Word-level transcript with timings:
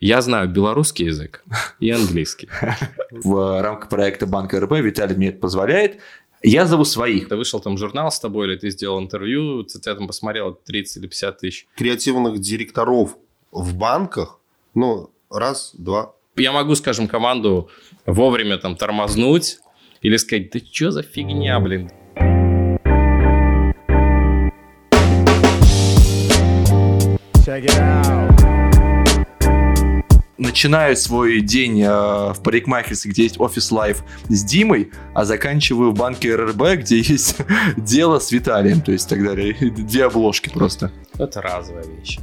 Я 0.00 0.22
знаю 0.22 0.48
белорусский 0.48 1.06
язык 1.06 1.42
и 1.80 1.90
английский. 1.90 2.48
В 3.10 3.60
рамках 3.60 3.88
проекта 3.88 4.26
Банка 4.26 4.60
РБ 4.60 4.74
Виталий 4.74 5.16
мне 5.16 5.28
это 5.30 5.40
позволяет. 5.40 5.98
Я 6.40 6.66
зову 6.66 6.84
своих. 6.84 7.28
Ты 7.28 7.34
вышел 7.34 7.58
там 7.58 7.76
журнал 7.76 8.12
с 8.12 8.20
тобой, 8.20 8.46
или 8.46 8.56
ты 8.56 8.70
сделал 8.70 9.00
интервью, 9.00 9.64
ты 9.64 9.80
тебя 9.80 9.96
там 9.96 10.06
посмотрел 10.06 10.54
30 10.54 10.98
или 10.98 11.06
50 11.08 11.38
тысяч. 11.38 11.66
Креативных 11.76 12.38
директоров 12.38 13.16
в 13.50 13.74
банках, 13.74 14.38
ну, 14.72 15.10
раз, 15.30 15.74
два. 15.76 16.12
Я 16.36 16.52
могу, 16.52 16.76
скажем, 16.76 17.08
команду 17.08 17.68
вовремя 18.06 18.58
там 18.58 18.76
тормознуть 18.76 19.58
или 20.00 20.16
сказать, 20.16 20.52
да 20.52 20.60
что 20.60 20.92
за 20.92 21.02
фигня, 21.02 21.58
блин, 21.58 21.90
Check 27.44 27.64
it 27.64 27.80
out. 27.80 28.27
Начинаю 30.38 30.96
свой 30.96 31.40
день 31.40 31.82
э, 31.82 31.88
в 31.88 32.40
парикмахерстве, 32.44 33.10
где 33.10 33.24
есть 33.24 33.40
офис 33.40 33.72
лайф 33.72 34.04
с 34.28 34.44
Димой, 34.44 34.92
а 35.12 35.24
заканчиваю 35.24 35.90
в 35.90 35.94
банке 35.94 36.34
РРБ, 36.34 36.80
где 36.80 36.98
есть 36.98 37.36
дело 37.76 38.20
с 38.20 38.30
Виталием. 38.30 38.80
То 38.80 38.92
есть 38.92 39.08
далее. 39.24 39.54
Две 39.54 40.04
обложки 40.04 40.48
просто. 40.48 40.92
Это 41.18 41.42
разовая 41.42 41.84
вещь. 41.86 42.20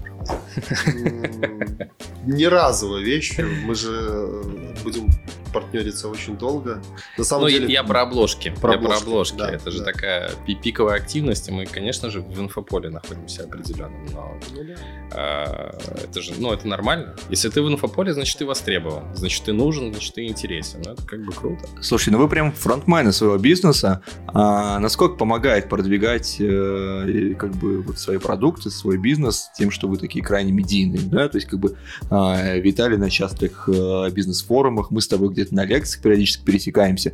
Не 2.26 2.48
разовая 2.48 3.04
вещь. 3.04 3.38
Мы 3.38 3.76
же 3.76 4.42
будем 4.84 5.12
партнериться 5.56 6.10
очень 6.10 6.38
долго. 6.38 6.82
На 7.18 7.24
самом 7.24 7.44
ну, 7.44 7.50
деле... 7.50 7.72
я 7.72 7.84
про 7.84 8.02
обложки. 8.02 8.54
Про 8.60 8.74
я 8.74 8.78
обложки, 8.78 9.00
про 9.00 9.10
обложки. 9.10 9.38
Да, 9.38 9.52
это 9.52 9.66
да. 9.66 9.72
же 9.72 9.84
такая 9.84 10.32
пиковая 10.62 10.98
активность, 10.98 11.48
и 11.48 11.52
мы, 11.52 11.66
конечно 11.66 12.10
же, 12.10 12.20
в 12.20 12.42
инфополе 12.42 12.90
находимся 12.90 13.46
определенным, 13.46 14.06
но 14.14 14.38
ну, 14.54 14.64
да. 14.66 14.76
а, 15.14 15.78
это 16.04 16.22
же, 16.22 16.34
ну, 16.38 16.52
это 16.52 16.68
нормально. 16.68 17.16
Если 17.30 17.48
ты 17.48 17.62
в 17.62 17.70
инфополе, 17.70 18.14
значит, 18.14 18.38
ты 18.38 18.46
востребован, 18.46 19.16
значит, 19.16 19.46
ты 19.46 19.54
нужен, 19.54 19.94
значит, 19.94 20.16
ты 20.16 20.26
интересен. 20.26 20.82
Ну, 20.84 20.92
это 20.92 21.04
как 21.04 21.24
бы 21.24 21.32
круто. 21.32 21.66
Слушай, 21.82 22.10
ну 22.10 22.18
вы 22.18 22.28
прям 22.28 22.52
фронтмены 22.52 23.14
своего 23.14 23.38
бизнеса. 23.38 24.02
А 24.28 24.80
насколько 24.80 25.16
помогает 25.16 25.70
продвигать 25.70 26.36
э, 26.40 27.34
как 27.40 27.52
бы 27.52 27.82
вот 27.82 27.98
свои 27.98 28.18
продукты, 28.18 28.70
свой 28.70 28.98
бизнес 28.98 29.50
тем, 29.58 29.72
что 29.72 29.88
вы 29.88 29.96
такие 29.96 30.15
крайне 30.22 30.52
медийные, 30.52 31.02
да? 31.02 31.30
То 31.30 31.38
есть 31.38 31.48
как 31.48 31.60
бы 31.60 31.78
э, 32.10 32.60
Виталий 32.60 32.98
на 32.98 33.10
частых 33.10 33.70
э, 33.70 34.10
бизнес-форумах, 34.12 34.92
мы 34.92 35.02
с 35.02 35.08
тобой 35.08 35.30
где 35.30 35.46
где-то 35.46 35.56
на 35.56 35.66
лекциях 35.66 36.02
периодически 36.02 36.44
пересекаемся. 36.44 37.14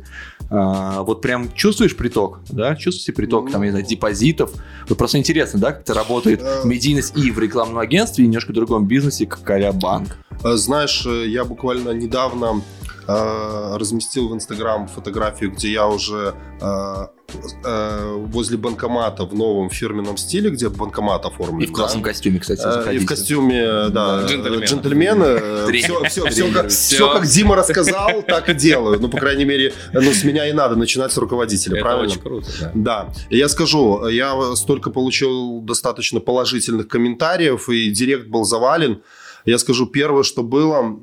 А, 0.50 1.02
вот 1.02 1.20
прям 1.22 1.52
чувствуешь 1.52 1.96
приток, 1.96 2.40
да? 2.50 2.76
Чувствуете 2.76 3.12
приток, 3.12 3.50
там, 3.50 3.62
я 3.62 3.70
знаю, 3.70 3.86
депозитов? 3.86 4.52
Вот 4.88 4.98
просто 4.98 5.18
интересно, 5.18 5.60
да, 5.60 5.72
как 5.72 5.82
это 5.82 5.94
работает 5.94 6.42
медийность 6.64 7.16
и 7.16 7.30
в 7.30 7.38
рекламном 7.38 7.78
агентстве, 7.78 8.24
и 8.24 8.26
немножко 8.26 8.50
в 8.50 8.54
другом 8.54 8.86
бизнесе, 8.86 9.26
как 9.26 9.48
а 9.50 9.72
банк. 9.72 10.16
Знаешь, 10.42 11.06
я 11.06 11.44
буквально 11.44 11.90
недавно 11.90 12.62
э, 13.06 13.76
разместил 13.76 14.28
в 14.28 14.34
Инстаграм 14.34 14.88
фотографию, 14.88 15.52
где 15.52 15.70
я 15.70 15.86
уже 15.86 16.34
э, 16.60 17.06
э, 17.64 18.14
возле 18.16 18.56
банкомата 18.56 19.24
в 19.24 19.34
новом 19.34 19.70
фирменном 19.70 20.16
стиле, 20.16 20.50
где 20.50 20.68
банкомат 20.68 21.24
оформлен. 21.24 21.60
И 21.60 21.66
в 21.66 21.72
классном 21.72 22.02
да? 22.02 22.08
костюме, 22.08 22.38
кстати, 22.38 22.60
заходите. 22.60 22.96
И 22.96 22.98
в 22.98 23.06
костюме, 23.06 23.88
да, 23.88 24.26
джентльмен. 24.26 24.64
джентльмены. 24.64 25.72
Все, 25.72 26.04
все, 26.04 26.26
все, 26.26 26.52
как, 26.52 26.68
все, 26.68 27.12
как 27.12 27.26
Дима 27.26 27.56
рассказал, 27.56 28.22
так 28.22 28.48
и 28.48 28.54
делаю. 28.54 29.00
Ну, 29.00 29.08
по 29.08 29.18
крайней 29.18 29.44
мере, 29.44 29.72
ну, 29.92 30.12
с 30.12 30.24
меня 30.24 30.48
и 30.48 30.52
надо 30.52 30.76
начинать 30.76 31.12
с 31.12 31.16
руководителя, 31.16 31.76
Это 31.76 31.84
правильно? 31.84 32.08
очень 32.08 32.20
круто, 32.20 32.46
да. 32.60 32.72
Да. 32.74 33.12
Я 33.30 33.48
скажу, 33.48 34.06
я 34.08 34.54
столько 34.56 34.90
получил 34.90 35.60
достаточно 35.60 36.20
положительных 36.20 36.88
комментариев, 36.88 37.68
и 37.68 37.90
директ 37.90 38.28
был 38.28 38.44
завален. 38.44 39.02
Я 39.44 39.58
скажу, 39.58 39.86
первое, 39.86 40.22
что 40.22 40.42
было, 40.42 40.98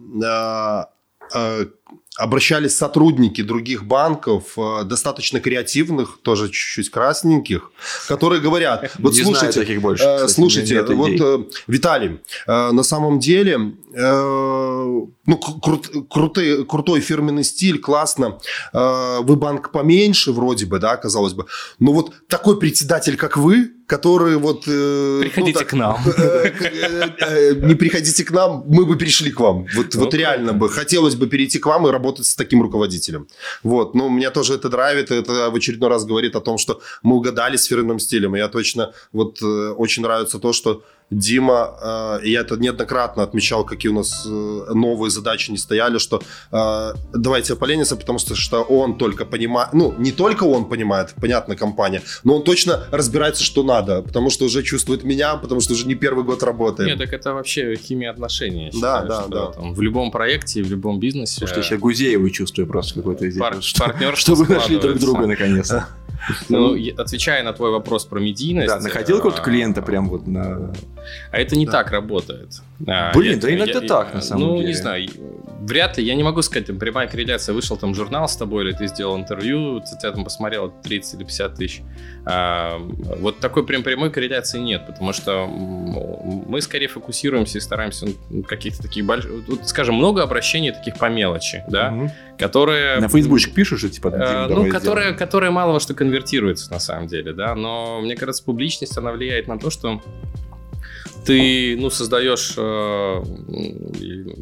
обращались 2.19 2.77
сотрудники 2.77 3.41
других 3.41 3.85
банков, 3.85 4.57
э, 4.57 4.83
достаточно 4.83 5.39
креативных, 5.39 6.19
тоже 6.21 6.49
чуть-чуть 6.49 6.89
красненьких, 6.91 7.71
которые 8.07 8.41
говорят, 8.41 8.91
вот 8.99 9.13
Не 9.13 9.23
слушайте, 9.23 9.59
таких 9.59 9.81
больше, 9.81 10.03
э, 10.03 10.15
кстати, 10.17 10.31
слушайте, 10.33 10.81
вот 10.83 11.09
идей. 11.09 11.21
Э, 11.21 11.43
Виталий, 11.67 12.19
на 12.47 12.83
самом 12.83 13.19
деле, 13.19 13.73
ну, 15.29 15.37
крут, 15.37 15.89
крутый, 16.09 16.65
крутой 16.65 17.01
фирменный 17.01 17.43
стиль, 17.43 17.79
классно, 17.79 18.39
вы 18.73 19.35
банк 19.35 19.71
поменьше 19.71 20.31
вроде 20.31 20.65
бы, 20.65 20.79
да, 20.79 20.97
казалось 20.97 21.33
бы, 21.33 21.45
но 21.77 21.93
вот 21.93 22.13
такой 22.27 22.59
председатель, 22.59 23.15
как 23.15 23.37
вы, 23.37 23.71
который 23.85 24.37
вот... 24.37 24.65
Приходите 24.65 25.41
ну, 25.41 25.59
так, 25.59 25.67
к 25.67 25.73
нам. 25.73 25.97
Не 27.67 27.75
приходите 27.75 28.23
к 28.23 28.31
нам, 28.31 28.63
мы 28.67 28.85
бы 28.85 28.95
перешли 28.95 29.31
к 29.31 29.39
вам. 29.39 29.65
Вот, 29.75 29.95
вот 29.95 30.13
реально 30.13 30.53
бы, 30.53 30.69
хотелось 30.69 31.15
бы 31.15 31.27
перейти 31.27 31.59
к 31.59 31.65
вам 31.65 31.87
и 31.87 31.91
работать 31.91 32.25
с 32.25 32.35
таким 32.35 32.61
руководителем. 32.61 33.27
Вот. 33.63 33.95
Ну, 33.95 34.09
меня 34.09 34.31
тоже 34.31 34.53
это 34.53 34.69
драйвит, 34.69 35.11
это 35.11 35.49
в 35.49 35.55
очередной 35.55 35.89
раз 35.89 36.05
говорит 36.05 36.35
о 36.35 36.41
том, 36.41 36.57
что 36.57 36.81
мы 37.03 37.15
угадали 37.15 37.57
с 37.57 37.65
фирменным 37.65 37.99
стилем. 37.99 38.35
И 38.35 38.39
я 38.39 38.47
точно, 38.47 38.93
вот, 39.11 39.41
э, 39.41 39.45
очень 39.45 40.03
нравится 40.03 40.39
то, 40.39 40.53
что 40.53 40.83
Дима, 41.11 42.19
э, 42.21 42.27
я 42.27 42.41
это 42.41 42.55
неоднократно 42.55 43.23
отмечал, 43.23 43.65
какие 43.65 43.91
у 43.91 43.95
нас 43.95 44.25
э, 44.27 44.73
новые 44.73 45.09
задачи 45.09 45.51
не 45.51 45.57
стояли, 45.57 45.97
что 45.97 46.21
э, 46.51 46.93
давайте 47.13 47.55
полениться, 47.55 47.95
потому 47.95 48.19
что, 48.19 48.35
что 48.35 48.61
он 48.61 48.97
только 48.97 49.25
понимает, 49.25 49.73
ну, 49.73 49.93
не 49.97 50.11
только 50.11 50.43
он 50.43 50.65
понимает, 50.65 51.13
понятно, 51.19 51.55
компания, 51.55 52.03
но 52.23 52.35
он 52.35 52.43
точно 52.43 52.85
разбирается, 52.91 53.43
что 53.43 53.63
надо, 53.63 54.01
потому 54.01 54.29
что 54.29 54.45
уже 54.45 54.61
чувствует 54.63 55.03
меня, 55.03 55.35
потому 55.35 55.61
что 55.61 55.73
уже 55.73 55.87
не 55.87 55.95
первый 55.95 56.23
год 56.23 56.43
работает. 56.43 56.89
Нет, 56.89 56.99
так 56.99 57.13
это 57.13 57.33
вообще 57.33 57.75
химия 57.75 58.11
отношений. 58.11 58.69
да, 58.79 59.01
да, 59.01 59.25
да. 59.27 59.47
Там, 59.47 59.73
в 59.73 59.81
любом 59.81 60.11
проекте, 60.11 60.61
в 60.61 60.69
любом 60.69 60.99
бизнесе. 60.99 61.39
Слушайте, 61.39 61.61
я 61.61 61.63
сейчас 61.63 61.79
Гузееву 61.79 62.29
чувствую 62.29 62.67
просто 62.67 62.95
какой-то 62.95 63.29
здесь. 63.29 63.39
Пар- 63.39 63.61
что, 63.61 64.15
Чтобы 64.15 64.45
нашли 64.47 64.77
друг 64.79 64.97
друга 64.99 65.25
наконец-то. 65.25 65.87
Ну, 66.49 66.75
отвечая 66.97 67.43
на 67.43 67.53
твой 67.53 67.71
вопрос 67.71 68.05
про 68.05 68.19
медийность. 68.19 68.67
Да, 68.67 68.79
находил 68.79 69.17
какого-то 69.17 69.41
клиента 69.41 69.81
прям 69.81 70.09
вот 70.09 70.27
на... 70.27 70.73
А 71.31 71.37
это 71.37 71.55
не 71.55 71.65
так 71.65 71.91
работает. 71.91 72.61
А, 72.87 73.11
Блин, 73.13 73.39
да 73.39 73.53
иногда 73.53 73.81
так, 73.81 74.13
на 74.13 74.21
самом 74.21 74.49
деле. 74.49 74.61
Ну, 74.61 74.67
не 74.67 74.73
знаю, 74.73 75.09
вряд 75.59 75.97
ли, 75.97 76.03
я 76.03 76.15
не 76.15 76.23
могу 76.23 76.41
сказать, 76.41 76.67
там, 76.67 76.79
прямая 76.79 77.07
корреляция, 77.07 77.53
вышел 77.53 77.77
там 77.77 77.93
журнал 77.93 78.27
с 78.27 78.35
тобой, 78.35 78.63
или 78.63 78.71
ты 78.73 78.87
сделал 78.87 79.17
интервью, 79.17 79.81
ты 79.81 79.97
тебя 79.97 80.11
там 80.11 80.23
посмотрел 80.23 80.73
30 80.83 81.15
или 81.15 81.23
50 81.23 81.55
тысяч. 81.55 81.81
А, 82.25 82.77
вот 83.19 83.39
такой 83.39 83.65
прям 83.65 83.83
прямой 83.83 84.11
корреляции 84.11 84.59
нет, 84.59 84.85
потому 84.87 85.13
что 85.13 85.47
мы 85.47 86.61
скорее 86.61 86.87
фокусируемся 86.87 87.57
и 87.57 87.61
стараемся 87.61 88.07
на 88.29 88.43
каких-то 88.43 88.83
таких 88.83 89.05
больших, 89.05 89.31
скажем, 89.65 89.95
много 89.95 90.23
обращений 90.23 90.71
таких 90.71 90.97
по 90.97 91.09
мелочи, 91.09 91.63
да, 91.67 91.93
угу. 91.93 92.11
которые... 92.37 92.99
На 92.99 93.09
фейсбучик 93.09 93.53
пишешь, 93.53 93.83
и 93.83 93.89
типа... 93.89 94.11
А, 94.13 94.47
ну, 94.47 94.69
которые, 94.69 95.13
которые 95.13 95.51
мало 95.51 95.73
во 95.73 95.79
что 95.79 95.93
конвертируются 95.93 96.71
на 96.71 96.79
самом 96.79 97.07
деле, 97.07 97.33
да, 97.33 97.55
но 97.55 97.99
мне 98.01 98.15
кажется, 98.15 98.43
публичность, 98.43 98.97
она 98.97 99.11
влияет 99.11 99.47
на 99.47 99.59
то, 99.59 99.69
что 99.69 100.01
ты, 101.29 101.77
ну, 101.77 101.91
создаешь 101.91 102.55
э, 102.57 103.23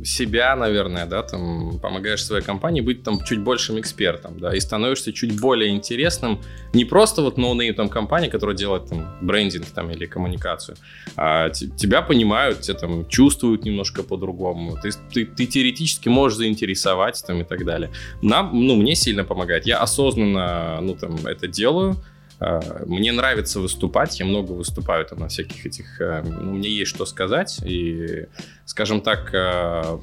себя, 0.06 0.56
наверное, 0.56 1.06
да, 1.06 1.22
там, 1.22 1.80
помогаешь 1.80 2.24
своей 2.24 2.42
компании 2.42 2.80
быть 2.80 3.04
там 3.04 3.22
чуть 3.26 3.40
большим 3.40 3.78
экспертом, 3.78 4.40
да, 4.40 4.56
и 4.56 4.60
становишься 4.62 5.12
чуть 5.12 5.38
более 5.38 5.72
интересным, 5.72 6.40
не 6.72 6.86
просто 6.86 7.22
вот 7.24 7.38
no-name 7.38 7.76
там 7.76 7.90
компания, 7.90 8.30
которая 8.30 8.56
делает 8.56 8.88
там 8.88 9.18
брендинг 9.22 9.66
там 9.66 9.92
или 9.92 10.06
коммуникацию, 10.06 10.78
а 11.18 11.50
тебя 11.50 12.02
понимают, 12.02 12.62
тебя 12.62 12.78
там 12.78 13.06
чувствуют 13.10 13.66
немножко 13.66 14.02
по-другому, 14.02 14.78
ты, 14.82 14.92
ты, 15.14 15.26
ты 15.26 15.46
теоретически 15.46 16.08
можешь 16.08 16.38
заинтересовать 16.38 17.22
там 17.28 17.42
и 17.42 17.44
так 17.44 17.66
далее. 17.66 17.92
Нам, 18.22 18.52
ну, 18.54 18.78
мне 18.78 18.96
сильно 18.96 19.26
помогает, 19.26 19.68
я 19.68 19.80
осознанно, 19.80 20.80
ну, 20.82 20.96
там, 20.96 21.18
это 21.26 21.50
делаю, 21.50 21.98
мне 22.40 23.12
нравится 23.12 23.60
выступать, 23.60 24.20
я 24.20 24.26
много 24.26 24.52
выступаю 24.52 25.06
там 25.06 25.20
на 25.20 25.28
всяких 25.28 25.66
этих... 25.66 26.00
Э, 26.00 26.24
ну, 26.24 26.54
мне 26.54 26.70
есть 26.70 26.92
что 26.92 27.08
сказать, 27.08 27.60
и, 27.66 28.28
скажем 28.66 29.02
так, 29.02 29.34
э, 29.34 29.98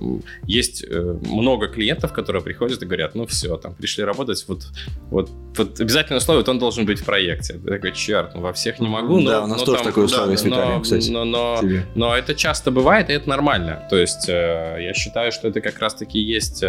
есть 0.44 0.84
много 0.90 1.68
клиентов, 1.68 2.12
которые 2.12 2.42
приходят 2.42 2.82
и 2.82 2.86
говорят, 2.86 3.14
ну 3.14 3.26
все, 3.26 3.56
там, 3.56 3.74
пришли 3.74 4.02
работать, 4.02 4.44
вот, 4.48 4.66
вот, 5.10 5.30
вот 5.56 5.80
обязательное 5.80 6.18
условие, 6.18 6.40
вот 6.40 6.48
он 6.48 6.58
должен 6.58 6.86
быть 6.86 7.00
в 7.00 7.04
проекте. 7.04 7.60
Я 7.64 7.70
такой, 7.70 7.92
черт, 7.92 8.34
ну 8.34 8.40
во 8.40 8.52
всех 8.52 8.80
не 8.80 8.88
могу, 8.88 9.20
но... 9.20 9.30
Да, 9.30 9.44
у 9.44 9.46
нас 9.46 9.60
но, 9.60 9.64
тоже 9.64 9.78
там, 9.78 9.86
такое 9.86 10.04
условие 10.06 10.36
да, 10.36 10.42
с 10.42 10.44
Виталием, 10.44 10.74
но, 10.74 10.80
кстати. 10.80 11.10
Но, 11.10 11.24
но, 11.24 11.60
но 11.94 12.16
это 12.16 12.34
часто 12.34 12.72
бывает, 12.72 13.10
и 13.10 13.12
это 13.12 13.28
нормально. 13.28 13.86
То 13.90 13.96
есть 13.96 14.26
я 14.26 14.92
считаю, 14.94 15.30
что 15.30 15.46
это 15.46 15.60
как 15.60 15.78
раз-таки 15.78 16.18
есть 16.18 16.62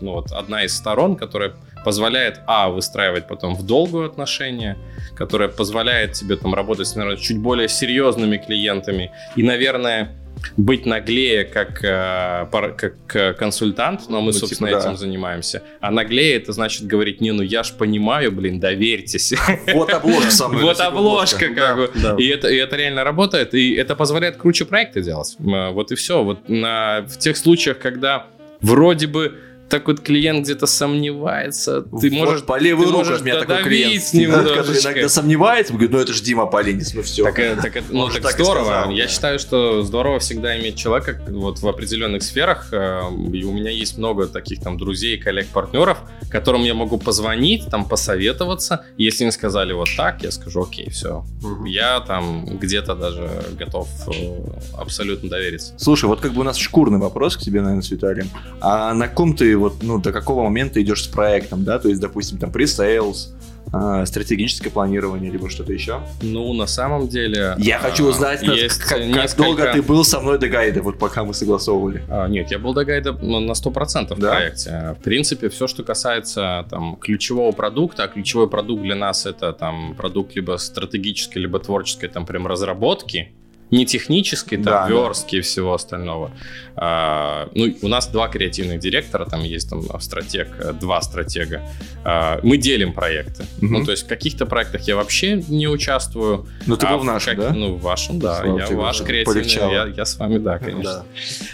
ну, 0.00 0.12
вот, 0.12 0.32
одна 0.32 0.64
из 0.64 0.76
сторон, 0.76 1.14
которая 1.14 1.54
позволяет, 1.84 2.40
а, 2.46 2.68
выстраивать 2.68 3.28
потом 3.28 3.54
в 3.54 3.64
долгую 3.64 4.06
отношения, 4.06 4.76
которая 5.16 5.48
позволяет 5.48 6.12
тебе 6.12 6.36
там 6.36 6.54
работать 6.54 6.88
с, 6.88 6.96
наверное, 6.96 7.20
чуть 7.20 7.38
более 7.38 7.68
серьезными 7.68 8.38
клиентами 8.38 9.12
и, 9.36 9.42
наверное, 9.42 10.16
быть 10.56 10.86
наглее 10.86 11.44
как, 11.44 11.82
э, 11.82 12.46
как 12.76 13.36
консультант, 13.38 14.08
но 14.08 14.20
мы, 14.20 14.26
ну, 14.26 14.32
типа, 14.32 14.46
собственно, 14.46 14.70
типа, 14.70 14.80
этим 14.80 14.90
да. 14.90 14.96
занимаемся. 14.96 15.62
А 15.80 15.90
наглее 15.90 16.36
это 16.36 16.52
значит 16.52 16.86
говорить, 16.86 17.20
не, 17.20 17.32
ну 17.32 17.42
я 17.42 17.62
ж 17.62 17.72
понимаю, 17.72 18.32
блин, 18.32 18.60
доверьтесь. 18.60 19.34
Вот 19.72 19.90
обложка 19.92 20.30
самая. 20.30 20.62
Вот 20.62 20.80
обложка, 20.80 21.48
как 21.54 21.76
бы. 21.76 21.90
И 22.18 22.28
это, 22.28 22.48
и 22.48 22.56
это 22.56 22.76
реально 22.76 23.04
работает, 23.04 23.54
и 23.54 23.74
это 23.74 23.96
позволяет 23.96 24.36
круче 24.36 24.64
проекты 24.64 25.02
делать. 25.02 25.36
Вот 25.38 25.92
и 25.92 25.94
все. 25.94 26.22
Вот 26.22 26.48
на, 26.48 27.02
в 27.08 27.18
тех 27.18 27.36
случаях, 27.36 27.78
когда 27.78 28.26
вроде 28.60 29.06
бы 29.06 29.34
так 29.68 29.86
вот 29.88 30.00
клиент 30.00 30.44
где-то 30.44 30.66
сомневается, 30.66 31.82
ты 31.82 31.88
вот 31.90 32.12
можешь 32.12 32.44
по 32.44 32.58
левую 32.58 32.92
руку 32.92 33.08
у 33.20 33.24
меня 33.24 33.40
такой 33.40 33.62
клиент, 33.62 34.04
который 34.04 34.80
иногда 34.80 35.08
сомневается, 35.08 35.72
говорит, 35.72 35.90
ну 35.90 35.98
это 35.98 36.12
же 36.12 36.22
Дима 36.22 36.46
Полинец, 36.46 36.94
ну 36.94 37.02
все. 37.02 37.24
Так, 37.24 37.38
э, 37.38 37.56
так, 37.60 37.82
ну, 37.90 38.08
так, 38.08 38.22
так 38.22 38.32
здорово. 38.32 38.64
Сказал, 38.64 38.90
Я 38.90 39.04
да. 39.04 39.10
считаю, 39.10 39.38
что 39.38 39.82
здорово 39.82 40.18
всегда 40.18 40.58
иметь 40.58 40.76
человека 40.76 41.20
вот 41.28 41.60
в 41.60 41.68
определенных 41.68 42.22
сферах. 42.22 42.68
Э, 42.72 43.02
и 43.32 43.44
у 43.44 43.52
меня 43.52 43.70
есть 43.70 43.98
много 43.98 44.26
таких 44.26 44.60
там 44.60 44.78
друзей, 44.78 45.18
коллег, 45.18 45.46
партнеров, 45.48 45.98
которым 46.34 46.64
я 46.64 46.74
могу 46.74 46.98
позвонить, 46.98 47.68
там 47.70 47.84
посоветоваться. 47.84 48.84
Если 48.98 49.22
они 49.22 49.30
сказали 49.30 49.72
вот 49.72 49.88
так, 49.96 50.24
я 50.24 50.32
скажу, 50.32 50.64
окей, 50.64 50.90
все. 50.90 51.24
Угу. 51.44 51.66
Я 51.66 52.00
там 52.00 52.58
где-то 52.58 52.96
даже 52.96 53.30
готов 53.56 53.88
э, 54.08 54.42
абсолютно 54.76 55.30
довериться. 55.30 55.74
Слушай, 55.76 56.06
вот 56.06 56.20
как 56.20 56.32
бы 56.32 56.40
у 56.40 56.42
нас 56.42 56.56
шкурный 56.56 56.98
вопрос 56.98 57.36
к 57.36 57.40
тебе, 57.40 57.60
наверное, 57.60 57.84
с 57.84 57.90
Виталием. 57.92 58.28
А 58.60 58.92
на 58.94 59.06
ком 59.06 59.36
ты 59.36 59.56
вот, 59.56 59.84
ну, 59.84 60.00
до 60.00 60.12
какого 60.12 60.42
момента 60.42 60.82
идешь 60.82 61.04
с 61.04 61.06
проектом, 61.06 61.62
да, 61.62 61.78
то 61.78 61.88
есть, 61.88 62.00
допустим, 62.00 62.38
там, 62.38 62.50
pre-sales, 62.50 63.28
а, 63.72 64.04
стратегическое 64.06 64.70
планирование, 64.70 65.30
либо 65.30 65.50
что-то 65.50 65.72
еще? 65.72 66.00
Ну, 66.22 66.52
на 66.52 66.66
самом 66.66 67.08
деле... 67.08 67.54
Я 67.58 67.78
а, 67.78 67.80
хочу 67.80 68.06
узнать, 68.06 68.42
есть 68.42 68.78
как, 68.78 69.00
несколько... 69.00 69.28
как 69.28 69.36
долго 69.36 69.72
ты 69.72 69.82
был 69.82 70.04
со 70.04 70.20
мной 70.20 70.38
до 70.38 70.48
гайда, 70.48 70.82
вот 70.82 70.98
пока 70.98 71.24
мы 71.24 71.34
согласовывали. 71.34 72.02
А, 72.08 72.28
нет, 72.28 72.50
я 72.50 72.58
был 72.58 72.74
до 72.74 72.84
гайда 72.84 73.12
на 73.12 73.52
100% 73.52 74.14
в 74.14 74.18
да? 74.18 74.30
проекте. 74.30 74.96
В 74.98 75.02
принципе, 75.02 75.48
все, 75.48 75.66
что 75.66 75.82
касается 75.82 76.66
там 76.70 76.96
ключевого 76.96 77.52
продукта, 77.52 78.04
а 78.04 78.08
ключевой 78.08 78.48
продукт 78.48 78.82
для 78.82 78.94
нас 78.94 79.26
это 79.26 79.52
там 79.52 79.94
продукт 79.94 80.34
либо 80.36 80.56
стратегической, 80.56 81.42
либо 81.42 81.58
творческой 81.58 82.08
там 82.08 82.26
прям 82.26 82.46
разработки, 82.46 83.32
не 83.70 83.86
технической, 83.86 84.58
там, 84.58 84.64
да, 84.64 84.88
верстки 84.88 85.36
да. 85.36 85.38
и 85.38 85.40
всего 85.40 85.74
остального. 85.74 86.30
А, 86.76 87.48
ну, 87.54 87.74
у 87.82 87.88
нас 87.88 88.08
два 88.08 88.28
креативных 88.28 88.80
директора, 88.80 89.26
там 89.26 89.42
есть 89.42 89.70
там 89.70 89.82
стратег, 90.00 90.48
э, 90.58 90.72
два 90.72 91.00
стратега. 91.02 91.62
А, 92.04 92.40
мы 92.42 92.56
делим 92.56 92.92
проекты. 92.92 93.44
Угу. 93.58 93.66
Ну, 93.66 93.84
то 93.84 93.92
есть 93.92 94.04
в 94.04 94.06
каких-то 94.08 94.46
проектах 94.46 94.82
я 94.82 94.96
вообще 94.96 95.42
не 95.48 95.68
участвую. 95.68 96.46
Ну, 96.66 96.76
ты 96.76 96.86
а 96.86 96.92
был 96.92 96.98
в 97.00 97.04
нашем, 97.04 97.36
как, 97.36 97.48
да? 97.48 97.54
Ну, 97.54 97.74
в 97.74 97.80
вашем, 97.80 98.18
да. 98.18 98.40
Слава 98.40 98.58
я 98.58 98.76
ваш 98.76 99.02
креативный, 99.02 99.72
я, 99.72 99.86
я 99.86 100.04
с 100.04 100.18
вами, 100.18 100.38
да, 100.38 100.58
конечно. 100.58 100.82
Да. 100.82 101.04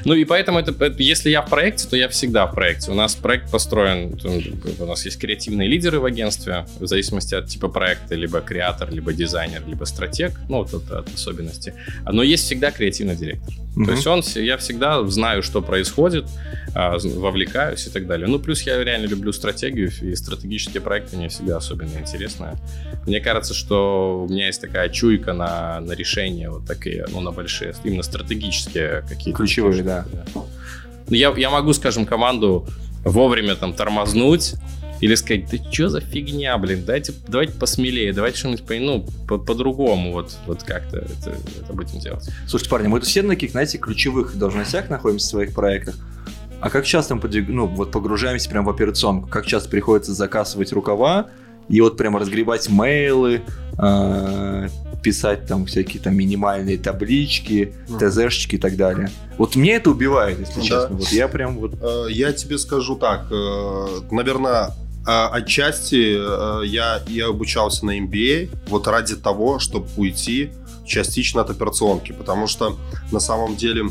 Ну, 0.05 0.15
и 0.15 0.25
поэтому 0.25 0.59
это, 0.59 0.73
это, 0.85 1.03
если 1.03 1.31
я 1.31 1.43
в 1.43 1.51
проекте, 1.51 1.87
то 1.87 1.97
я 1.97 2.09
всегда 2.09 2.47
в 2.47 2.55
проекте. 2.55 2.91
У 2.91 2.95
нас 2.95 3.15
проект 3.15 3.51
построен, 3.51 4.19
у 4.79 4.87
нас 4.87 5.05
есть 5.05 5.19
креативные 5.19 5.69
лидеры 5.69 6.01
в 6.01 6.05
агентстве, 6.07 6.67
в 6.79 6.87
зависимости 6.87 7.35
от 7.35 7.47
типа 7.47 7.69
проекта, 7.69 8.15
либо 8.15 8.41
креатор, 8.41 8.91
либо 8.91 9.13
дизайнер, 9.13 9.63
либо 9.67 9.85
стратег, 9.85 10.33
ну, 10.49 10.65
вот 10.65 10.73
это 10.73 11.01
от 11.01 11.15
особенностей. 11.15 11.75
Но 12.13 12.23
есть 12.23 12.45
всегда 12.45 12.71
креативный 12.71 13.17
директор. 13.17 13.55
Mm-hmm. 13.77 13.85
То 13.85 13.93
есть 13.93 14.07
он, 14.07 14.23
я 14.43 14.57
всегда 14.57 15.03
знаю, 15.07 15.43
что 15.43 15.63
происходит, 15.63 16.27
а, 16.75 16.99
вовлекаюсь 16.99 17.87
и 17.87 17.91
так 17.91 18.07
далее. 18.07 18.27
Ну, 18.27 18.39
плюс 18.39 18.63
я 18.63 18.83
реально 18.83 19.07
люблю 19.07 19.33
стратегию, 19.33 19.91
и 20.03 20.15
стратегические 20.15 20.81
проекты 20.81 21.17
мне 21.17 21.29
всегда 21.29 21.57
особенно 21.57 21.99
интересны. 21.99 22.59
Мне 23.07 23.21
кажется, 23.21 23.55
что 23.55 24.27
у 24.29 24.33
меня 24.33 24.47
есть 24.47 24.61
такая 24.61 24.89
чуйка 24.89 25.33
на, 25.33 25.81
на 25.81 25.93
решения 25.93 26.51
вот 26.51 26.67
такие, 26.67 27.07
ну, 27.11 27.21
на 27.21 27.31
большие, 27.31 27.75
именно 27.85 28.03
стратегические 28.03 29.05
какие-то. 29.09 29.37
Ключевые, 29.37 29.83
да. 29.83 30.05
да. 30.13 30.25
Ну, 30.35 30.47
я, 31.09 31.33
я 31.37 31.51
могу, 31.51 31.73
скажем, 31.73 32.07
команду 32.07 32.67
вовремя 33.05 33.55
там 33.55 33.73
тормознуть, 33.73 34.55
или 35.01 35.15
сказать, 35.15 35.47
ты 35.51 35.61
что 35.71 35.89
за 35.89 36.01
фигня, 36.01 36.57
блин, 36.59 36.85
дайте, 36.85 37.13
давайте 37.27 37.55
посмелее, 37.55 38.13
давайте 38.13 38.39
что-нибудь 38.39 38.65
по, 38.65 38.75
ну, 38.75 39.07
по- 39.27 39.39
по-другому 39.39 40.13
вот, 40.13 40.37
вот 40.47 40.63
как-то 40.63 40.99
это, 40.99 41.37
это 41.61 41.73
будем 41.73 41.99
делать. 42.01 42.29
Слушайте, 42.47 42.71
парни, 42.71 42.89
мы 42.89 43.01
тут 43.01 43.09
все 43.09 43.23
на 43.23 43.31
таких, 43.31 43.53
знаете, 43.53 43.79
ключевых 43.79 44.37
должностях 44.37 44.91
находимся 44.91 45.27
в 45.27 45.31
своих 45.31 45.55
проектах. 45.55 45.97
А 46.61 46.69
как 46.69 46.85
часто 46.85 47.15
мы 47.15 47.23
ну, 47.49 47.67
вот 47.67 47.91
погружаемся 47.91 48.51
прямо 48.51 48.67
в 48.67 48.71
операционку? 48.75 49.29
Как 49.29 49.47
часто 49.47 49.71
приходится 49.71 50.13
заказывать 50.13 50.73
рукава 50.73 51.29
и 51.69 51.81
вот 51.81 51.97
прямо 51.97 52.19
разгребать 52.19 52.69
мейлы, 52.69 53.43
э- 53.79 54.69
писать 55.03 55.47
там 55.47 55.67
всякие 55.67 56.03
там 56.03 56.15
минимальные 56.15 56.79
таблички, 56.79 57.73
ТЗшечки 57.99 58.57
и 58.57 58.59
так 58.59 58.77
далее. 58.77 59.11
Вот 59.39 59.57
мне 59.57 59.77
это 59.77 59.91
убивает, 59.91 60.39
если 60.39 60.57
да. 60.57 60.63
честно. 60.63 60.97
Вот 60.97 61.09
я 61.09 61.29
прям 61.29 61.57
вот... 61.59 61.75
Э, 61.81 62.07
я 62.11 62.33
тебе 62.33 62.59
скажу 62.59 62.97
так, 62.97 63.27
э, 63.31 63.87
наверное, 64.11 64.73
отчасти 65.07 66.17
э, 66.17 66.67
я 66.67 67.03
и 67.07 67.21
обучался 67.21 67.87
на 67.87 67.99
MBA 67.99 68.51
вот 68.69 68.87
ради 68.87 69.17
того, 69.17 69.59
чтобы 69.59 69.87
уйти 69.97 70.51
частично 70.85 71.43
от 71.43 71.51
операционки, 71.51 72.13
потому 72.13 72.47
что 72.47 72.77
на 73.13 73.21
самом 73.21 73.57
деле 73.57 73.85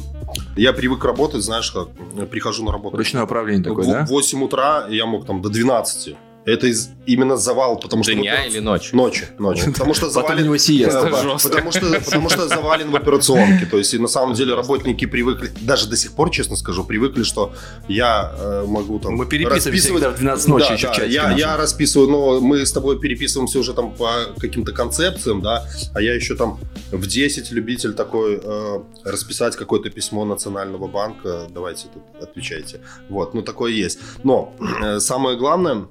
я 0.55 0.73
привык 0.73 1.03
работать, 1.05 1.41
знаешь, 1.41 1.71
как 1.71 1.89
прихожу 2.29 2.63
на 2.65 2.71
работу. 2.71 2.97
Ручное 2.97 3.23
управление 3.23 3.63
такое, 3.63 3.85
в, 3.85 3.87
да? 3.87 4.05
В 4.05 4.09
8 4.09 4.43
утра 4.43 4.87
я 4.89 5.05
мог 5.05 5.25
там 5.25 5.41
до 5.41 5.49
12 5.49 6.15
это 6.49 6.67
из, 6.67 6.89
именно 7.05 7.37
завал, 7.37 7.79
потому 7.79 8.03
что... 8.03 8.13
Дня 8.13 8.45
или 8.45 8.59
ночь? 8.59 8.91
Ночи, 8.93 9.27
ночи. 9.37 9.65
Потому 9.71 9.93
что 9.93 10.09
завален... 10.09 10.45
него 10.45 10.57
сиеста. 10.57 11.01
Потому 11.01 11.71
что, 11.71 11.99
потому 12.05 12.29
что 12.29 12.47
завален 12.47 12.91
в 12.91 12.95
операционке. 12.95 13.65
То 13.65 13.77
есть, 13.77 13.93
и 13.93 13.99
на 13.99 14.07
самом 14.07 14.33
деле 14.33 14.55
работники 14.55 15.05
привыкли, 15.05 15.51
даже 15.61 15.87
до 15.87 15.97
сих 15.97 16.13
пор, 16.13 16.29
честно 16.29 16.55
скажу, 16.55 16.83
привыкли, 16.83 17.23
что 17.23 17.53
я 17.87 18.33
э, 18.37 18.65
могу 18.67 18.99
там... 18.99 19.15
Мы 19.15 19.25
переписываемся 19.25 20.09
в 20.11 20.15
12 20.15 20.47
ночи 20.47 20.67
да, 20.67 20.73
еще 20.73 20.87
да, 20.87 21.05
я, 21.05 21.31
я 21.31 21.57
расписываю, 21.57 22.09
но 22.09 22.39
мы 22.39 22.65
с 22.65 22.71
тобой 22.71 22.99
переписываемся 22.99 23.59
уже 23.59 23.73
там 23.73 23.93
по 23.93 24.11
каким-то 24.37 24.71
концепциям, 24.71 25.41
да, 25.41 25.65
а 25.93 26.01
я 26.01 26.13
еще 26.13 26.35
там 26.35 26.59
в 26.91 27.07
10 27.07 27.51
любитель 27.51 27.93
такой 27.93 28.39
э, 28.41 28.79
расписать 29.03 29.55
какое-то 29.55 29.89
письмо 29.89 30.25
Национального 30.25 30.87
банка, 30.87 31.47
давайте 31.49 31.87
тут 31.93 32.03
отвечайте. 32.21 32.81
Вот, 33.09 33.33
ну 33.33 33.41
такое 33.41 33.71
есть. 33.71 33.99
Но 34.23 34.53
э, 34.83 34.99
самое 34.99 35.37
главное 35.37 35.87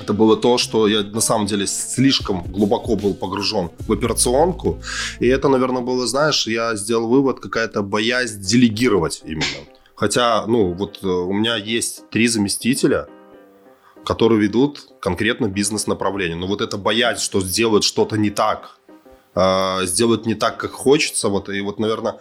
это 0.00 0.12
было 0.12 0.36
то, 0.36 0.58
что 0.58 0.88
я 0.88 1.02
на 1.02 1.20
самом 1.20 1.46
деле 1.46 1.66
слишком 1.66 2.44
глубоко 2.44 2.96
был 2.96 3.14
погружен 3.14 3.70
в 3.86 3.92
операционку. 3.92 4.80
И 5.20 5.26
это, 5.26 5.48
наверное, 5.48 5.82
было, 5.82 6.06
знаешь, 6.06 6.46
я 6.46 6.74
сделал 6.76 7.08
вывод, 7.08 7.40
какая-то 7.40 7.82
боязнь 7.82 8.40
делегировать 8.40 9.22
именно. 9.24 9.66
Хотя, 9.94 10.46
ну, 10.46 10.72
вот 10.72 10.98
э, 11.02 11.06
у 11.06 11.32
меня 11.32 11.56
есть 11.56 12.08
три 12.10 12.26
заместителя, 12.26 13.06
которые 14.04 14.40
ведут 14.40 14.80
конкретно 15.00 15.46
бизнес-направление. 15.46 16.36
Но 16.36 16.46
вот 16.46 16.60
эта 16.60 16.76
боязнь, 16.76 17.22
что 17.22 17.40
сделают 17.40 17.84
что-то 17.84 18.16
не 18.16 18.30
так, 18.30 18.78
э, 19.34 19.86
сделают 19.86 20.26
не 20.26 20.34
так, 20.34 20.56
как 20.58 20.72
хочется, 20.72 21.28
вот, 21.28 21.48
и 21.48 21.60
вот, 21.60 21.78
наверное, 21.78 22.16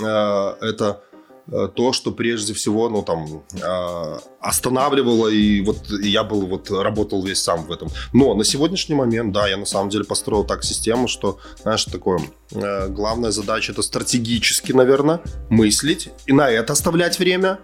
э, 0.00 0.54
это 0.60 1.02
то, 1.50 1.92
что 1.92 2.10
прежде 2.10 2.54
всего, 2.54 2.88
ну, 2.88 3.02
там, 3.02 3.44
э, 3.52 4.18
останавливало, 4.40 5.28
и 5.28 5.60
вот 5.60 5.90
я 5.90 6.24
был, 6.24 6.46
вот, 6.46 6.70
работал 6.70 7.22
весь 7.22 7.42
сам 7.42 7.64
в 7.66 7.72
этом. 7.72 7.88
Но 8.12 8.34
на 8.34 8.44
сегодняшний 8.44 8.94
момент, 8.94 9.32
да, 9.32 9.46
я 9.46 9.56
на 9.56 9.66
самом 9.66 9.90
деле 9.90 10.04
построил 10.04 10.44
так 10.44 10.64
систему, 10.64 11.06
что, 11.06 11.38
знаешь, 11.62 11.84
такое, 11.84 12.20
э, 12.52 12.88
главная 12.88 13.30
задача 13.30 13.72
это 13.72 13.82
стратегически, 13.82 14.72
наверное, 14.72 15.20
мыслить, 15.50 16.10
и 16.26 16.32
на 16.32 16.48
это 16.48 16.72
оставлять 16.72 17.18
время, 17.18 17.58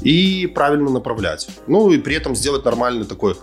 и 0.00 0.46
правильно 0.46 0.90
направлять. 0.90 1.48
Ну, 1.66 1.90
и 1.90 1.98
при 1.98 2.16
этом 2.16 2.34
сделать 2.34 2.64
нормальный 2.64 3.06
такой 3.06 3.36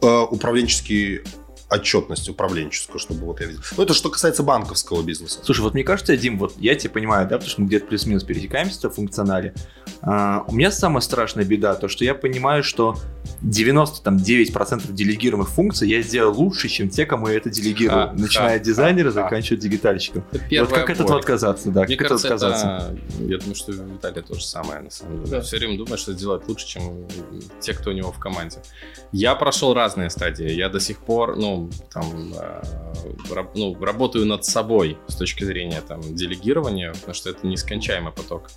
управленческий 0.00 1.22
отчетность 1.70 2.28
управленческую, 2.28 2.98
чтобы 2.98 3.26
вот 3.26 3.40
я 3.40 3.46
видел. 3.46 3.60
Ну, 3.76 3.82
это 3.82 3.94
что 3.94 4.10
касается 4.10 4.42
банковского 4.42 5.02
бизнеса. 5.02 5.40
Слушай, 5.42 5.60
вот 5.62 5.74
мне 5.74 5.84
кажется, 5.84 6.16
Дим, 6.16 6.38
вот 6.38 6.54
я 6.58 6.74
тебя 6.74 6.90
понимаю, 6.90 7.26
да, 7.28 7.36
потому 7.36 7.50
что 7.50 7.62
мы 7.62 7.66
где-то 7.68 7.86
плюс-минус 7.86 8.24
пересекаемся 8.24 8.88
в 8.88 8.94
функционале. 8.94 9.54
А, 10.02 10.44
у 10.46 10.54
меня 10.54 10.70
самая 10.70 11.00
страшная 11.00 11.44
беда, 11.44 11.74
то, 11.74 11.88
что 11.88 12.04
я 12.04 12.14
понимаю, 12.14 12.62
что 12.62 12.96
99% 13.42 14.92
делегируемых 14.92 15.48
функций 15.48 15.88
я 15.88 16.02
сделал 16.02 16.34
лучше, 16.34 16.68
чем 16.68 16.88
те, 16.88 17.06
кому 17.06 17.28
я 17.28 17.36
это 17.36 17.50
делегирую. 17.50 18.10
А, 18.10 18.12
начиная 18.12 18.56
от 18.56 18.62
дизайнера, 18.62 19.08
а, 19.08 19.12
заканчивая 19.12 19.60
диджитальщиком. 19.60 20.24
Вот 20.32 20.68
как 20.68 20.90
от 20.90 21.00
этого 21.00 21.18
отказаться, 21.18 21.70
да? 21.70 21.84
Мне 21.84 21.96
как 21.96 22.08
кажется, 22.08 22.28
отказаться? 22.28 22.96
Это, 23.16 23.24
я 23.24 23.38
думаю, 23.38 23.54
что 23.54 23.72
Виталий 23.72 24.22
то 24.22 24.34
же 24.34 24.44
самое, 24.44 24.80
на 24.80 24.90
самом 24.90 25.24
деле. 25.24 25.30
Да. 25.30 25.40
Все 25.40 25.58
время 25.58 25.76
думает, 25.78 26.00
что 26.00 26.14
делать 26.14 26.46
лучше, 26.48 26.66
чем 26.66 27.06
те, 27.60 27.74
кто 27.74 27.90
у 27.90 27.92
него 27.92 28.12
в 28.12 28.18
команде. 28.18 28.58
Я 29.12 29.34
прошел 29.34 29.74
разные 29.74 30.10
стадии. 30.10 30.50
Я 30.50 30.68
до 30.68 30.80
сих 30.80 30.98
пор, 30.98 31.36
ну, 31.36 31.53
там, 31.92 32.34
э, 32.34 32.62
ну, 33.54 33.76
работаю 33.84 34.26
над 34.26 34.44
собой 34.44 34.98
с 35.08 35.16
точки 35.16 35.44
зрения 35.44 35.80
там 35.80 36.00
делегирования, 36.02 36.92
потому 36.92 37.14
что 37.14 37.30
это 37.30 37.46
нескончаемый 37.46 38.12
поток. 38.12 38.50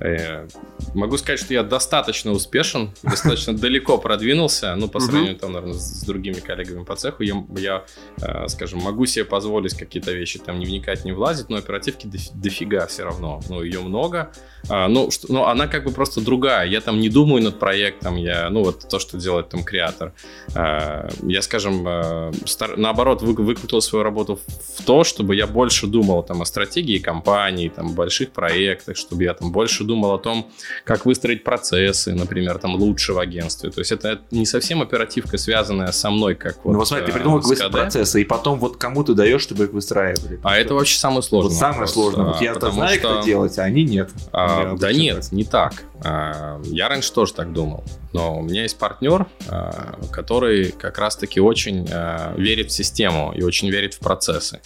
Э, 0.00 0.48
могу 0.94 1.16
сказать, 1.16 1.40
что 1.40 1.54
я 1.54 1.62
достаточно 1.62 2.32
успешен, 2.32 2.90
достаточно 3.02 3.56
далеко 3.56 3.98
продвинулся, 3.98 4.74
ну, 4.76 4.88
по 4.88 5.00
сравнению, 5.00 5.36
там, 5.36 5.52
наверное, 5.52 5.78
с 5.78 6.02
другими 6.04 6.40
коллегами 6.40 6.84
по 6.84 6.96
цеху. 6.96 7.22
Я, 7.22 7.84
э, 8.20 8.48
скажем, 8.48 8.80
могу 8.80 9.06
себе 9.06 9.24
позволить 9.24 9.74
какие-то 9.74 10.12
вещи 10.12 10.38
там 10.38 10.58
не 10.58 10.66
вникать, 10.66 11.04
не 11.04 11.12
влазить, 11.12 11.48
но 11.48 11.56
оперативки 11.56 12.08
дофига 12.34 12.86
все 12.86 13.04
равно. 13.04 13.40
Ну, 13.48 13.62
ее 13.62 13.80
много. 13.80 14.32
А, 14.68 14.88
ну, 14.88 15.10
что, 15.10 15.32
ну, 15.32 15.44
она 15.44 15.66
как 15.66 15.84
бы 15.84 15.90
просто 15.90 16.20
другая. 16.20 16.66
Я 16.66 16.80
там 16.80 17.00
не 17.00 17.08
думаю 17.08 17.42
над 17.42 17.58
проектом, 17.58 18.16
я, 18.16 18.48
ну, 18.50 18.64
вот 18.64 18.88
то, 18.88 18.98
что 18.98 19.18
делает 19.18 19.48
там 19.48 19.64
креатор. 19.64 20.12
А, 20.54 21.08
я, 21.22 21.42
скажем, 21.42 22.32
стар, 22.46 22.76
наоборот, 22.76 23.22
вы, 23.22 23.34
выкрутил 23.34 23.80
свою 23.80 24.02
работу 24.02 24.40
в 24.76 24.84
то, 24.84 25.04
чтобы 25.04 25.36
я 25.36 25.46
больше 25.46 25.86
думал 25.86 26.22
там 26.22 26.42
о 26.42 26.44
стратегии 26.44 26.98
компании, 26.98 27.68
там, 27.68 27.94
больших 27.94 28.30
проектах, 28.30 28.96
чтобы 28.96 29.24
я 29.24 29.34
там 29.34 29.52
больше 29.52 29.71
думал 29.80 30.02
думал 30.02 30.14
о 30.14 30.18
том, 30.18 30.50
как 30.84 31.06
выстроить 31.06 31.44
процессы, 31.44 32.12
например, 32.14 32.58
там 32.58 32.74
лучше 32.74 33.12
в 33.12 33.18
агентстве. 33.18 33.70
То 33.70 33.80
есть 33.80 33.92
это 33.92 34.20
не 34.30 34.46
совсем 34.46 34.82
оперативка, 34.82 35.38
связанная 35.38 35.92
со 35.92 36.10
мной, 36.10 36.34
как 36.34 36.64
вот. 36.64 36.72
Ну 36.72 36.78
вот 36.78 36.88
смотри, 36.88 37.06
ты 37.06 37.12
придумал 37.12 37.38
как 37.40 37.48
выстроить 37.48 37.72
процессы, 37.72 38.20
и 38.20 38.24
потом 38.24 38.58
вот 38.58 38.76
кому 38.76 39.04
ты 39.04 39.14
даешь, 39.14 39.42
чтобы 39.42 39.64
их 39.64 39.72
выстраивали. 39.72 40.40
А 40.42 40.56
это 40.56 40.74
вообще 40.74 40.98
самое 40.98 41.22
сложное. 41.22 41.50
Вот 41.50 41.58
самое 41.58 41.86
сложное. 41.86 42.26
Вот 42.26 42.40
я-то 42.40 42.70
знаю, 42.70 42.98
что... 42.98 43.14
как 43.16 43.24
делать, 43.24 43.58
а 43.58 43.62
они 43.62 43.84
нет. 43.84 44.10
А, 44.32 44.76
да 44.76 44.92
нет, 44.92 45.30
не 45.32 45.44
так. 45.44 45.74
А, 46.04 46.60
я 46.64 46.88
раньше 46.88 47.12
тоже 47.12 47.34
так 47.34 47.52
думал. 47.52 47.84
Но 48.12 48.38
у 48.38 48.42
меня 48.42 48.62
есть 48.62 48.78
партнер, 48.78 49.26
а, 49.48 49.98
который 50.10 50.72
как 50.72 50.98
раз-таки 50.98 51.40
очень 51.40 51.88
а, 51.90 52.34
верит 52.36 52.70
в 52.70 52.72
систему 52.72 53.32
и 53.34 53.42
очень 53.42 53.70
верит 53.70 53.94
в 53.94 54.00
процессы. 54.00 54.60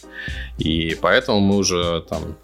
И 0.59 0.97
поэтому 1.01 1.41
мы 1.41 1.57
уже 1.57 2.05
там 2.09 2.37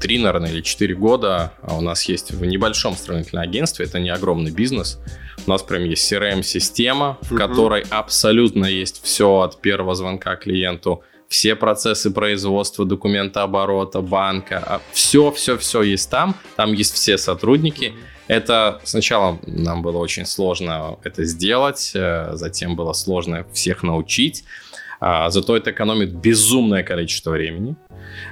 три, 0.00 0.18
наверное, 0.18 0.50
или 0.50 0.62
четыре 0.62 0.94
года 0.94 1.52
у 1.62 1.80
нас 1.80 2.04
есть 2.04 2.32
в 2.32 2.44
небольшом 2.44 2.94
строительном 2.94 3.44
агентстве, 3.44 3.86
это 3.86 3.98
не 3.98 4.10
огромный 4.10 4.50
бизнес, 4.50 4.98
у 5.46 5.50
нас 5.50 5.62
прям 5.62 5.84
есть 5.84 6.10
CRM-система, 6.10 7.18
в 7.22 7.32
угу. 7.32 7.38
которой 7.38 7.84
абсолютно 7.90 8.66
есть 8.66 9.02
все 9.02 9.40
от 9.40 9.60
первого 9.60 9.94
звонка 9.94 10.36
клиенту, 10.36 11.02
все 11.28 11.56
процессы 11.56 12.10
производства, 12.10 12.84
документа 12.84 13.42
оборота, 13.42 14.00
банка, 14.00 14.80
все-все-все 14.92 15.82
есть 15.82 16.10
там, 16.10 16.36
там 16.56 16.72
есть 16.72 16.94
все 16.94 17.18
сотрудники, 17.18 17.94
это 18.28 18.80
сначала 18.84 19.38
нам 19.46 19.82
было 19.82 19.98
очень 19.98 20.26
сложно 20.26 20.98
это 21.04 21.24
сделать, 21.24 21.92
э, 21.94 22.30
затем 22.34 22.76
было 22.76 22.92
сложно 22.92 23.46
всех 23.52 23.82
научить. 23.82 24.44
А, 25.00 25.30
зато 25.30 25.56
это 25.56 25.70
экономит 25.70 26.14
безумное 26.14 26.82
количество 26.82 27.30
времени. 27.30 27.76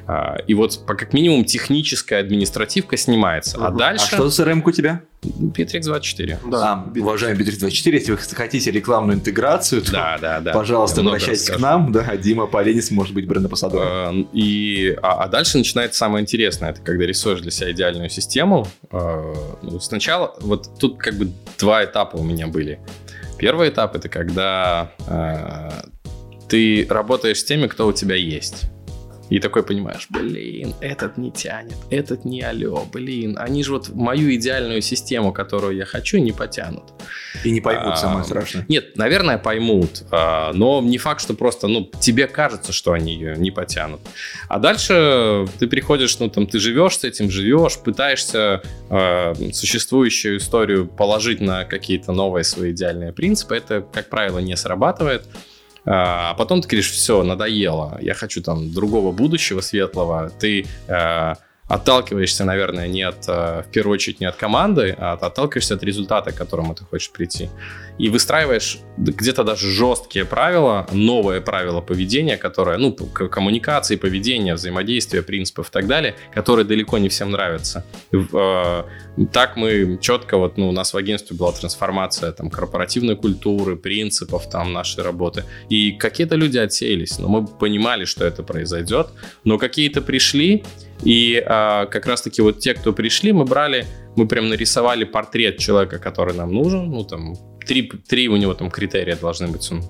А, 0.07 0.39
и 0.47 0.55
вот 0.55 0.81
как 0.87 1.13
минимум 1.13 1.45
техническая 1.45 2.21
административка 2.21 2.97
снимается. 2.97 3.59
Угу. 3.59 3.67
А 3.67 3.71
дальше... 3.71 4.07
А 4.13 4.17
что 4.17 4.29
за 4.29 4.43
CRM 4.43 4.63
у 4.65 4.71
тебя? 4.71 5.03
Bittrex24. 5.23 6.51
Да, 6.51 6.73
а, 6.73 7.01
уважаемый 7.01 7.43
Bittrex24, 7.43 7.93
если 7.93 8.13
вы 8.13 8.19
хотите 8.19 8.71
рекламную 8.71 9.17
интеграцию, 9.19 9.83
то, 9.83 9.93
да, 9.93 10.19
да, 10.21 10.41
да. 10.41 10.53
пожалуйста, 10.53 11.01
обращайтесь 11.01 11.49
к 11.49 11.59
нам. 11.59 11.93
Да, 11.93 12.17
Дима 12.17 12.47
Поленец 12.47 12.91
может 12.91 13.15
быть 13.15 13.27
брендопосадовым. 13.27 14.29
И, 14.33 14.97
а, 15.03 15.25
а 15.25 15.29
дальше 15.29 15.59
начинается 15.59 15.99
самое 15.99 16.23
интересное. 16.23 16.71
Это 16.71 16.81
когда 16.83 17.07
рисуешь 17.07 17.41
для 17.41 17.51
себя 17.51 17.73
идеальную 17.73 18.11
систему. 18.11 18.67
Ну, 18.93 19.81
сначала, 19.81 20.35
вот 20.41 20.79
тут 20.79 20.99
как 20.99 21.15
бы 21.15 21.31
два 21.59 21.85
этапа 21.85 22.17
у 22.17 22.23
меня 22.23 22.47
были. 22.47 22.79
Первый 23.39 23.71
этап 23.71 23.97
это 23.97 24.09
когда 24.09 24.93
ты 26.55 26.87
работаешь 26.89 27.41
с 27.41 27.45
теми, 27.45 27.67
кто 27.67 27.89
у 27.89 27.93
тебя 27.93 28.15
есть. 28.15 28.67
И 29.29 29.41
такой 29.41 29.65
понимаешь, 29.65 30.07
блин, 30.09 30.73
этот 30.81 31.17
не 31.17 31.33
тянет, 31.33 31.75
этот 31.91 32.25
не 32.25 32.43
алло, 32.43 32.87
блин, 32.93 33.37
они 33.41 33.65
же 33.65 33.73
вот 33.73 33.89
мою 33.89 34.33
идеальную 34.37 34.81
систему, 34.81 35.33
которую 35.33 35.75
я 35.75 35.85
хочу, 35.85 36.19
не 36.19 36.31
потянут. 36.31 36.85
И 37.43 37.51
не 37.51 37.61
поймут, 37.61 37.95
а, 37.95 37.97
самое 37.97 38.25
страшное. 38.25 38.67
Нет, 38.69 38.97
наверное, 38.97 39.37
поймут, 39.37 40.05
а, 40.13 40.53
но 40.53 40.81
не 40.81 40.99
факт, 40.99 41.23
что 41.23 41.35
просто, 41.35 41.67
ну, 41.67 41.91
тебе 41.99 42.29
кажется, 42.29 42.73
что 42.73 42.93
они 42.93 43.15
ее 43.15 43.35
не 43.37 43.51
потянут. 43.51 44.01
А 44.49 44.61
дальше 44.61 45.49
ты 45.59 45.67
приходишь, 45.67 46.17
ну, 46.21 46.29
там, 46.29 46.47
ты 46.47 46.61
живешь 46.61 46.99
с 46.99 47.03
этим, 47.03 47.33
живешь, 47.33 47.81
пытаешься 47.81 48.63
а, 48.91 49.35
существующую 49.53 50.37
историю 50.37 50.87
положить 50.87 51.41
на 51.41 51.65
какие-то 51.65 52.13
новые 52.13 52.45
свои 52.45 52.71
идеальные 52.71 53.13
принципы, 53.13 53.57
это, 53.57 53.81
как 53.81 54.09
правило, 54.09 54.39
не 54.39 54.57
срабатывает. 54.57 55.27
А, 55.87 56.31
а 56.31 56.35
потом 56.35 56.61
ты 56.63 56.69
говоришь, 56.69 56.91
все, 56.91 57.23
надоело, 57.23 57.99
я 58.01 58.15
хочу 58.15 58.43
там 58.43 58.73
другого 58.73 59.13
будущего 59.13 59.61
светлого, 59.61 60.31
ты 60.31 60.67
э, 60.89 61.35
отталкиваешься, 61.69 62.45
наверное, 62.45 62.89
не 62.89 63.03
от, 63.03 63.29
э, 63.29 63.63
в 63.63 63.71
первую 63.73 63.95
очередь 63.95 64.21
не 64.21 64.27
от 64.27 64.37
команды, 64.37 64.95
а 64.99 65.13
отталкиваешься 65.13 65.75
от 65.75 65.83
результата, 65.83 66.31
к 66.31 66.37
которому 66.37 66.75
ты 66.75 66.85
хочешь 66.85 67.11
прийти. 67.11 67.49
И 67.99 68.11
выстраиваешь 68.11 68.79
где-то 68.99 69.45
даже 69.45 69.71
жесткие 69.71 70.25
правила, 70.25 70.87
новые 70.93 71.41
правила 71.41 71.81
поведения, 71.81 72.37
которые, 72.37 72.77
ну, 72.77 72.93
коммуникации, 72.93 73.97
поведения, 73.97 74.55
взаимодействия, 74.55 75.23
принципов 75.23 75.69
и 75.69 75.73
так 75.73 75.87
далее, 75.87 76.15
которые 76.35 76.67
далеко 76.67 76.99
не 76.99 77.09
всем 77.09 77.31
нравятся. 77.31 77.85
Э, 78.13 78.83
так 79.33 79.57
мы 79.57 79.99
четко, 80.03 80.37
вот, 80.37 80.59
ну, 80.59 80.69
у 80.69 80.73
нас 80.73 80.93
в 80.93 80.97
агентстве 80.97 81.37
была 81.37 81.53
трансформация 81.53 82.33
там 82.33 82.51
корпоративной 82.51 83.17
культуры, 83.17 83.77
принципов 83.77 84.51
там 84.51 84.73
нашей 84.73 85.03
работы. 85.03 85.45
И 85.71 85.93
какие-то 85.93 86.37
люди 86.37 86.59
отсеялись, 86.59 87.19
но 87.19 87.29
мы 87.29 87.47
понимали, 87.47 88.05
что 88.05 88.25
это 88.25 88.43
произойдет, 88.43 89.09
но 89.45 89.57
какие-то 89.57 90.03
пришли, 90.03 90.63
и 91.03 91.43
а, 91.45 91.54
как 91.91 92.07
раз-таки 92.07 92.43
вот 92.43 92.59
те, 92.61 92.75
кто 92.75 92.93
пришли, 92.93 93.33
мы 93.33 93.45
брали, 93.45 93.87
мы 94.17 94.27
прям 94.27 94.49
нарисовали 94.49 95.05
портрет 95.05 95.59
человека, 95.59 95.99
который 95.99 96.35
нам 96.35 96.53
нужен. 96.53 96.91
Ну, 96.91 97.05
там, 97.05 97.35
три, 97.67 97.91
три 98.09 98.29
у 98.29 98.37
него 98.37 98.55
там 98.55 98.71
критерия 98.71 99.17
должны 99.17 99.49
быть. 99.49 99.71
Он 99.71 99.83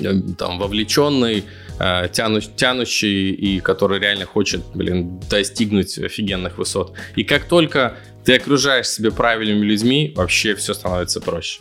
э, 0.00 0.34
там 0.38 0.58
вовлеченный, 0.58 1.44
э, 1.78 2.08
тяну, 2.12 2.40
тянущий 2.40 3.30
и 3.30 3.60
который 3.60 3.98
реально 3.98 4.26
хочет, 4.26 4.62
блин, 4.74 5.20
достигнуть 5.30 5.98
офигенных 5.98 6.58
высот. 6.58 6.94
И 7.16 7.24
как 7.24 7.44
только 7.44 7.96
ты 8.24 8.36
окружаешь 8.36 8.88
себя 8.88 9.10
правильными 9.10 9.64
людьми, 9.64 10.12
вообще 10.16 10.54
все 10.54 10.74
становится 10.74 11.20
проще. 11.20 11.60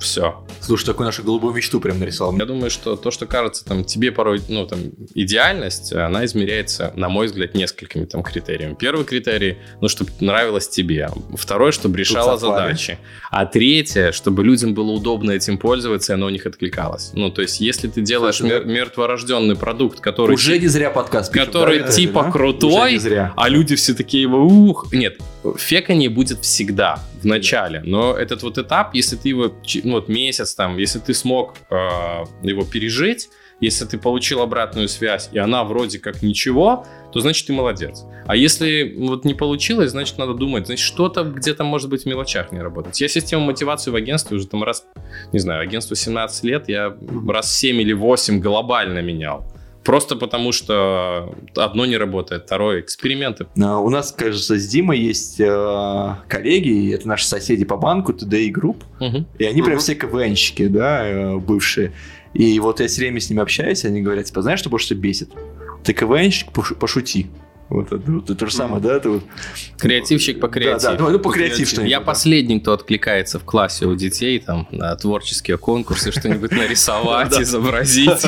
Все. 0.00 0.44
Слушай, 0.60 0.86
такую 0.86 1.06
нашу 1.06 1.22
голубую 1.22 1.54
мечту 1.54 1.80
прям 1.80 2.00
нарисовал. 2.00 2.36
Я 2.36 2.44
думаю, 2.44 2.70
что 2.70 2.96
то, 2.96 3.10
что 3.10 3.26
кажется 3.26 3.64
там 3.64 3.84
тебе 3.84 4.10
порой, 4.10 4.42
ну, 4.48 4.66
там, 4.66 4.80
идеальность, 5.14 5.92
она 5.92 6.24
измеряется, 6.24 6.92
на 6.96 7.08
мой 7.08 7.26
взгляд, 7.26 7.54
несколькими 7.54 8.04
там 8.04 8.22
критериями. 8.22 8.74
Первый 8.74 9.04
критерий, 9.04 9.58
ну, 9.80 9.88
чтобы 9.88 10.10
нравилось 10.20 10.68
тебе. 10.68 11.10
Второй, 11.36 11.72
чтобы 11.72 11.98
решала 11.98 12.36
задачи. 12.36 12.98
А 13.30 13.46
третье, 13.46 14.12
чтобы 14.12 14.44
людям 14.44 14.74
было 14.74 14.90
удобно 14.90 15.30
этим 15.30 15.56
пользоваться, 15.56 16.12
и 16.12 16.14
оно 16.14 16.26
у 16.26 16.30
них 16.30 16.46
откликалось. 16.46 17.10
Ну, 17.14 17.30
то 17.30 17.42
есть, 17.42 17.60
если 17.60 17.88
ты 17.88 18.00
делаешь 18.00 18.36
Слушай, 18.36 18.60
мер- 18.60 18.66
мертворожденный 18.66 19.56
продукт, 19.56 20.00
который... 20.00 20.34
Уже 20.34 20.58
не 20.58 20.66
зря 20.66 20.90
подкаст 20.90 21.32
пишем, 21.32 21.46
Который 21.46 21.90
типа 21.92 22.24
да? 22.24 22.30
крутой, 22.30 23.00
а 23.36 23.48
люди 23.48 23.76
все 23.76 23.94
такие 23.94 24.22
его, 24.22 24.44
ух... 24.44 24.92
Нет, 24.92 25.18
фекание 25.56 26.08
будет 26.08 26.40
всегда 26.40 27.00
в 27.20 27.24
начале, 27.26 27.82
но 27.84 28.14
этот 28.14 28.42
вот 28.42 28.58
этап, 28.58 28.94
если 28.94 29.16
ты 29.16 29.28
его 29.28 29.52
ну, 29.84 29.92
вот 29.92 30.08
месяц 30.08 30.54
там, 30.54 30.78
если 30.78 30.98
ты 30.98 31.14
смог 31.14 31.54
э, 31.70 31.74
его 32.42 32.64
пережить, 32.64 33.28
если 33.60 33.84
ты 33.84 33.98
получил 33.98 34.40
обратную 34.40 34.88
связь, 34.88 35.28
и 35.32 35.38
она 35.38 35.64
вроде 35.64 35.98
как 35.98 36.22
ничего, 36.22 36.86
то 37.12 37.20
значит 37.20 37.46
ты 37.46 37.52
молодец. 37.52 38.04
А 38.26 38.34
если 38.34 38.94
вот 38.96 39.24
не 39.24 39.34
получилось, 39.34 39.90
значит 39.90 40.16
надо 40.16 40.34
думать, 40.34 40.66
значит 40.66 40.84
что-то 40.84 41.24
где-то 41.24 41.62
может 41.62 41.90
быть 41.90 42.04
в 42.04 42.06
мелочах 42.06 42.52
не 42.52 42.60
работать. 42.60 42.98
Я 43.00 43.08
систему 43.08 43.44
мотивации 43.44 43.90
в 43.90 43.96
агентстве 43.96 44.38
уже 44.38 44.46
там 44.46 44.64
раз, 44.64 44.86
не 45.32 45.38
знаю, 45.38 45.60
агентству 45.60 45.94
17 45.94 46.44
лет, 46.44 46.68
я 46.68 46.96
раз 47.28 47.54
7 47.54 47.80
или 47.80 47.92
8 47.92 48.40
глобально 48.40 49.00
менял. 49.00 49.46
Просто 49.90 50.14
потому, 50.14 50.52
что 50.52 51.34
одно 51.56 51.84
не 51.84 51.96
работает, 51.96 52.44
второе 52.44 52.80
эксперименты. 52.80 53.48
А, 53.60 53.80
у 53.80 53.90
нас, 53.90 54.12
кажется, 54.12 54.56
с 54.56 54.68
Димой 54.68 55.00
есть 55.00 55.40
э, 55.40 56.16
коллеги, 56.28 56.94
это 56.94 57.08
наши 57.08 57.26
соседи 57.26 57.64
по 57.64 57.76
банку, 57.76 58.12
TDI 58.12 58.52
Group, 58.52 58.84
угу. 59.00 59.26
и 59.36 59.44
они 59.44 59.62
угу. 59.62 59.66
прям 59.66 59.80
все 59.80 59.96
КВНщики, 59.96 60.68
да, 60.68 61.04
э, 61.04 61.36
бывшие. 61.38 61.92
И 62.34 62.60
вот 62.60 62.78
я 62.78 62.86
все 62.86 63.00
время 63.00 63.18
с 63.18 63.30
ними 63.30 63.42
общаюсь, 63.42 63.84
они 63.84 64.00
говорят, 64.00 64.26
типа, 64.26 64.42
знаешь, 64.42 64.60
что 64.60 64.70
больше 64.70 64.86
всего 64.86 65.00
бесит? 65.00 65.30
Ты 65.82 65.92
КВНщик, 65.92 66.52
пошути. 66.52 67.26
Вот 67.70 67.92
это, 67.92 68.10
вот 68.10 68.24
это 68.24 68.34
то 68.34 68.46
же 68.46 68.52
самое, 68.52 68.82
да? 68.82 68.96
Это 68.96 69.10
вот... 69.10 69.22
Креативщик 69.78 70.40
по 70.40 70.48
креативу. 70.48 70.92
Да, 70.92 70.98
да, 70.98 71.10
ну, 71.10 71.18
по 71.20 71.30
креативу. 71.30 71.86
Я 71.86 72.00
последний, 72.00 72.58
кто 72.58 72.72
откликается 72.72 73.38
в 73.38 73.44
классе 73.44 73.86
у 73.86 73.94
детей, 73.94 74.40
там, 74.40 74.66
на 74.72 74.94
творческие 74.96 75.56
конкурсы, 75.56 76.10
что-нибудь 76.10 76.50
нарисовать, 76.50 77.32
изобразить. 77.40 78.26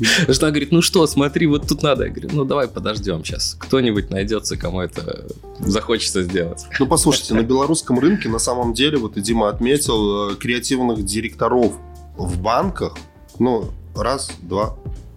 Жена 0.00 0.50
говорит, 0.50 0.72
ну 0.72 0.82
что, 0.82 1.06
смотри, 1.06 1.46
вот 1.46 1.68
тут 1.68 1.82
надо. 1.82 2.04
Я 2.04 2.10
говорю, 2.10 2.30
ну 2.32 2.44
давай 2.44 2.66
подождем 2.66 3.24
сейчас. 3.24 3.56
Кто-нибудь 3.60 4.10
найдется, 4.10 4.56
кому 4.56 4.80
это 4.80 5.26
захочется 5.60 6.22
сделать. 6.22 6.64
Ну 6.80 6.86
послушайте, 6.86 7.34
на 7.34 7.42
белорусском 7.42 7.98
рынке 7.98 8.28
на 8.28 8.38
самом 8.38 8.72
деле, 8.74 8.96
вот 8.98 9.16
и 9.16 9.20
Дима 9.20 9.50
отметил, 9.50 10.30
э, 10.30 10.36
креативных 10.36 11.04
директоров 11.04 11.74
в 12.16 12.40
банках, 12.40 12.96
ну, 13.38 13.70
раз, 13.94 14.30
два, 14.42 14.76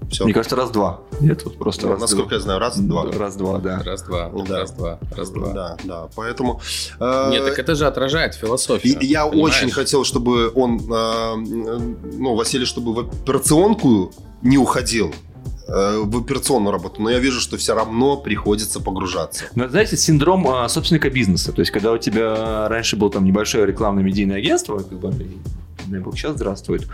все. 0.10 0.24
Мне 0.24 0.34
кажется, 0.34 0.56
раз-два. 0.56 1.02
Нет, 1.20 1.44
вот 1.46 1.58
просто 1.58 1.86
Ну, 1.88 1.94
раз, 1.94 2.02
насколько 2.02 2.36
я 2.36 2.42
знаю, 2.42 2.60
раз-два. 2.60 3.12
Раз-два, 3.12 3.58
да. 3.60 3.82
Раз-два, 3.84 4.30
Да. 4.48 4.60
раз-два, 4.60 5.00
раз-два. 5.16 5.54
Да, 5.54 5.78
да, 5.84 6.10
поэтому... 6.16 6.62
э, 7.00 7.28
Нет, 7.32 7.46
так 7.46 7.60
это 7.60 7.76
же 7.76 7.86
отражает 7.88 8.36
философию. 8.36 9.00
И 9.00 9.06
я 9.06 9.26
понимаешь? 9.26 9.56
очень 9.62 9.72
хотел, 9.72 10.04
чтобы 10.04 10.52
он, 10.56 10.80
э, 10.80 11.36
ну, 11.36 12.36
Василий, 12.36 12.66
чтобы 12.66 12.94
в 12.94 13.00
операционку 13.00 14.14
не 14.42 14.58
уходил, 14.58 15.14
э, 15.68 16.02
в 16.04 16.18
операционную 16.18 16.72
работу, 16.72 17.02
но 17.02 17.10
я 17.10 17.20
вижу, 17.20 17.42
что 17.42 17.58
все 17.58 17.74
равно 17.76 18.18
приходится 18.18 18.80
погружаться. 18.80 19.46
Но, 19.56 19.68
знаете, 19.68 19.98
синдром 19.98 20.48
а, 20.48 20.70
собственника 20.70 21.10
бизнеса. 21.10 21.52
То 21.52 21.60
есть, 21.62 21.72
когда 21.72 21.92
у 21.92 21.98
тебя 21.98 22.70
раньше 22.70 22.96
был 22.96 23.10
там 23.10 23.26
небольшое 23.26 23.66
рекламное 23.66 24.04
медийное 24.04 24.38
агентство, 24.38 24.78
как 24.78 24.98
бы, 25.00 25.14
дай 25.88 26.00
бог, 26.00 26.18
сейчас 26.18 26.36
здравствует. 26.36 26.88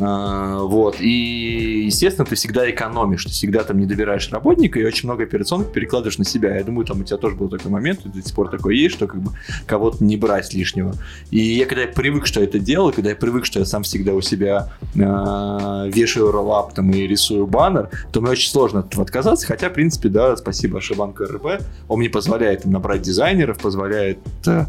А, 0.00 0.58
вот. 0.58 1.00
И, 1.00 1.84
естественно, 1.86 2.26
ты 2.26 2.34
всегда 2.34 2.68
экономишь, 2.70 3.24
ты 3.24 3.30
всегда 3.30 3.64
там 3.64 3.78
не 3.78 3.86
добираешь 3.86 4.30
работника 4.30 4.78
и 4.78 4.84
очень 4.84 5.08
много 5.08 5.24
операционок 5.24 5.72
перекладываешь 5.72 6.18
на 6.18 6.24
себя. 6.24 6.56
Я 6.56 6.64
думаю, 6.64 6.86
там 6.86 7.00
у 7.00 7.04
тебя 7.04 7.16
тоже 7.16 7.36
был 7.36 7.48
такой 7.48 7.70
момент, 7.70 8.04
и 8.04 8.08
до 8.08 8.22
сих 8.22 8.34
пор 8.34 8.50
такой 8.50 8.76
есть, 8.76 8.94
что 8.94 9.06
как 9.06 9.20
бы 9.20 9.32
кого-то 9.66 10.04
не 10.04 10.16
брать 10.16 10.52
лишнего. 10.54 10.94
И 11.30 11.38
я 11.38 11.66
когда 11.66 11.82
я 11.82 11.88
привык, 11.88 12.26
что 12.26 12.40
я 12.40 12.46
это 12.46 12.58
делаю, 12.58 12.92
когда 12.92 13.10
я 13.10 13.16
привык, 13.16 13.44
что 13.44 13.58
я 13.60 13.64
сам 13.64 13.82
всегда 13.82 14.12
у 14.12 14.20
себя 14.20 14.72
а, 15.00 15.86
вешаю 15.86 16.30
роллап 16.30 16.74
там 16.74 16.90
и 16.90 17.06
рисую 17.06 17.46
баннер, 17.46 17.90
то 18.12 18.20
мне 18.20 18.30
очень 18.30 18.50
сложно 18.50 18.80
от 18.80 18.86
этого 18.88 19.04
отказаться. 19.04 19.46
Хотя, 19.46 19.70
в 19.70 19.72
принципе, 19.72 20.08
да, 20.08 20.36
спасибо 20.36 20.80
Шибанку 20.80 21.24
РП. 21.24 21.62
Он 21.88 21.98
мне 21.98 22.08
позволяет 22.08 22.64
набрать 22.64 23.02
дизайнеров, 23.02 23.58
позволяет 23.58 24.18
э, 24.46 24.66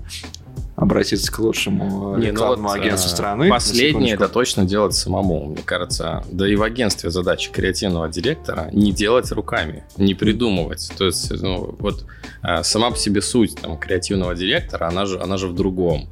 обратиться 0.76 1.32
к 1.32 1.40
лучшему 1.40 2.18
Не, 2.18 2.28
ну 2.28 2.32
рекламному 2.32 2.68
вот, 2.70 2.78
агентству 2.80 3.10
э, 3.10 3.14
страны. 3.14 3.50
Последнее 3.50 4.14
это 4.14 4.28
точно 4.28 4.66
делать 4.66 4.94
самому, 4.94 5.46
мне 5.46 5.62
кажется. 5.64 6.24
Да 6.32 6.48
и 6.48 6.56
в 6.56 6.64
агентстве 6.64 7.10
задача 7.12 7.52
креативного 7.52 8.10
директора 8.10 8.70
не 8.74 8.92
делать 8.92 9.32
руками, 9.32 9.86
не 9.98 10.14
придумывать. 10.14 10.92
То 10.98 11.06
есть, 11.06 11.32
ну, 11.42 11.76
вот 11.80 12.06
э, 12.44 12.64
сама 12.64 12.92
по 12.92 12.98
себе 12.98 13.22
суть 13.22 13.56
там, 13.62 13.78
креативного 13.78 14.36
директора, 14.36 14.88
она 14.88 15.06
же, 15.06 15.20
она 15.20 15.38
же 15.38 15.48
в 15.48 15.56
другом. 15.56 16.10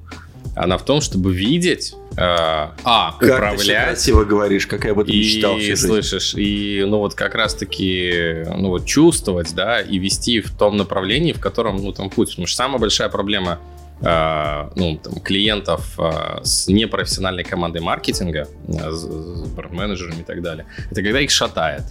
Она 0.56 0.78
в 0.78 0.86
том, 0.86 1.02
чтобы 1.02 1.34
видеть, 1.34 1.96
э, 2.12 2.20
а, 2.22 3.12
Как 3.20 3.20
ты 3.20 3.34
управлять, 3.34 3.88
красиво 3.88 4.24
говоришь, 4.24 4.68
как 4.68 4.86
я 4.86 4.92
об 4.92 5.00
этом 5.00 5.14
и 5.14 5.18
мечтал 5.18 5.58
всю 5.58 5.66
жизнь. 5.66 5.88
слышишь, 5.88 6.36
и 6.36 6.86
ну 6.88 7.00
вот 7.00 7.16
как 7.16 7.34
раз-таки 7.34 8.46
ну 8.56 8.70
вот 8.70 8.86
чувствовать, 8.86 9.54
да, 9.56 9.82
и 9.82 9.98
вести 9.98 10.42
в 10.42 10.52
том 10.52 10.78
направлении, 10.78 11.34
в 11.34 11.40
котором 11.40 11.78
ну 11.78 11.92
там 11.92 12.10
путь, 12.12 12.30
потому 12.30 12.46
что 12.46 12.56
самая 12.56 12.78
большая 12.78 13.10
проблема 13.10 13.60
э, 14.04 14.70
ну, 14.76 14.98
там, 14.98 15.20
клиентов 15.20 16.00
э, 16.00 16.42
с 16.44 16.68
непрофессиональной 16.68 17.44
командой 17.44 17.82
маркетинга, 17.82 18.48
э, 18.68 18.92
с, 18.92 19.04
с 19.04 20.20
и 20.20 20.24
так 20.24 20.42
далее, 20.42 20.66
это 20.92 21.02
когда 21.02 21.20
их 21.20 21.32
шатает. 21.32 21.84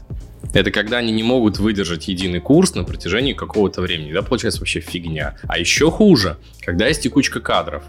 Это 0.55 0.71
когда 0.71 0.99
они 0.99 1.13
не 1.13 1.23
могут 1.23 1.59
выдержать 1.59 2.09
единый 2.09 2.41
курс 2.41 2.75
на 2.75 2.85
протяжении 2.85 3.33
какого-то 3.33 3.81
времени. 3.81 4.13
Да, 4.13 4.23
получается 4.23 4.61
вообще 4.61 4.81
фигня. 4.81 5.37
А 5.49 5.59
еще 5.59 5.91
хуже, 5.91 6.37
когда 6.61 6.89
есть 6.89 7.03
текучка 7.03 7.41
кадров. 7.41 7.83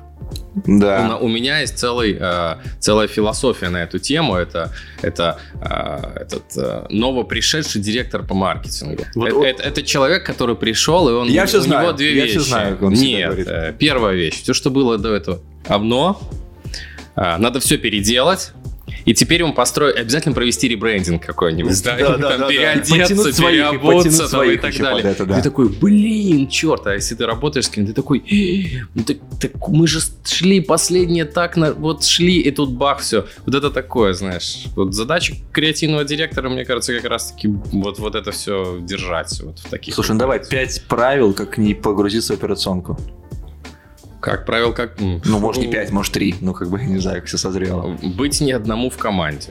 У, 0.66 0.80
Да. 0.80 1.08
на- 1.08 1.18
у 1.18 1.28
меня 1.28 1.60
есть 1.60 1.78
целый, 1.78 2.16
э, 2.18 2.56
целая 2.80 3.08
философия 3.10 3.68
на 3.70 3.84
эту 3.84 4.00
тему. 4.00 4.36
Это, 4.36 4.72
это 5.02 5.40
э, 5.62 6.22
этот 6.22 6.44
э, 6.56 6.86
новопришедший 6.90 7.82
директор 7.82 8.24
по 8.24 8.34
маркетингу. 8.34 9.04
Вот- 9.16 9.28
это, 9.28 9.36
вот- 9.36 9.46
это- 9.46 9.64
это 9.64 9.84
человек, 9.84 10.26
который 10.26 10.56
пришел, 10.56 11.10
и 11.10 11.12
он 11.12 11.28
Я 11.28 11.44
у 11.44 11.48
всё 11.48 11.58
него 11.58 11.66
знаю, 11.68 11.94
две 11.94 12.16
я 12.16 12.24
вещи. 12.24 12.38
всё 12.40 12.48
знаю, 12.48 12.74
как 12.78 12.84
он 12.84 12.94
Нет, 12.94 13.26
говорит. 13.28 13.48
э, 13.50 13.76
первая 13.78 14.16
вещь. 14.16 14.42
Все, 14.42 14.54
что 14.54 14.70
было 14.70 14.98
до 14.98 15.14
этого 15.14 15.42
говно, 15.68 16.22
э, 17.18 17.38
надо 17.38 17.60
все 17.60 17.78
переделать. 17.78 18.54
И 19.06 19.14
теперь 19.14 19.42
ему 19.42 19.54
построить, 19.54 19.96
обязательно 19.96 20.34
провести 20.34 20.68
ребрендинг 20.68 21.26
какой-нибудь, 21.26 21.84
да, 21.84 21.92
Да, 21.92 22.00
и 22.00 22.04
да, 22.04 22.12
там 22.12 22.22
да, 22.22 22.38
да. 22.38 22.48
переодеться, 22.48 23.34
своих, 23.34 23.66
и 23.66 23.78
переобуться 23.78 24.24
потянуть 24.24 24.32
там, 24.32 24.50
и 24.50 24.58
так 24.58 24.78
далее. 24.82 25.12
это, 25.12 25.26
да. 25.26 25.36
Ты 25.38 25.42
такой, 25.44 25.70
блин, 25.70 26.48
черт, 26.48 26.88
а 26.88 26.94
если 26.94 27.16
ты 27.16 27.26
работаешь 27.26 27.66
с 27.66 27.70
кем-то, 27.70 27.92
ты 27.92 27.96
такой, 27.96 28.20
«Э, 28.20 28.86
ну 28.94 29.04
так, 29.04 29.18
так 29.40 29.52
мы 29.68 29.88
же 29.88 30.00
шли 30.26 30.62
последнее 30.62 31.26
так, 31.26 31.58
на, 31.58 31.74
вот 31.74 32.04
шли, 32.04 32.40
и 32.40 32.52
тут 32.52 32.72
бах, 32.72 33.00
все. 33.00 33.26
Вот 33.46 33.56
это 33.56 33.72
такое, 33.72 34.14
знаешь. 34.14 34.66
Вот 34.76 34.94
задача 34.94 35.36
креативного 35.52 36.04
директора, 36.04 36.50
мне 36.50 36.66
кажется, 36.66 36.94
как 36.94 37.10
раз-таки 37.10 37.48
вот, 37.48 38.00
вот 38.00 38.16
это 38.16 38.32
все 38.32 38.80
держать 38.82 39.42
вот 39.42 39.60
в 39.60 39.70
таких. 39.70 39.96
Слушай, 39.96 40.12
ну 40.12 40.20
давай 40.20 40.40
пять 40.46 40.84
правил, 40.88 41.34
как 41.34 41.58
не 41.58 41.74
погрузиться 41.74 42.34
в 42.34 42.38
операционку. 42.38 42.98
Как 44.24 44.46
правило, 44.46 44.72
как... 44.72 44.94
Ну, 45.00 45.40
может, 45.40 45.62
не 45.62 45.70
пять, 45.70 45.92
может, 45.92 46.14
три. 46.14 46.34
Ну, 46.40 46.54
как 46.54 46.70
бы, 46.70 46.82
не 46.82 47.00
знаю, 47.00 47.20
как 47.20 47.28
все 47.28 47.38
созрело. 47.38 47.98
Быть 48.02 48.40
не 48.40 48.54
одному 48.54 48.90
в 48.90 48.98
команде. 48.98 49.50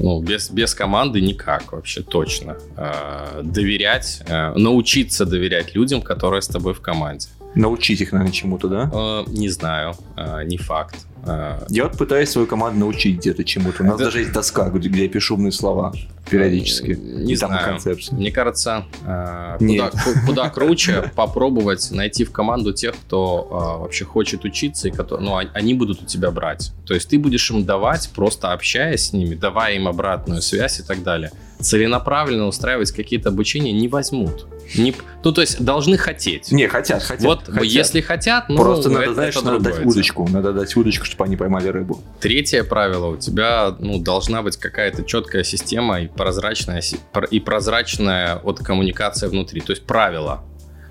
Ну, 0.00 0.20
без, 0.20 0.50
без 0.50 0.74
команды 0.74 1.20
никак 1.20 1.70
вообще, 1.72 2.02
точно. 2.02 2.56
Э, 2.76 3.42
доверять, 3.44 4.22
э, 4.26 4.54
научиться 4.54 5.24
доверять 5.24 5.76
людям, 5.76 6.02
которые 6.02 6.42
с 6.42 6.48
тобой 6.48 6.74
в 6.74 6.80
команде. 6.80 7.28
Научить 7.54 8.00
их, 8.00 8.10
наверное, 8.12 8.32
чему-то, 8.32 8.68
да? 8.68 8.90
Э, 8.92 9.24
не 9.28 9.48
знаю, 9.50 9.94
э, 10.16 10.42
не 10.46 10.56
факт. 10.56 10.96
Э, 11.24 11.60
Я 11.68 11.84
вот 11.84 11.96
пытаюсь 11.96 12.28
свою 12.30 12.46
команду 12.48 12.80
научить 12.80 13.18
где-то 13.18 13.44
чему-то. 13.44 13.84
У 13.84 13.86
нас 13.86 13.94
Это- 13.96 14.04
даже 14.06 14.18
есть 14.20 14.32
доска, 14.32 14.68
где 14.70 14.88
я 15.04 15.08
пишу 15.08 15.34
умные 15.36 15.52
слова 15.52 15.92
периодически. 16.30 16.92
Не 17.00 17.34
И 17.34 17.36
там 17.36 17.50
знаю. 17.50 17.64
концепции. 17.66 18.14
Мне 18.14 18.30
кажется, 18.32 18.84
э, 19.04 19.56
куда, 19.58 19.90
ку- 19.90 20.26
куда 20.26 20.50
круче 20.50 21.10
попробовать 21.16 21.90
найти 21.90 22.24
в 22.24 22.32
команду 22.32 22.72
тех, 22.72 22.94
кто 22.94 23.46
э, 23.50 23.80
вообще 23.82 24.04
хочет 24.04 24.44
учиться, 24.44 24.88
и 24.88 24.90
кто, 24.90 25.18
ну, 25.18 25.36
они 25.36 25.74
будут 25.74 26.02
у 26.02 26.06
тебя 26.06 26.30
брать. 26.30 26.72
То 26.86 26.94
есть 26.94 27.08
ты 27.08 27.18
будешь 27.18 27.50
им 27.50 27.64
давать, 27.64 28.10
просто 28.14 28.52
общаясь 28.52 29.06
с 29.08 29.12
ними, 29.12 29.34
давая 29.34 29.74
им 29.74 29.88
обратную 29.88 30.42
связь 30.42 30.80
и 30.80 30.82
так 30.82 31.02
далее. 31.02 31.30
Целенаправленно 31.60 32.46
устраивать 32.46 32.92
какие-то 32.92 33.30
обучения 33.30 33.72
не 33.72 33.88
возьмут. 33.88 34.46
Не, 34.76 34.94
ну, 35.24 35.32
то 35.32 35.40
есть 35.40 35.60
должны 35.64 35.96
хотеть. 35.96 36.52
Не, 36.52 36.66
хотят, 36.68 37.02
хотят. 37.02 37.24
вот 37.24 37.44
хотят. 37.46 37.64
если 37.64 38.00
хотят, 38.00 38.48
ну, 38.48 38.56
Просто 38.56 38.90
надо, 38.90 39.04
это- 39.04 39.14
знаешь, 39.14 39.36
это 39.36 39.44
надо 39.44 39.60
дать 39.60 39.84
удочку. 39.84 40.28
Надо 40.28 40.52
дать 40.52 40.76
удочку, 40.76 41.04
чтобы 41.04 41.24
они 41.24 41.36
поймали 41.36 41.68
рыбу. 41.68 42.00
Третье 42.20 42.62
правило, 42.64 43.06
у 43.06 43.16
тебя 43.16 43.74
ну, 43.78 43.98
должна 43.98 44.42
быть 44.42 44.56
какая-то 44.56 45.04
четкая 45.04 45.42
система 45.42 46.00
и 46.00 46.06
прозрачная, 46.18 46.82
и 47.30 47.40
прозрачная 47.40 48.40
вот 48.42 48.58
коммуникация 48.58 49.30
внутри. 49.30 49.60
То 49.62 49.72
есть 49.72 49.86
правила. 49.86 50.44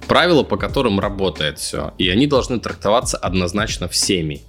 Правила, 0.08 0.44
по 0.44 0.58
которым 0.58 1.00
работает 1.00 1.60
все. 1.60 1.94
И 2.00 2.10
они 2.10 2.26
должны 2.28 2.60
трактоваться 2.60 3.18
однозначно 3.18 3.88
всеми. 3.88 4.42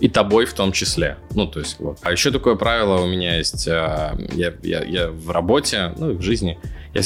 И 0.00 0.08
тобой 0.08 0.46
в 0.46 0.54
том 0.54 0.72
числе. 0.72 1.16
Ну, 1.34 1.46
то 1.46 1.60
есть 1.60 1.78
вот. 1.78 1.98
А 2.02 2.10
еще 2.10 2.30
такое 2.30 2.54
правило 2.56 3.00
у 3.02 3.06
меня 3.06 3.36
есть. 3.36 3.68
э, 3.68 4.12
Я, 4.34 4.52
я, 4.62 4.84
я 4.84 5.08
в 5.10 5.30
работе, 5.30 5.92
ну 5.98 6.10
и 6.10 6.14
в 6.14 6.22
жизни. 6.22 6.58
Я 6.94 7.02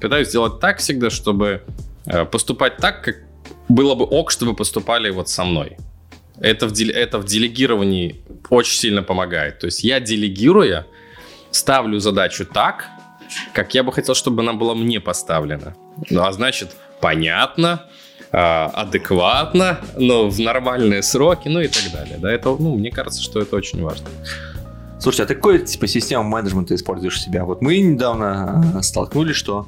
пытаюсь 0.00 0.28
сделать 0.28 0.60
так 0.60 0.78
всегда, 0.78 1.10
чтобы 1.10 1.62
э, 2.06 2.24
поступать 2.24 2.76
так, 2.76 3.04
как 3.04 3.16
было 3.68 3.94
бы 3.94 4.04
ок, 4.04 4.30
чтобы 4.30 4.54
поступали 4.54 5.10
вот 5.10 5.28
со 5.28 5.44
мной. 5.44 5.76
Это 6.40 6.66
в, 6.68 6.72
это 6.72 7.18
в 7.18 7.24
делегировании 7.24 8.22
очень 8.48 8.78
сильно 8.78 9.02
помогает. 9.02 9.58
То 9.58 9.66
есть 9.66 9.84
я 9.84 10.00
делегируя 10.00 10.86
ставлю 11.50 11.98
задачу 12.00 12.44
так, 12.44 12.88
как 13.52 13.74
я 13.74 13.82
бы 13.82 13.92
хотел, 13.92 14.14
чтобы 14.14 14.42
она 14.42 14.52
была 14.52 14.74
мне 14.74 15.00
поставлена. 15.00 15.74
Ну, 16.10 16.22
а 16.22 16.32
значит, 16.32 16.76
понятно, 17.00 17.86
а, 18.32 18.66
адекватно, 18.66 19.80
но 19.96 20.28
в 20.28 20.40
нормальные 20.40 21.02
сроки, 21.02 21.48
ну 21.48 21.60
и 21.60 21.68
так 21.68 21.92
далее. 21.92 22.18
Да, 22.18 22.30
это, 22.30 22.50
ну, 22.58 22.76
мне 22.76 22.90
кажется, 22.90 23.22
что 23.22 23.40
это 23.40 23.56
очень 23.56 23.82
важно. 23.82 24.08
Слушай, 25.00 25.22
а 25.22 25.26
ты 25.26 25.34
какой 25.34 25.60
типа 25.60 25.86
систему 25.86 26.24
менеджмента 26.24 26.74
используешь 26.74 27.20
себя? 27.20 27.44
Вот 27.44 27.62
мы 27.62 27.78
недавно 27.80 28.62
э, 28.76 28.82
столкнулись, 28.82 29.36
что 29.36 29.66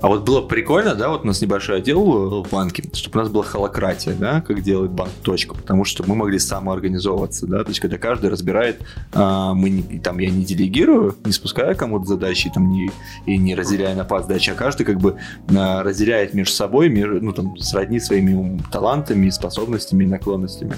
а 0.00 0.08
вот 0.08 0.24
было 0.24 0.40
бы 0.40 0.48
прикольно, 0.48 0.94
да, 0.94 1.08
вот 1.08 1.24
у 1.24 1.26
нас 1.26 1.40
небольшой 1.40 1.78
отдел 1.78 2.42
в 2.42 2.50
банке, 2.50 2.84
чтобы 2.92 3.18
у 3.18 3.22
нас 3.22 3.30
была 3.30 3.44
холократия, 3.44 4.14
да, 4.14 4.40
как 4.40 4.62
делает 4.62 4.92
банк 4.92 5.10
точка, 5.22 5.54
потому 5.54 5.84
что 5.84 6.04
мы 6.06 6.14
могли 6.14 6.38
самоорганизовываться, 6.38 7.46
да, 7.46 7.64
то 7.64 7.70
есть 7.70 7.80
когда 7.80 7.98
каждый 7.98 8.30
разбирает, 8.30 8.80
а, 9.12 9.54
мы 9.54 9.70
не- 9.70 9.98
там 9.98 10.18
я 10.18 10.30
не 10.30 10.44
делегирую, 10.44 11.16
не 11.24 11.32
спускаю 11.32 11.76
кому-то 11.76 12.06
задачи, 12.06 12.50
там 12.54 12.70
не, 12.70 12.90
и 13.26 13.36
не 13.36 13.54
разделяю 13.54 13.96
на 13.96 14.04
пас 14.04 14.26
задачи, 14.26 14.50
а 14.50 14.54
каждый 14.54 14.84
как 14.84 14.98
бы 14.98 15.16
а, 15.56 15.82
разделяет 15.82 16.32
между 16.34 16.54
собой, 16.54 16.88
между, 16.88 17.20
ну 17.20 17.32
там 17.32 17.56
сродни 17.58 17.98
своими 17.98 18.62
талантами, 18.70 19.28
способностями 19.30 20.04
наклонностями. 20.04 20.76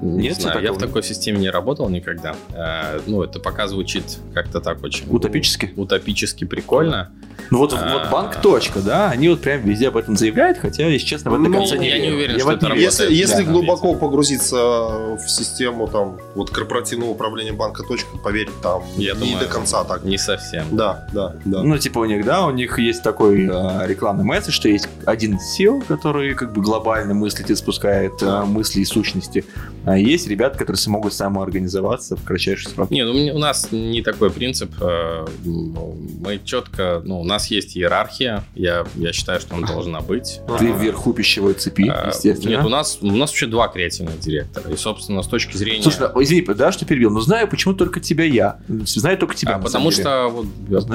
Не 0.00 0.28
Нет 0.28 0.40
знаю, 0.40 0.60
я 0.60 0.72
в 0.72 0.78
такой 0.78 1.04
системе 1.04 1.38
не 1.38 1.50
работал 1.50 1.88
никогда. 1.88 2.34
Э, 2.52 3.00
ну, 3.06 3.22
это 3.22 3.38
пока 3.38 3.68
звучит 3.68 4.18
как-то 4.34 4.60
так 4.60 4.82
очень... 4.82 5.06
Утопически? 5.08 5.72
Утопически 5.76 6.44
прикольно. 6.44 7.12
Ну 7.52 7.58
вот, 7.58 7.72
вот 7.74 8.10
банк 8.10 8.36
точка, 8.40 8.80
да, 8.80 9.10
они 9.10 9.28
вот 9.28 9.42
прям 9.42 9.60
везде 9.60 9.88
об 9.88 9.96
этом 9.98 10.16
заявляют, 10.16 10.56
хотя, 10.56 10.86
если 10.88 11.06
честно, 11.06 11.30
в 11.30 11.34
это 11.34 11.42
Ну, 11.42 11.52
конце 11.58 11.76
не 11.76 11.88
я 11.88 11.98
не 11.98 12.08
уверен, 12.10 12.34
Я 12.36 12.40
что 12.40 12.52
это 12.52 12.66
не 12.66 12.72
верю. 12.72 12.82
Если, 12.82 13.02
работает. 13.02 13.20
если 13.20 13.44
Да. 13.44 13.50
глубоко 13.52 13.94
погрузиться 13.94 14.56
в 14.56 15.20
систему 15.28 15.86
там 15.86 16.16
вот 16.34 16.48
корпоративного 16.50 17.10
управления 17.10 17.52
банка 17.52 17.82
точка, 17.82 18.16
поверь, 18.16 18.48
там 18.62 18.82
Я 18.96 19.12
не 19.12 19.20
думаю, 19.20 19.38
до 19.40 19.44
конца 19.44 19.84
так. 19.84 20.02
Не 20.02 20.16
совсем. 20.16 20.64
Да, 20.72 21.06
да, 21.12 21.36
да. 21.44 21.62
Ну, 21.62 21.76
типа 21.76 21.98
у 21.98 22.04
них, 22.06 22.24
да, 22.24 22.46
у 22.46 22.50
них 22.52 22.78
есть 22.78 23.02
такой 23.02 23.44
э, 23.46 23.86
рекламный 23.86 24.24
месседж, 24.24 24.52
что 24.54 24.68
есть 24.70 24.88
один 25.04 25.38
SEO, 25.38 25.84
который 25.86 26.34
как 26.34 26.54
бы 26.54 26.62
глобально 26.62 27.12
мыслит 27.12 27.50
и 27.50 27.54
спускает 27.54 28.14
э, 28.22 28.44
мысли 28.44 28.80
и 28.80 28.84
сущности, 28.86 29.44
а 29.84 29.98
есть 29.98 30.26
ребята, 30.26 30.56
которые 30.56 30.78
смогут 30.78 31.12
самоорганизоваться 31.12 32.16
в 32.16 32.24
кратчайший 32.24 32.70
срок. 32.70 32.90
Не, 32.90 33.04
ну 33.04 33.34
у 33.34 33.38
нас 33.38 33.68
не 33.72 34.00
такой 34.00 34.30
принцип. 34.30 34.70
э, 34.80 35.26
Мы 35.44 36.40
четко, 36.44 37.02
ну, 37.04 37.20
у 37.20 37.24
нас 37.24 37.41
есть 37.50 37.76
иерархия. 37.76 38.44
Я, 38.54 38.84
я 38.96 39.12
считаю, 39.12 39.40
что 39.40 39.54
она 39.56 39.66
должна 39.66 40.00
быть. 40.00 40.40
Ты 40.58 40.70
А, 40.72 40.76
вверху 40.76 41.12
пищевой 41.12 41.54
цепи, 41.54 41.88
а, 41.88 42.08
естественно. 42.08 42.50
Нет, 42.56 42.64
у 42.64 42.68
нас, 42.68 42.98
у 43.00 43.06
нас 43.06 43.30
вообще 43.30 43.46
два 43.46 43.68
креативных 43.68 44.18
директора. 44.20 44.70
И, 44.72 44.76
собственно, 44.76 45.22
с 45.22 45.26
точки 45.26 45.56
зрения... 45.56 45.82
Слушай, 45.82 46.08
извини, 46.20 46.42
да, 46.54 46.72
что 46.72 46.84
перебил, 46.84 47.10
но 47.10 47.20
знаю, 47.20 47.48
почему 47.48 47.74
только 47.74 48.00
тебя 48.00 48.24
я. 48.24 48.58
Знаю 48.68 49.18
только 49.18 49.34
тебя. 49.34 49.56
А, 49.56 49.58
потому 49.58 49.90
деле. 49.90 50.02
что 50.02 50.28
вот, 50.28 50.46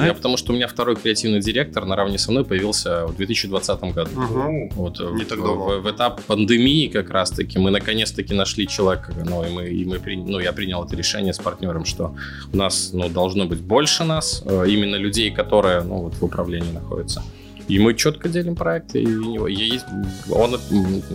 я, 0.04 0.14
потому 0.14 0.36
что 0.36 0.52
у 0.52 0.54
меня 0.56 0.68
второй 0.68 0.96
креативный 0.96 1.40
директор 1.40 1.84
наравне 1.84 2.18
со 2.18 2.30
мной 2.30 2.44
появился 2.44 3.06
в 3.06 3.16
2020 3.16 3.80
году. 3.94 4.10
Мгм. 4.14 4.68
Вот, 4.70 5.00
э, 5.00 5.04
Не 5.12 5.24
в, 5.24 5.28
так 5.28 5.38
давно. 5.38 5.54
в- 5.54 5.80
в 5.82 5.90
этап 5.90 6.22
пандемии 6.22 6.88
как 6.88 7.10
раз-таки 7.10 7.58
мы 7.58 7.70
наконец-таки 7.70 8.34
нашли 8.34 8.66
человека, 8.66 9.12
ну 9.24 9.44
и 9.44 9.50
мы, 9.50 9.68
и 9.68 9.84
мы 9.84 9.98
при- 9.98 10.16
ну 10.16 10.38
я 10.40 10.52
принял 10.52 10.84
это 10.84 10.96
решение 10.96 11.32
с 11.32 11.38
партнером, 11.38 11.84
что 11.84 12.14
у 12.52 12.56
нас 12.56 12.90
ну, 12.92 13.08
должно 13.08 13.44
быть 13.46 13.60
больше 13.60 14.04
нас, 14.04 14.42
э, 14.44 14.64
именно 14.68 14.96
людей, 14.96 15.30
которые 15.30 15.82
ну, 15.82 15.96
вот 16.02 16.14
в 16.38 16.42
управлении 16.42 16.72
находятся. 16.72 17.22
И 17.68 17.78
мы 17.78 17.94
четко 17.94 18.28
делим 18.28 18.54
проекты, 18.56 19.02
и 19.02 19.06
у 19.06 19.32
него 19.32 19.46
есть, 19.48 19.84
он 20.30 20.58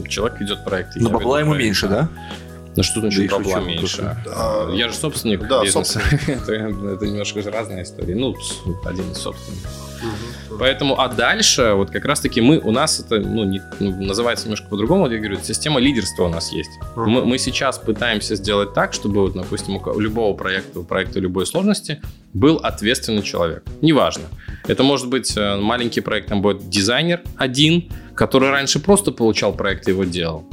человек 0.07 0.39
ведет 0.39 0.63
проекты. 0.63 0.99
Но 0.99 1.09
бабла 1.09 1.39
ему 1.39 1.51
проекты. 1.51 1.65
меньше, 1.67 1.87
да? 1.87 2.09
Ну 2.75 2.83
что 2.83 3.01
Да 3.01 3.09
значит 3.09 3.31
бабла 3.31 3.53
шучу, 3.59 3.65
меньше? 3.67 3.97
просто. 3.97 4.23
А, 4.35 4.71
Я 4.73 4.89
же 4.89 4.95
собственник 4.95 5.47
да, 5.47 5.63
бизнеса. 5.63 6.01
это, 6.27 6.51
это 6.53 7.05
немножко 7.07 7.41
разная 7.49 7.83
история. 7.83 8.15
Ну, 8.15 8.35
один 8.85 9.11
из 9.11 9.17
собственников. 9.17 9.71
Поэтому, 10.59 10.99
а 10.99 11.07
дальше, 11.07 11.73
вот 11.73 11.89
как 11.89 12.05
раз-таки 12.05 12.41
мы, 12.41 12.59
у 12.59 12.71
нас 12.71 12.99
это, 12.99 13.19
ну, 13.19 13.43
не- 13.43 13.61
ну, 13.79 14.03
называется 14.03 14.45
немножко 14.45 14.67
по-другому, 14.67 15.03
вот 15.03 15.11
я 15.11 15.17
говорю, 15.17 15.39
система 15.43 15.79
лидерства 15.79 16.25
у 16.25 16.29
нас 16.29 16.51
есть. 16.51 16.71
Мгм. 16.95 17.09
Мы, 17.09 17.25
мы 17.25 17.37
сейчас 17.37 17.77
пытаемся 17.77 18.35
сделать 18.35 18.73
так, 18.73 18.93
чтобы, 18.93 19.21
вот, 19.21 19.33
допустим, 19.33 19.77
у 19.77 19.99
любого 19.99 20.35
проекта, 20.35 20.79
у 20.79 20.83
проекта 20.83 21.19
любой 21.19 21.45
сложности 21.45 22.01
был 22.33 22.57
ответственный 22.57 23.23
человек. 23.23 23.63
Неважно. 23.81 24.23
Это 24.67 24.83
может 24.83 25.09
быть 25.09 25.35
э, 25.35 25.55
маленький 25.57 26.01
проект, 26.01 26.29
там 26.29 26.41
будет 26.41 26.69
дизайнер 26.69 27.21
один, 27.37 27.91
который 28.15 28.49
раньше 28.49 28.79
просто 28.79 29.11
получал 29.11 29.53
проект 29.53 29.87
и 29.87 29.91
его 29.91 30.03
делал. 30.03 30.45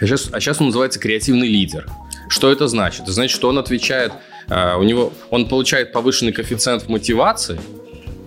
А 0.00 0.06
сейчас, 0.06 0.28
а 0.32 0.40
сейчас 0.40 0.60
он 0.60 0.66
называется 0.68 0.98
креативный 0.98 1.48
лидер. 1.48 1.86
Что 2.28 2.50
это 2.50 2.66
значит? 2.68 3.02
Это 3.02 3.12
значит, 3.12 3.34
что 3.34 3.48
он 3.48 3.58
отвечает, 3.58 4.12
э, 4.48 4.74
у 4.76 4.82
него, 4.82 5.12
он 5.30 5.48
получает 5.48 5.92
повышенный 5.92 6.32
коэффициент 6.32 6.82
в 6.82 6.88
мотивации, 6.88 7.60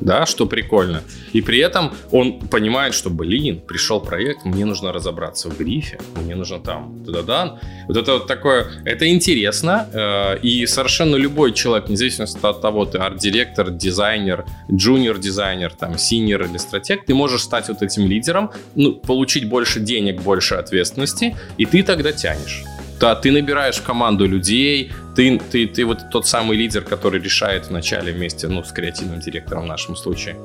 да, 0.01 0.25
что 0.25 0.45
прикольно. 0.45 1.03
И 1.31 1.41
при 1.41 1.59
этом 1.59 1.93
он 2.11 2.39
понимает, 2.39 2.93
что, 2.93 3.09
блин, 3.09 3.61
пришел 3.65 4.01
проект, 4.01 4.45
мне 4.45 4.65
нужно 4.65 4.91
разобраться 4.91 5.49
в 5.49 5.57
брифе, 5.57 5.99
мне 6.15 6.35
нужно 6.35 6.59
там, 6.59 7.03
да-да-да. 7.05 7.59
Вот 7.87 7.97
это 7.97 8.13
вот 8.13 8.27
такое, 8.27 8.67
это 8.85 9.07
интересно, 9.07 9.87
э, 9.93 10.39
и 10.39 10.65
совершенно 10.65 11.15
любой 11.15 11.53
человек, 11.53 11.87
вне 11.87 11.97
зависимости 11.97 12.37
от 12.41 12.61
того, 12.61 12.85
ты 12.85 12.97
арт-директор, 12.97 13.69
дизайнер, 13.69 14.45
джуниор-дизайнер, 14.71 15.73
там, 15.73 15.97
синьор 15.97 16.43
или 16.43 16.57
стратег, 16.57 17.05
ты 17.05 17.13
можешь 17.13 17.41
стать 17.41 17.69
вот 17.69 17.81
этим 17.81 18.07
лидером, 18.07 18.51
ну, 18.75 18.93
получить 18.93 19.47
больше 19.47 19.79
денег, 19.79 20.21
больше 20.21 20.55
ответственности, 20.55 21.35
и 21.57 21.65
ты 21.65 21.83
тогда 21.83 22.11
тянешь. 22.11 22.63
Да, 23.01 23.15
ты 23.15 23.31
набираешь 23.31 23.81
команду 23.81 24.27
людей, 24.27 24.91
ты, 25.15 25.39
ты, 25.51 25.65
ты 25.65 25.85
вот 25.85 26.11
тот 26.11 26.27
самый 26.27 26.55
лидер, 26.55 26.83
который 26.83 27.19
решает 27.19 27.67
вначале 27.67 28.13
вместе, 28.13 28.47
ну, 28.47 28.63
с 28.63 28.71
креативным 28.71 29.19
директором 29.19 29.63
в 29.63 29.65
нашем 29.65 29.95
случае. 29.95 30.35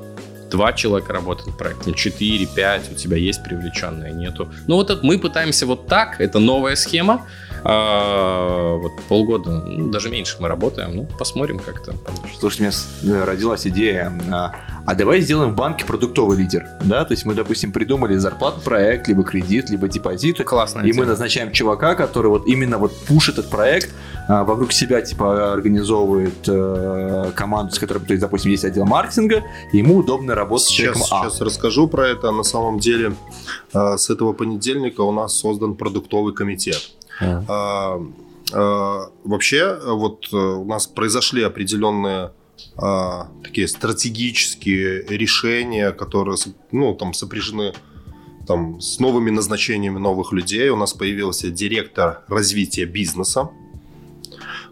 Два 0.49 0.73
человека 0.73 1.13
работают 1.13 1.49
над 1.49 1.57
проектом, 1.59 1.93
четыре, 1.93 2.47
пять, 2.47 2.91
у 2.91 2.95
тебя 2.95 3.15
есть 3.15 3.43
привлеченные, 3.43 4.11
нету. 4.11 4.51
Ну 4.65 4.75
вот 4.75 5.03
мы 5.03 5.19
пытаемся 5.19 5.67
вот 5.67 5.85
так, 5.85 6.19
это 6.19 6.39
новая 6.39 6.75
схема. 6.75 7.27
А, 7.63 8.75
вот 8.77 8.91
полгода, 9.07 9.51
ну, 9.65 9.89
даже 9.89 10.09
меньше 10.09 10.37
мы 10.39 10.47
работаем, 10.47 10.95
ну, 10.95 11.07
посмотрим, 11.17 11.59
как 11.59 11.81
это 11.81 11.93
получится. 11.93 12.39
Слушай, 12.39 12.57
у 12.57 12.61
меня 12.63 12.71
с- 12.71 12.87
э, 13.03 13.23
родилась 13.23 13.67
идея, 13.67 14.13
а, 14.31 14.55
а 14.85 14.95
давай 14.95 15.21
сделаем 15.21 15.51
в 15.51 15.55
банке 15.55 15.85
продуктовый 15.85 16.37
лидер, 16.37 16.65
да, 16.83 17.03
то 17.05 17.13
есть 17.13 17.25
мы, 17.25 17.33
допустим, 17.33 17.71
придумали 17.71 18.15
зарплатный 18.15 18.63
проект, 18.63 19.07
либо 19.07 19.23
кредит, 19.23 19.69
либо 19.69 19.87
депозит, 19.87 20.43
Классно. 20.43 20.81
и 20.81 20.93
мы 20.93 21.05
назначаем 21.05 21.51
чувака, 21.51 21.95
который 21.95 22.27
вот 22.27 22.47
именно 22.47 22.77
вот 22.77 22.95
пушит 23.05 23.37
этот 23.37 23.49
проект, 23.51 23.89
а, 24.27 24.43
вокруг 24.43 24.71
себя, 24.71 25.01
типа, 25.01 25.53
организовывает 25.53 26.47
э, 26.47 27.31
команду, 27.35 27.73
с 27.73 27.79
которой, 27.79 27.99
то 27.99 28.13
есть, 28.13 28.21
допустим, 28.21 28.51
есть 28.51 28.65
отдел 28.65 28.85
маркетинга, 28.85 29.43
и 29.71 29.77
ему 29.77 29.97
удобно 29.97 30.35
работать 30.35 30.67
с 30.67 30.69
Сейчас, 30.69 30.77
человеком 30.95 31.01
А. 31.11 31.29
сейчас 31.29 31.41
расскажу 31.41 31.87
про 31.87 32.07
это. 32.07 32.31
На 32.31 32.43
самом 32.43 32.79
деле, 32.79 33.13
э, 33.73 33.97
с 33.97 34.09
этого 34.09 34.33
понедельника 34.33 35.01
у 35.01 35.11
нас 35.11 35.33
создан 35.37 35.75
продуктовый 35.75 36.33
комитет. 36.33 36.91
А. 37.19 37.43
А, 37.47 38.01
а, 38.53 39.11
Вообще, 39.23 39.77
вот 39.83 40.27
э, 40.31 40.35
у 40.35 40.65
нас 40.65 40.87
произошли 40.87 41.43
определенные 41.43 42.31
а, 42.77 43.29
такие 43.43 43.67
стратегические 43.67 45.03
решения, 45.07 45.91
которые 45.91 46.37
ну, 46.71 46.95
там, 46.95 47.13
сопряжены 47.13 47.73
там, 48.47 48.79
с 48.79 48.99
новыми 48.99 49.29
назначениями 49.29 49.99
новых 49.99 50.31
людей. 50.31 50.69
У 50.69 50.75
нас 50.75 50.93
появился 50.93 51.49
директор 51.49 52.23
развития 52.27 52.85
бизнеса, 52.85 53.49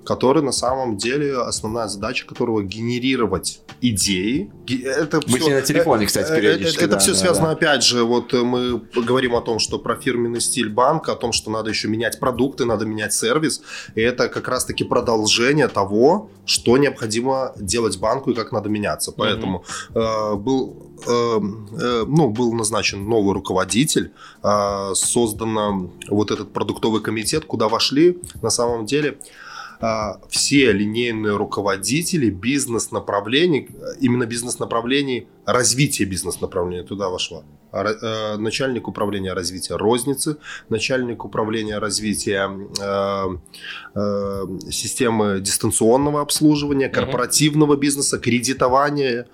который 0.05 0.41
на 0.41 0.51
самом 0.51 0.97
деле 0.97 1.37
основная 1.37 1.87
задача 1.87 2.25
которого 2.25 2.63
генерировать 2.63 3.61
идеи. 3.89 4.51
Это 4.67 5.21
Мы 5.27 5.39
с 5.39 5.45
ней 5.45 5.53
на 5.53 5.61
телефоне, 5.61 6.05
кстати, 6.05 6.31
э, 6.31 6.35
периодически, 6.35 6.83
Это, 6.83 6.93
да, 6.93 6.99
все 6.99 7.11
да, 7.11 7.17
связано, 7.17 7.47
да. 7.47 7.53
опять 7.53 7.83
же, 7.83 8.03
вот 8.03 8.33
э, 8.33 8.41
мы 8.41 8.81
говорим 8.95 9.35
о 9.35 9.41
том, 9.41 9.59
что 9.59 9.77
про 9.79 9.95
фирменный 9.95 10.41
стиль 10.41 10.69
банка, 10.69 11.13
о 11.13 11.15
том, 11.15 11.31
что 11.31 11.51
надо 11.51 11.69
еще 11.69 11.87
менять 11.87 12.19
продукты, 12.19 12.65
надо 12.65 12.85
менять 12.85 13.13
сервис. 13.13 13.61
И 13.95 14.01
это 14.01 14.27
как 14.27 14.47
раз-таки 14.47 14.83
продолжение 14.83 15.67
того, 15.67 16.29
что 16.45 16.77
необходимо 16.77 17.53
делать 17.57 17.99
банку 17.99 18.31
и 18.31 18.33
как 18.33 18.51
надо 18.51 18.69
меняться. 18.69 19.11
Поэтому 19.11 19.63
э, 19.93 20.35
был, 20.35 20.91
э, 21.07 21.11
э, 21.11 22.05
ну, 22.07 22.29
был 22.29 22.53
назначен 22.53 23.07
новый 23.07 23.33
руководитель, 23.33 24.11
э, 24.43 24.91
создано 24.95 25.91
вот 26.09 26.31
этот 26.31 26.53
продуктовый 26.53 27.01
комитет, 27.01 27.45
куда 27.45 27.67
вошли 27.67 28.17
на 28.41 28.49
самом 28.49 28.85
деле 28.85 29.09
а, 29.11 29.44
все 30.29 30.71
линейные 30.71 31.35
руководители 31.35 32.29
бизнес-направлений, 32.29 33.69
именно 33.99 34.25
бизнес-направлений, 34.25 35.27
развития 35.45 36.05
бизнес-направления 36.05 36.83
туда 36.83 37.09
вошла. 37.09 37.43
А, 37.71 37.83
э, 37.83 38.37
Начальник 38.37 38.87
управления 38.87 39.33
развития 39.33 39.75
розницы, 39.75 40.37
начальник 40.69 41.25
управления 41.25 41.77
развития 41.77 42.49
э, 42.81 43.37
системы 44.71 45.41
дистанционного 45.41 46.21
обслуживания, 46.21 46.89
корпоративного 46.89 47.75
бизнеса, 47.75 48.17
кредитования, 48.17 49.27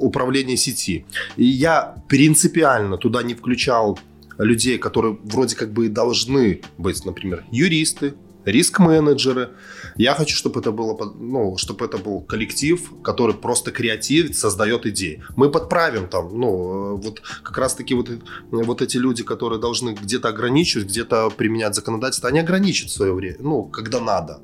управления 0.00 0.56
сети. 0.56 1.04
И 1.36 1.44
я 1.44 1.96
принципиально 2.08 2.96
туда 2.96 3.22
не 3.22 3.34
включал 3.34 3.98
людей, 4.38 4.78
которые 4.78 5.18
вроде 5.24 5.56
как 5.56 5.72
бы 5.72 5.86
и 5.86 5.88
должны 5.88 6.60
быть, 6.78 7.04
например, 7.04 7.44
юристы, 7.50 8.14
риск-менеджеры. 8.46 9.50
Я 9.96 10.14
хочу, 10.14 10.36
чтобы 10.36 10.60
это 10.60 10.70
было, 10.70 10.96
ну, 11.18 11.56
чтобы 11.58 11.84
это 11.84 11.98
был 11.98 12.22
коллектив, 12.22 12.80
который 13.02 13.34
просто 13.34 13.70
креативит, 13.72 14.36
создает 14.36 14.86
идеи. 14.86 15.22
Мы 15.36 15.50
подправим 15.50 16.08
там, 16.08 16.38
ну, 16.38 16.48
э, 16.48 17.02
вот 17.02 17.20
как 17.42 17.58
раз-таки 17.58 17.94
вот, 17.94 18.08
э- 18.08 18.20
вот 18.50 18.82
эти 18.82 18.96
люди, 18.96 19.22
которые 19.24 19.60
должны 19.60 19.90
где-то 19.90 20.28
ограничивать, 20.28 20.86
где-то 20.88 21.30
применять 21.36 21.74
законодательство, 21.74 22.28
они 22.28 22.38
ограничат 22.38 22.90
свое 22.90 23.12
время, 23.12 23.36
ну, 23.40 23.64
когда 23.64 24.00
надо. 24.00 24.40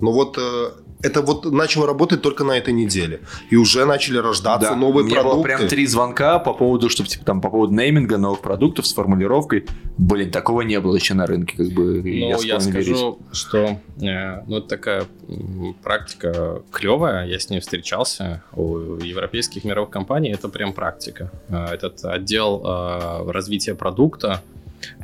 Но 0.00 0.12
вот 0.12 0.38
э, 0.38 0.70
это 1.02 1.22
вот 1.22 1.44
начало 1.50 1.86
работать 1.86 2.22
только 2.22 2.44
на 2.44 2.52
этой 2.58 2.72
неделе. 2.74 3.20
И 3.50 3.56
уже 3.56 3.84
начали 3.84 4.18
рождаться 4.18 4.70
Да, 4.70 4.76
новые 4.76 5.04
у 5.04 5.06
меня 5.06 5.22
было 5.22 5.30
продукты. 5.32 5.56
прям 5.56 5.68
три 5.68 5.86
звонка 5.86 6.38
по 6.38 6.52
поводу, 6.52 6.88
чтобы 6.88 7.08
типа 7.08 7.24
там 7.24 7.40
по 7.40 7.48
поводу 7.50 7.72
нейминга 7.74 8.18
новых 8.18 8.40
продуктов 8.40 8.86
с 8.86 8.92
формулировкой. 8.94 9.66
Блин, 9.98 10.30
такого 10.30 10.62
не 10.62 10.78
было 10.80 10.94
еще 10.96 11.14
на 11.14 11.26
рынке, 11.26 11.56
как 11.56 11.68
бы. 11.68 12.02
Ну, 12.02 12.02
я, 12.04 12.36
верить. 12.36 12.62
скажу, 12.62 13.18
что 13.32 13.78
э, 14.00 14.42
ну, 14.46 14.58
это 14.58 14.68
такая 14.68 15.04
практика 15.82 16.62
клевая. 16.72 17.26
Я 17.26 17.38
с 17.38 17.50
ней 17.50 17.60
встречался 17.60 18.42
у 18.54 18.96
европейских 18.96 19.64
мировых 19.64 19.90
компаний. 19.90 20.30
Это 20.30 20.48
прям 20.48 20.72
практика. 20.72 21.30
Э, 21.48 21.66
Этот 21.72 22.04
отдел 22.04 22.62
э, 22.64 23.30
развития 23.30 23.74
продукта, 23.74 24.42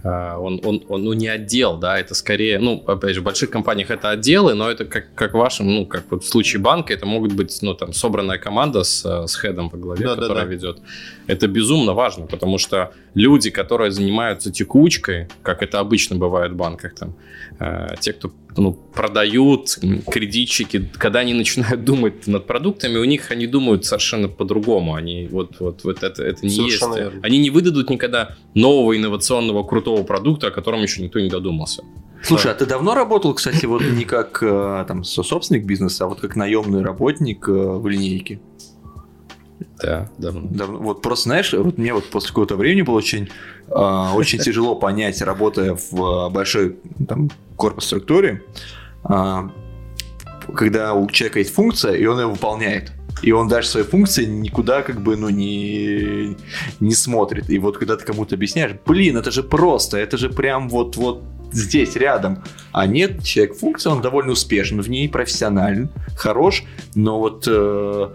он, 0.06 0.60
он, 0.64 0.82
он, 0.88 1.04
ну, 1.04 1.12
не 1.12 1.28
отдел, 1.28 1.78
да, 1.78 1.98
это 1.98 2.14
скорее, 2.14 2.58
ну, 2.58 2.82
опять 2.86 3.14
же, 3.14 3.20
в 3.20 3.24
больших 3.24 3.50
компаниях 3.50 3.90
это 3.90 4.10
отделы, 4.10 4.54
но 4.54 4.70
это 4.70 4.84
как, 4.84 5.14
как 5.14 5.34
в 5.34 5.38
вашем, 5.38 5.66
ну, 5.66 5.86
как 5.86 6.04
вот 6.10 6.24
в 6.24 6.28
случае 6.28 6.60
банка, 6.60 6.92
это 6.92 7.06
могут 7.06 7.32
быть, 7.32 7.58
ну, 7.62 7.74
там, 7.74 7.92
собранная 7.92 8.38
команда 8.38 8.84
с, 8.84 9.04
с 9.04 9.34
хедом 9.36 9.68
во 9.68 9.78
главе, 9.78 10.04
да, 10.04 10.14
которая 10.14 10.44
да, 10.44 10.50
да. 10.50 10.54
ведет. 10.54 10.78
Это 11.26 11.48
безумно 11.48 11.94
важно, 11.94 12.26
потому 12.26 12.58
что 12.58 12.92
люди, 13.14 13.50
которые 13.50 13.90
занимаются 13.90 14.52
текучкой, 14.52 15.28
как 15.42 15.62
это 15.62 15.80
обычно 15.80 16.16
бывает 16.16 16.52
в 16.52 16.56
банках, 16.56 16.94
там, 16.94 17.16
э, 17.58 17.94
те, 18.00 18.12
кто 18.12 18.32
ну, 18.58 18.72
продают, 18.72 19.78
кредитчики, 20.06 20.88
когда 20.98 21.20
они 21.20 21.34
начинают 21.34 21.84
думать 21.84 22.26
над 22.26 22.46
продуктами, 22.46 22.98
у 22.98 23.04
них 23.04 23.30
они 23.30 23.46
думают 23.46 23.84
совершенно 23.84 24.28
по-другому. 24.28 24.94
Они 24.94 25.28
вот, 25.30 25.56
вот, 25.60 25.84
вот 25.84 26.02
это, 26.02 26.22
это 26.22 26.44
не 26.44 26.50
совершенно 26.50 26.94
есть. 26.94 27.04
Верно. 27.04 27.20
Они 27.22 27.38
не 27.38 27.50
выдадут 27.50 27.90
никогда 27.90 28.36
нового 28.54 28.96
инновационного 28.96 29.62
крутого 29.62 29.95
продукта, 30.04 30.48
о 30.48 30.50
котором 30.50 30.82
еще 30.82 31.02
никто 31.02 31.20
не 31.20 31.28
додумался. 31.28 31.82
Слушай, 32.22 32.52
а 32.52 32.54
ты 32.54 32.66
давно 32.66 32.94
работал, 32.94 33.34
кстати, 33.34 33.66
вот 33.66 33.82
не 33.82 34.04
как 34.04 34.42
э, 34.42 34.84
там 34.88 35.04
собственник 35.04 35.64
бизнеса, 35.64 36.04
а 36.04 36.08
вот 36.08 36.20
как 36.20 36.34
наемный 36.34 36.82
работник 36.82 37.48
э, 37.48 37.52
в 37.52 37.86
линейке? 37.86 38.40
Да, 39.82 40.10
давно. 40.18 40.48
давно. 40.50 40.78
Вот 40.78 41.02
просто, 41.02 41.24
знаешь, 41.24 41.52
вот 41.52 41.78
мне 41.78 41.92
вот 41.92 42.08
после 42.10 42.28
какого-то 42.28 42.56
времени 42.56 42.82
было 42.82 42.96
очень, 42.96 43.28
э, 43.68 44.12
очень 44.14 44.38
тяжело 44.38 44.74
понять, 44.74 45.20
работая 45.22 45.76
в 45.90 46.28
большой 46.30 46.78
там, 47.06 47.30
корпус-структуре, 47.56 48.42
э, 49.08 49.48
когда 50.54 50.94
у 50.94 51.08
человека 51.10 51.38
есть 51.40 51.54
функция, 51.54 51.92
и 51.92 52.06
он 52.06 52.18
ее 52.18 52.26
выполняет. 52.26 52.92
И 53.26 53.32
он 53.32 53.48
дальше 53.48 53.70
свои 53.70 53.82
функции 53.82 54.24
никуда 54.24 54.82
как 54.82 55.00
бы, 55.00 55.16
ну, 55.16 55.28
не, 55.30 56.36
не 56.78 56.94
смотрит. 56.94 57.50
И 57.50 57.58
вот 57.58 57.76
когда 57.76 57.96
ты 57.96 58.04
кому-то 58.04 58.36
объясняешь, 58.36 58.76
блин, 58.86 59.16
это 59.16 59.32
же 59.32 59.42
просто, 59.42 59.98
это 59.98 60.16
же 60.16 60.30
прям 60.30 60.68
вот, 60.68 60.96
вот 60.96 61.24
здесь, 61.50 61.96
рядом. 61.96 62.44
А 62.70 62.86
нет, 62.86 63.24
человек 63.24 63.56
функция, 63.56 63.90
он 63.92 64.00
довольно 64.00 64.30
успешен 64.30 64.80
в 64.80 64.88
ней, 64.88 65.08
профессионален, 65.08 65.88
хорош, 66.16 66.62
но 66.94 67.18
вот... 67.18 67.48
Э, 67.48 68.10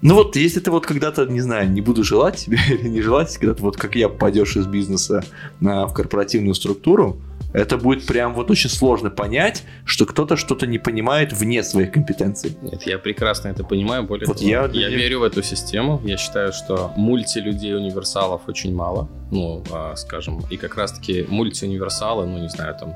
ну 0.00 0.14
вот, 0.14 0.34
если 0.36 0.60
ты 0.60 0.70
вот 0.70 0.86
когда-то, 0.86 1.26
не 1.26 1.42
знаю, 1.42 1.70
не 1.70 1.82
буду 1.82 2.02
желать 2.02 2.36
тебе 2.36 2.58
или 2.70 2.88
не 2.88 3.02
желать, 3.02 3.36
когда 3.36 3.52
ты 3.52 3.62
вот 3.62 3.76
как 3.76 3.96
я 3.96 4.08
пойдешь 4.08 4.56
из 4.56 4.66
бизнеса 4.66 5.24
на, 5.60 5.86
в 5.86 5.92
корпоративную 5.92 6.54
структуру, 6.54 7.20
это 7.52 7.78
будет 7.78 8.06
прям 8.06 8.34
вот 8.34 8.50
очень 8.50 8.70
сложно 8.70 9.10
понять, 9.10 9.64
что 9.84 10.04
кто-то 10.04 10.36
что-то 10.36 10.66
не 10.66 10.78
понимает 10.78 11.32
вне 11.32 11.62
своих 11.62 11.92
компетенций. 11.92 12.56
Нет, 12.62 12.82
я 12.82 12.98
прекрасно 12.98 13.48
это 13.48 13.64
понимаю. 13.64 14.04
Более 14.04 14.26
вот 14.26 14.38
того, 14.38 14.48
я, 14.48 14.68
я 14.72 14.88
верю 14.88 15.20
в 15.20 15.22
эту 15.22 15.42
систему. 15.42 16.00
Я 16.04 16.16
считаю, 16.18 16.52
что 16.52 16.92
мультилюдей-универсалов 16.96 18.42
очень 18.48 18.74
мало. 18.74 19.08
Ну, 19.30 19.62
а, 19.70 19.94
скажем, 19.96 20.42
и 20.50 20.56
как 20.56 20.76
раз-таки 20.76 21.26
мультиуниверсалы, 21.28 22.26
ну, 22.26 22.38
не 22.38 22.48
знаю, 22.48 22.74
там, 22.78 22.94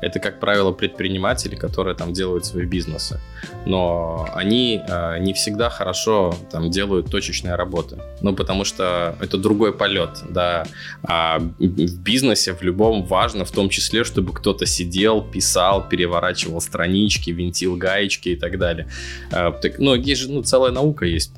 это, 0.00 0.18
как 0.18 0.40
правило, 0.40 0.72
предприниматели, 0.72 1.56
которые 1.56 1.94
там 1.94 2.12
делают 2.12 2.46
свои 2.46 2.64
бизнесы. 2.64 3.20
Но 3.66 4.28
они 4.34 4.80
а, 4.88 5.18
не 5.18 5.32
всегда 5.34 5.68
хорошо 5.70 6.34
там 6.50 6.70
делают 6.70 7.10
точечные 7.10 7.54
работы. 7.54 7.98
Ну, 8.20 8.34
потому 8.34 8.64
что 8.64 9.16
это 9.20 9.36
другой 9.36 9.72
полет, 9.72 10.22
да. 10.30 10.64
А 11.02 11.38
в 11.38 11.98
бизнесе 12.02 12.54
в 12.54 12.62
любом 12.62 13.04
важно, 13.04 13.44
в 13.44 13.50
том 13.50 13.68
числе 13.68 13.93
числе, 13.94 14.04
чтобы 14.04 14.32
кто-то 14.32 14.66
сидел, 14.66 15.22
писал, 15.22 15.88
переворачивал 15.88 16.60
странички, 16.60 17.30
винтил 17.30 17.76
гаечки 17.76 18.30
и 18.30 18.36
так 18.36 18.58
далее. 18.58 18.88
А, 19.30 19.52
так, 19.52 19.78
ну, 19.78 19.94
есть 19.94 20.22
же 20.22 20.30
ну, 20.30 20.42
целая 20.42 20.72
наука 20.72 21.04
есть, 21.04 21.32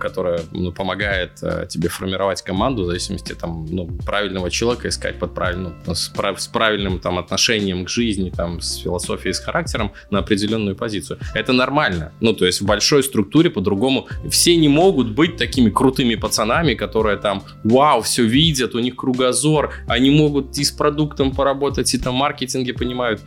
которая 0.00 0.40
ну, 0.52 0.72
помогает 0.72 1.30
а, 1.42 1.66
тебе 1.66 1.88
формировать 1.88 2.42
команду 2.42 2.82
в 2.82 2.86
зависимости 2.86 3.34
там, 3.34 3.66
ну, 3.70 3.86
правильного 4.04 4.50
человека 4.50 4.88
искать 4.88 5.18
под 5.18 5.34
правильным, 5.34 5.74
ну, 5.86 5.94
с, 5.94 6.08
прав, 6.08 6.40
с 6.40 6.46
правильным 6.48 6.98
там, 6.98 7.18
отношением 7.18 7.84
к 7.84 7.88
жизни, 7.88 8.30
там, 8.30 8.60
с 8.60 8.76
философией, 8.76 9.32
с 9.32 9.40
характером 9.40 9.92
на 10.10 10.18
определенную 10.18 10.76
позицию. 10.76 11.18
Это 11.34 11.52
нормально. 11.52 12.12
Ну, 12.20 12.34
то 12.34 12.44
есть 12.44 12.60
в 12.60 12.66
большой 12.66 13.02
структуре 13.02 13.50
по-другому 13.50 14.08
все 14.28 14.56
не 14.56 14.68
могут 14.68 15.10
быть 15.10 15.36
такими 15.36 15.70
крутыми 15.70 16.16
пацанами, 16.16 16.74
которые 16.74 17.16
там, 17.16 17.42
вау, 17.64 18.02
все 18.02 18.24
видят, 18.24 18.74
у 18.74 18.80
них 18.80 18.96
кругозор, 18.96 19.72
они 19.86 20.10
могут 20.10 20.58
и 20.58 20.64
с 20.64 20.70
продуктом 20.70 21.32
поработать, 21.34 21.94
и 21.94 22.01
там 22.02 22.14
маркетинге 22.14 22.72
понимают, 22.72 23.20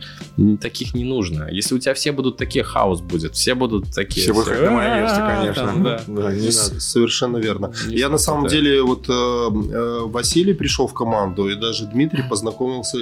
таких 0.60 0.94
не 0.94 1.04
нужно. 1.04 1.48
Если 1.50 1.74
у 1.74 1.78
тебя 1.78 1.94
все 1.94 2.12
будут 2.12 2.36
такие, 2.36 2.64
хаос 2.64 3.00
будет. 3.00 3.34
Все 3.34 3.54
будут 3.54 3.94
такие. 3.94 4.22
Все 4.22 4.32
будут 4.32 4.48
как 4.48 4.60
на 4.60 6.22
конечно. 6.22 6.80
Совершенно 6.80 7.38
верно. 7.38 7.72
Я 7.88 8.08
на 8.08 8.18
самом 8.18 8.46
деле, 8.46 8.82
вот 8.82 9.08
э, 9.08 9.12
э, 9.12 10.00
Василий 10.04 10.54
пришел 10.54 10.86
в 10.86 10.94
команду, 10.94 11.48
и 11.48 11.54
даже 11.54 11.86
Дмитрий 11.86 12.22
познакомился 12.28 12.98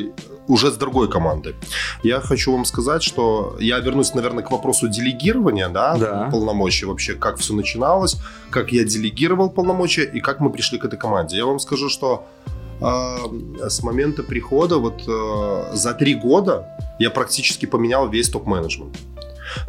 уже 0.49 0.71
с 0.71 0.77
другой 0.77 1.11
командой. 1.11 1.55
Я 2.03 2.21
хочу 2.21 2.53
вам 2.53 2.65
сказать, 2.65 3.03
что 3.03 3.57
я 3.61 3.79
вернусь, 3.81 4.15
наверное, 4.15 4.45
к 4.45 4.51
вопросу 4.51 4.89
делегирования, 4.89 5.69
да, 5.69 5.97
да. 5.97 6.29
полномочий 6.31 6.87
вообще, 6.87 7.15
как 7.15 7.39
все 7.39 7.55
начиналось, 7.55 8.17
как 8.51 8.73
я 8.73 8.85
делегировал 8.85 9.51
полномочия 9.51 10.05
и 10.05 10.21
как 10.21 10.41
мы 10.41 10.51
пришли 10.51 10.79
к 10.79 10.85
этой 10.85 10.99
команде. 10.99 11.37
Я 11.37 11.47
вам 11.47 11.59
скажу, 11.59 11.89
что 11.89 12.27
э, 12.47 12.51
с 12.81 13.83
момента 13.83 14.23
прихода, 14.23 14.79
вот 14.79 15.05
э, 15.07 15.77
за 15.77 15.95
три 15.95 16.15
года 16.15 16.67
я 16.99 17.11
практически 17.11 17.67
поменял 17.67 18.09
весь 18.09 18.29
топ-менеджмент. 18.29 18.97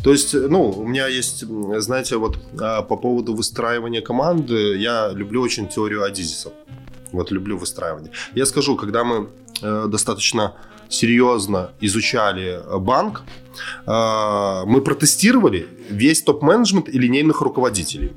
То 0.03 0.11
есть, 0.11 0.33
ну, 0.33 0.69
у 0.69 0.87
меня 0.87 1.07
есть, 1.07 1.43
знаете, 1.81 2.17
вот 2.17 2.37
э, 2.37 2.81
по 2.83 2.97
поводу 2.97 3.35
выстраивания 3.35 4.01
команды, 4.01 4.77
я 4.77 5.09
люблю 5.09 5.41
очень 5.41 5.67
теорию 5.67 6.03
Адизиса. 6.03 6.51
Вот 7.11 7.31
люблю 7.31 7.57
выстраивание. 7.57 8.11
Я 8.33 8.45
скажу, 8.45 8.75
когда 8.75 9.03
мы 9.03 9.29
э, 9.61 9.85
достаточно 9.87 10.55
серьезно 10.89 11.71
изучали 11.81 12.61
банк, 12.79 13.23
э, 13.85 14.63
мы 14.65 14.81
протестировали 14.81 15.67
весь 15.89 16.21
топ-менеджмент 16.21 16.89
и 16.89 16.97
линейных 16.97 17.41
руководителей. 17.41 18.13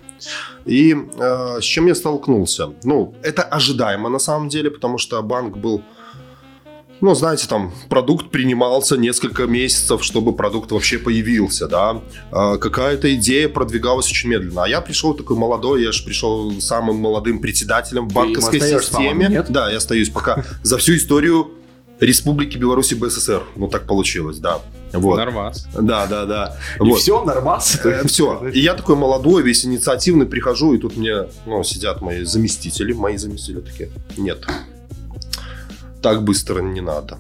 И 0.65 0.95
э, 0.95 1.59
с 1.61 1.65
чем 1.65 1.87
я 1.87 1.95
столкнулся? 1.95 2.73
Ну, 2.85 3.15
это 3.23 3.43
ожидаемо 3.43 4.09
на 4.09 4.19
самом 4.19 4.49
деле, 4.49 4.71
потому 4.71 4.99
что 4.99 5.23
банк 5.23 5.57
был 5.57 5.83
ну, 7.01 7.15
знаете, 7.15 7.47
там 7.47 7.73
продукт 7.89 8.31
принимался 8.31 8.97
несколько 8.97 9.45
месяцев, 9.45 10.03
чтобы 10.03 10.35
продукт 10.35 10.73
вообще 10.73 10.99
появился, 10.99 11.69
да. 11.69 12.03
Какая-то 12.31 13.15
идея 13.15 13.49
продвигалась 13.49 14.11
очень 14.11 14.31
медленно. 14.31 14.65
А 14.65 14.69
я 14.69 14.81
пришел 14.81 15.15
такой 15.15 15.37
молодой, 15.37 15.85
я 15.85 15.93
же 15.93 16.03
пришел 16.03 16.61
самым 16.61 16.97
молодым 16.97 17.39
председателем 17.39 18.09
в 18.09 18.13
банковской 18.13 18.61
системе. 18.61 19.29
Нет? 19.29 19.47
Да, 19.49 19.71
я 19.71 19.77
остаюсь 19.77 20.11
пока 20.11 20.45
за 20.63 20.79
всю 20.79 20.97
историю 20.97 21.58
Республики 22.01 22.57
Беларуси 22.57 22.95
БССР. 22.95 23.43
Ну, 23.57 23.69
так 23.69 23.87
получилось, 23.87 24.39
да. 24.39 24.61
Вот. 24.93 25.17
Нормас. 25.17 25.67
Да, 25.75 26.07
да, 26.07 26.25
да. 26.25 26.57
И 26.77 26.83
вот. 26.83 27.01
все, 27.01 27.25
нормас. 27.25 27.79
Э, 27.85 28.07
все. 28.07 28.49
И 28.49 28.61
я 28.61 28.75
такой 28.75 28.97
молодой, 28.97 29.43
весь 29.43 29.65
инициативный, 29.65 30.27
прихожу, 30.27 30.75
и 30.75 30.79
тут 30.79 30.97
мне, 30.97 31.27
ну, 31.47 31.63
сидят 31.65 32.01
мои 32.01 32.25
заместители, 32.25 32.93
мои 32.93 33.17
заместители 33.17 33.61
такие, 33.61 33.91
нет, 34.17 34.47
так 36.03 36.23
быстро 36.23 36.61
не 36.61 36.81
надо. 36.81 37.19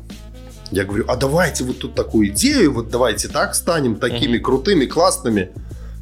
Я 0.71 0.85
говорю, 0.85 1.05
а 1.09 1.17
давайте 1.17 1.65
вот 1.65 1.79
тут 1.79 1.95
такую 1.95 2.29
идею, 2.29 2.73
вот 2.73 2.91
давайте 2.91 3.29
так 3.29 3.55
станем 3.55 3.97
такими 3.97 4.39
крутыми, 4.39 4.87
классными. 4.87 5.51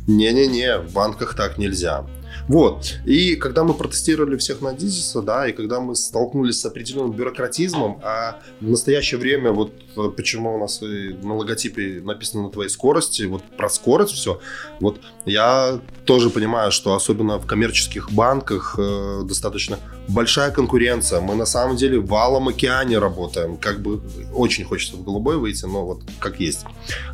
Не-не-не, 0.07 0.79
в 0.79 0.93
банках 0.93 1.35
так 1.35 1.59
нельзя. 1.59 2.05
Вот. 2.49 2.99
И 3.05 3.37
когда 3.37 3.65
мы 3.65 3.75
протестировали 3.75 4.37
всех 4.37 4.61
на 4.61 4.73
Дизиса, 4.73 5.23
да, 5.23 5.49
и 5.49 5.53
когда 5.53 5.81
мы 5.81 5.97
столкнулись 5.97 6.61
с 6.61 6.65
определенным 6.65 7.13
бюрократизмом, 7.13 8.01
а 8.03 8.41
в 8.61 8.69
настоящее 8.69 9.19
время, 9.19 9.51
вот 9.51 9.73
э, 9.97 10.11
почему 10.17 10.55
у 10.55 10.59
нас 10.59 10.81
на 10.81 11.35
логотипе 11.35 12.01
написано 12.05 12.45
на 12.45 12.51
твоей 12.51 12.71
скорости, 12.71 13.25
вот 13.25 13.43
про 13.57 13.69
скорость 13.69 14.13
все, 14.13 14.41
вот 14.81 15.01
я 15.25 15.81
тоже 16.05 16.31
понимаю, 16.31 16.71
что 16.71 16.95
особенно 16.95 17.39
в 17.39 17.47
коммерческих 17.47 18.13
банках 18.13 18.77
э, 18.79 19.23
достаточно 19.25 19.79
большая 20.09 20.53
конкуренция. 20.53 21.21
Мы 21.21 21.35
на 21.35 21.47
самом 21.47 21.77
деле 21.77 21.99
в 21.99 22.07
валом 22.07 22.49
океане 22.49 22.99
работаем. 22.99 23.57
Как 23.57 23.81
бы 23.81 24.01
очень 24.33 24.65
хочется 24.65 24.97
в 24.97 25.03
голубой 25.03 25.37
выйти, 25.37 25.65
но 25.65 25.85
вот 25.85 26.03
как 26.21 26.39
есть. 26.39 26.65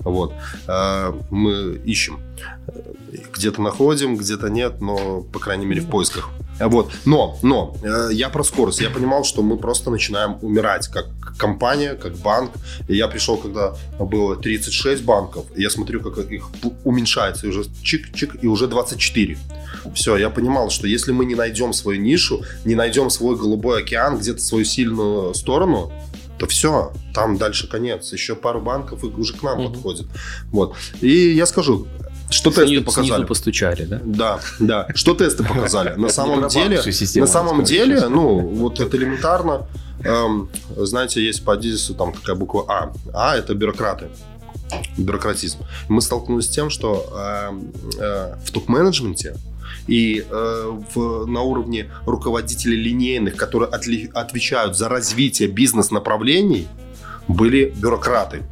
Вот. 0.01 0.35
Э, 0.69 1.13
мы 1.31 1.81
ищем. 1.87 2.21
Где-то 3.33 3.63
находим, 3.63 4.17
где-то 4.17 4.49
нет, 4.49 4.81
но, 4.81 5.23
по 5.23 5.39
крайней 5.39 5.67
мере, 5.67 5.81
в 5.81 5.89
поисках. 5.89 6.31
Вот. 6.61 6.93
Но, 7.05 7.39
но, 7.43 7.77
э, 7.83 8.11
я 8.13 8.29
про 8.29 8.45
скорость. 8.45 8.81
Я 8.81 8.91
понимал, 8.91 9.25
что 9.25 9.43
мы 9.43 9.57
просто 9.57 9.91
начинаем 9.91 10.37
умирать 10.43 10.89
как 10.89 11.07
компания, 11.39 11.95
как 11.95 12.17
банк. 12.17 12.53
И 12.89 12.97
я 12.97 13.09
пришел, 13.09 13.37
когда 13.37 13.75
было 13.99 14.37
36 14.37 15.03
банков, 15.03 15.47
и 15.57 15.63
я 15.63 15.71
смотрю, 15.71 16.01
как 16.01 16.31
их 16.31 16.51
уменьшается, 16.85 17.47
и 17.47 17.51
уже 17.51 17.63
чик-чик, 17.83 18.39
и 18.43 18.47
уже 18.47 18.67
24. 18.67 19.39
Все, 19.95 20.17
я 20.17 20.31
понимал, 20.31 20.71
что 20.71 20.87
если 20.87 21.13
мы 21.13 21.25
не 21.25 21.35
найдем 21.35 21.73
свою 21.73 22.01
нишу, 22.01 22.45
не 22.65 22.75
найдем 22.75 23.11
свой 23.11 23.37
голубой 23.37 23.83
океан, 23.83 24.19
где-то 24.19 24.41
свою 24.41 24.65
сильную 24.65 25.35
сторону, 25.35 25.93
то 26.39 26.47
все, 26.47 26.93
там 27.15 27.39
дальше 27.39 27.69
конец. 27.69 28.13
Еще 28.13 28.35
пару 28.35 28.61
банков 28.61 29.05
и 29.05 29.07
уже 29.07 29.35
к 29.35 29.43
нам 29.43 29.61
угу. 29.61 29.73
подходит. 29.73 30.07
Вот. 30.51 30.77
И 31.01 31.09
я 31.09 31.47
скажу, 31.47 31.87
что 32.33 32.51
тесты 32.51 32.67
снизу, 32.67 32.85
показали? 32.85 33.07
Снизу 33.09 33.27
постучали, 33.27 33.85
да? 33.85 34.01
Да, 34.05 34.41
да. 34.59 34.87
Что 34.95 35.15
тесты 35.15 35.45
показали? 35.45 35.95
На 35.97 36.09
самом 36.09 36.49
деле, 36.49 36.83
на 37.17 37.27
самом 37.27 37.65
деле, 37.65 38.09
ну, 38.09 38.39
вот 38.41 38.81
это 38.81 38.97
элементарно. 38.97 39.67
эм, 40.05 40.51
знаете, 40.77 41.25
есть 41.25 41.45
по 41.45 41.53
Адизису 41.53 41.95
там 41.95 42.13
такая 42.13 42.35
буква 42.35 42.65
А. 42.69 42.93
А– 43.13 43.37
это 43.37 43.55
бюрократы 43.55 44.07
бюрократизм. 44.97 45.59
Мы 45.89 46.01
столкнулись 46.01 46.47
с 46.47 46.49
тем, 46.49 46.71
что 46.71 47.07
э, 47.13 47.53
э, 47.99 48.35
в 48.45 48.51
топ-менеджменте 48.51 49.37
и 49.87 50.25
э, 50.29 50.79
в, 50.95 51.27
на 51.27 51.43
уровне 51.43 51.91
руководителей 52.07 52.77
линейных, 52.77 53.37
которые 53.37 53.69
отли, 53.69 54.11
отвечают 54.15 54.77
за 54.77 54.89
развитие 54.89 55.49
бизнес-направлений, 55.49 56.69
были 57.29 57.73
бюрократы. 57.77 58.43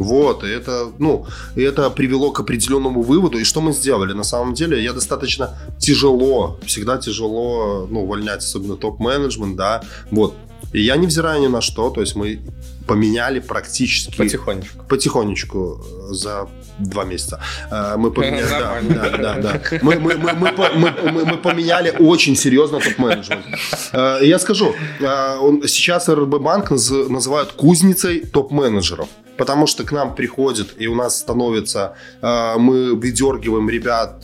Вот, 0.00 0.44
и 0.44 0.48
это, 0.48 0.90
ну, 0.98 1.26
и 1.56 1.60
это 1.62 1.90
привело 1.90 2.30
к 2.30 2.40
определенному 2.40 3.02
выводу. 3.02 3.38
И 3.38 3.44
что 3.44 3.60
мы 3.60 3.72
сделали? 3.72 4.14
На 4.14 4.24
самом 4.24 4.54
деле, 4.54 4.82
я 4.82 4.94
достаточно 4.94 5.58
тяжело, 5.78 6.58
всегда 6.64 6.96
тяжело, 6.96 7.86
ну, 7.90 8.04
увольнять, 8.04 8.38
особенно 8.38 8.76
топ-менеджмент, 8.76 9.56
да, 9.56 9.82
вот. 10.10 10.34
И 10.72 10.80
я 10.80 10.96
невзирая 10.96 11.38
ни 11.40 11.48
на 11.48 11.60
что, 11.60 11.90
то 11.90 12.00
есть 12.00 12.16
мы 12.16 12.40
поменяли 12.86 13.40
практически... 13.40 14.16
Потихонечку. 14.16 14.84
Потихонечку 14.88 15.84
э, 15.84 16.14
за 16.14 16.48
два 16.78 17.04
месяца. 17.04 17.38
Э, 17.70 17.96
мы 17.98 18.10
поменяли... 18.14 18.48
Да, 18.48 18.80
да, 18.80 19.18
да, 19.18 19.34
да. 19.34 19.60
Мы, 19.82 19.98
мы, 20.00 20.14
мы, 20.16 20.32
мы, 20.32 20.52
мы, 21.12 21.24
мы 21.24 21.36
поменяли 21.36 21.94
очень 21.98 22.36
серьезно 22.36 22.80
топ-менеджмент. 22.80 23.44
Э, 23.92 24.20
я 24.22 24.38
скажу, 24.38 24.74
сейчас 25.66 26.08
РБ 26.08 26.40
банк 26.40 26.70
называют 26.70 27.52
кузницей 27.52 28.20
топ-менеджеров 28.20 29.08
потому 29.40 29.66
что 29.66 29.84
к 29.84 29.92
нам 29.92 30.14
приходит, 30.14 30.74
и 30.82 30.86
у 30.86 30.94
нас 30.94 31.18
становится, 31.18 31.94
мы 32.20 32.94
выдергиваем 32.94 33.70
ребят 33.70 34.22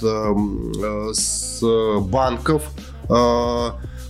с 1.14 1.62
банков, 2.00 2.62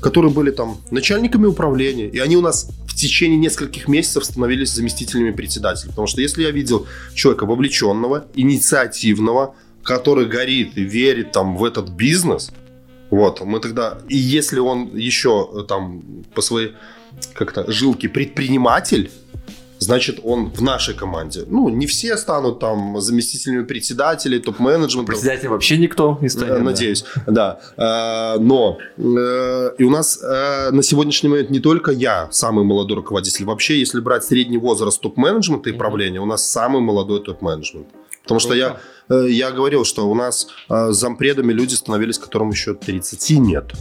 которые 0.00 0.32
были 0.32 0.50
там 0.50 0.78
начальниками 0.90 1.46
управления, 1.46 2.08
и 2.08 2.18
они 2.18 2.36
у 2.36 2.40
нас 2.40 2.68
в 2.88 2.94
течение 2.96 3.38
нескольких 3.38 3.86
месяцев 3.86 4.24
становились 4.24 4.72
заместителями 4.72 5.30
председателя. 5.30 5.90
Потому 5.90 6.08
что 6.08 6.20
если 6.20 6.42
я 6.42 6.50
видел 6.50 6.88
человека 7.14 7.46
вовлеченного, 7.46 8.24
инициативного, 8.34 9.54
который 9.84 10.26
горит 10.26 10.76
и 10.76 10.82
верит 10.82 11.30
там 11.30 11.56
в 11.56 11.64
этот 11.64 11.90
бизнес, 11.90 12.50
вот, 13.10 13.40
мы 13.42 13.60
тогда, 13.60 13.98
и 14.08 14.16
если 14.16 14.58
он 14.58 14.96
еще 14.96 15.48
э, 15.54 15.62
там 15.68 16.02
по 16.34 16.42
своей 16.42 16.72
как-то 17.34 17.70
жилке 17.70 18.08
предприниматель, 18.08 19.12
значит, 19.78 20.20
он 20.22 20.50
в 20.50 20.62
нашей 20.62 20.94
команде. 20.94 21.44
Ну, 21.46 21.68
не 21.68 21.86
все 21.86 22.16
станут 22.16 22.58
там 22.60 23.00
заместителями 23.00 23.64
председателей, 23.64 24.38
топ-менеджмента. 24.38 25.12
Председателем 25.12 25.52
вообще 25.52 25.76
никто 25.76 26.18
не 26.20 26.28
станет. 26.28 26.62
Надеюсь, 26.62 27.04
да. 27.26 27.60
да. 27.76 28.34
Э, 28.36 28.38
но 28.40 28.78
э, 28.96 29.70
и 29.78 29.84
у 29.84 29.90
нас 29.90 30.20
э, 30.22 30.70
на 30.70 30.82
сегодняшний 30.82 31.28
момент 31.28 31.50
не 31.50 31.60
только 31.60 31.92
я 31.92 32.28
самый 32.30 32.64
молодой 32.64 32.96
руководитель. 32.96 33.44
Вообще, 33.44 33.78
если 33.78 34.00
брать 34.00 34.24
средний 34.24 34.58
возраст 34.58 35.00
топ-менеджмента 35.00 35.70
и 35.70 35.72
правления, 35.72 36.20
у 36.20 36.26
нас 36.26 36.48
самый 36.48 36.80
молодой 36.80 37.22
топ-менеджмент. 37.22 37.88
Потому 38.22 38.40
что 38.40 38.54
я, 38.54 38.80
я 39.08 39.52
говорил, 39.52 39.84
что 39.84 40.08
у 40.08 40.14
нас 40.16 40.48
зампредами 40.68 41.52
люди 41.52 41.74
становились, 41.74 42.18
которым 42.18 42.50
еще 42.50 42.74
30 42.74 43.38
нет. 43.38 43.72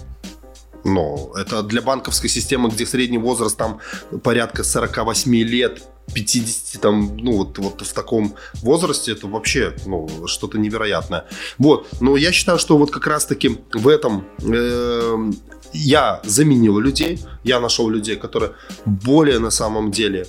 Но 0.86 1.32
это 1.36 1.64
для 1.64 1.82
банковской 1.82 2.30
системы, 2.30 2.70
где 2.70 2.86
средний 2.86 3.18
возраст 3.18 3.58
там 3.58 3.80
порядка 4.24 4.64
48 4.64 5.36
лет, 5.36 5.82
50 6.14 6.80
там, 6.82 7.18
ну 7.18 7.38
вот, 7.38 7.58
вот 7.58 7.82
в 7.82 7.94
таком 7.94 8.36
возрасте, 8.62 9.12
это 9.14 9.28
вообще 9.28 9.76
ну, 9.88 10.28
что-то 10.28 10.60
невероятное. 10.60 11.26
Вот, 11.58 11.88
но 12.00 12.16
я 12.16 12.32
считаю, 12.32 12.60
что 12.60 12.78
вот 12.78 12.92
как 12.92 13.08
раз-таки 13.08 13.58
в 13.74 13.88
этом 13.88 14.28
э, 14.40 15.32
я 15.74 16.22
заменил 16.24 16.78
людей, 16.78 17.20
я 17.44 17.60
нашел 17.60 17.90
людей, 17.90 18.16
которые 18.16 18.52
более 18.86 19.40
на 19.40 19.50
самом 19.50 19.90
деле 19.92 20.28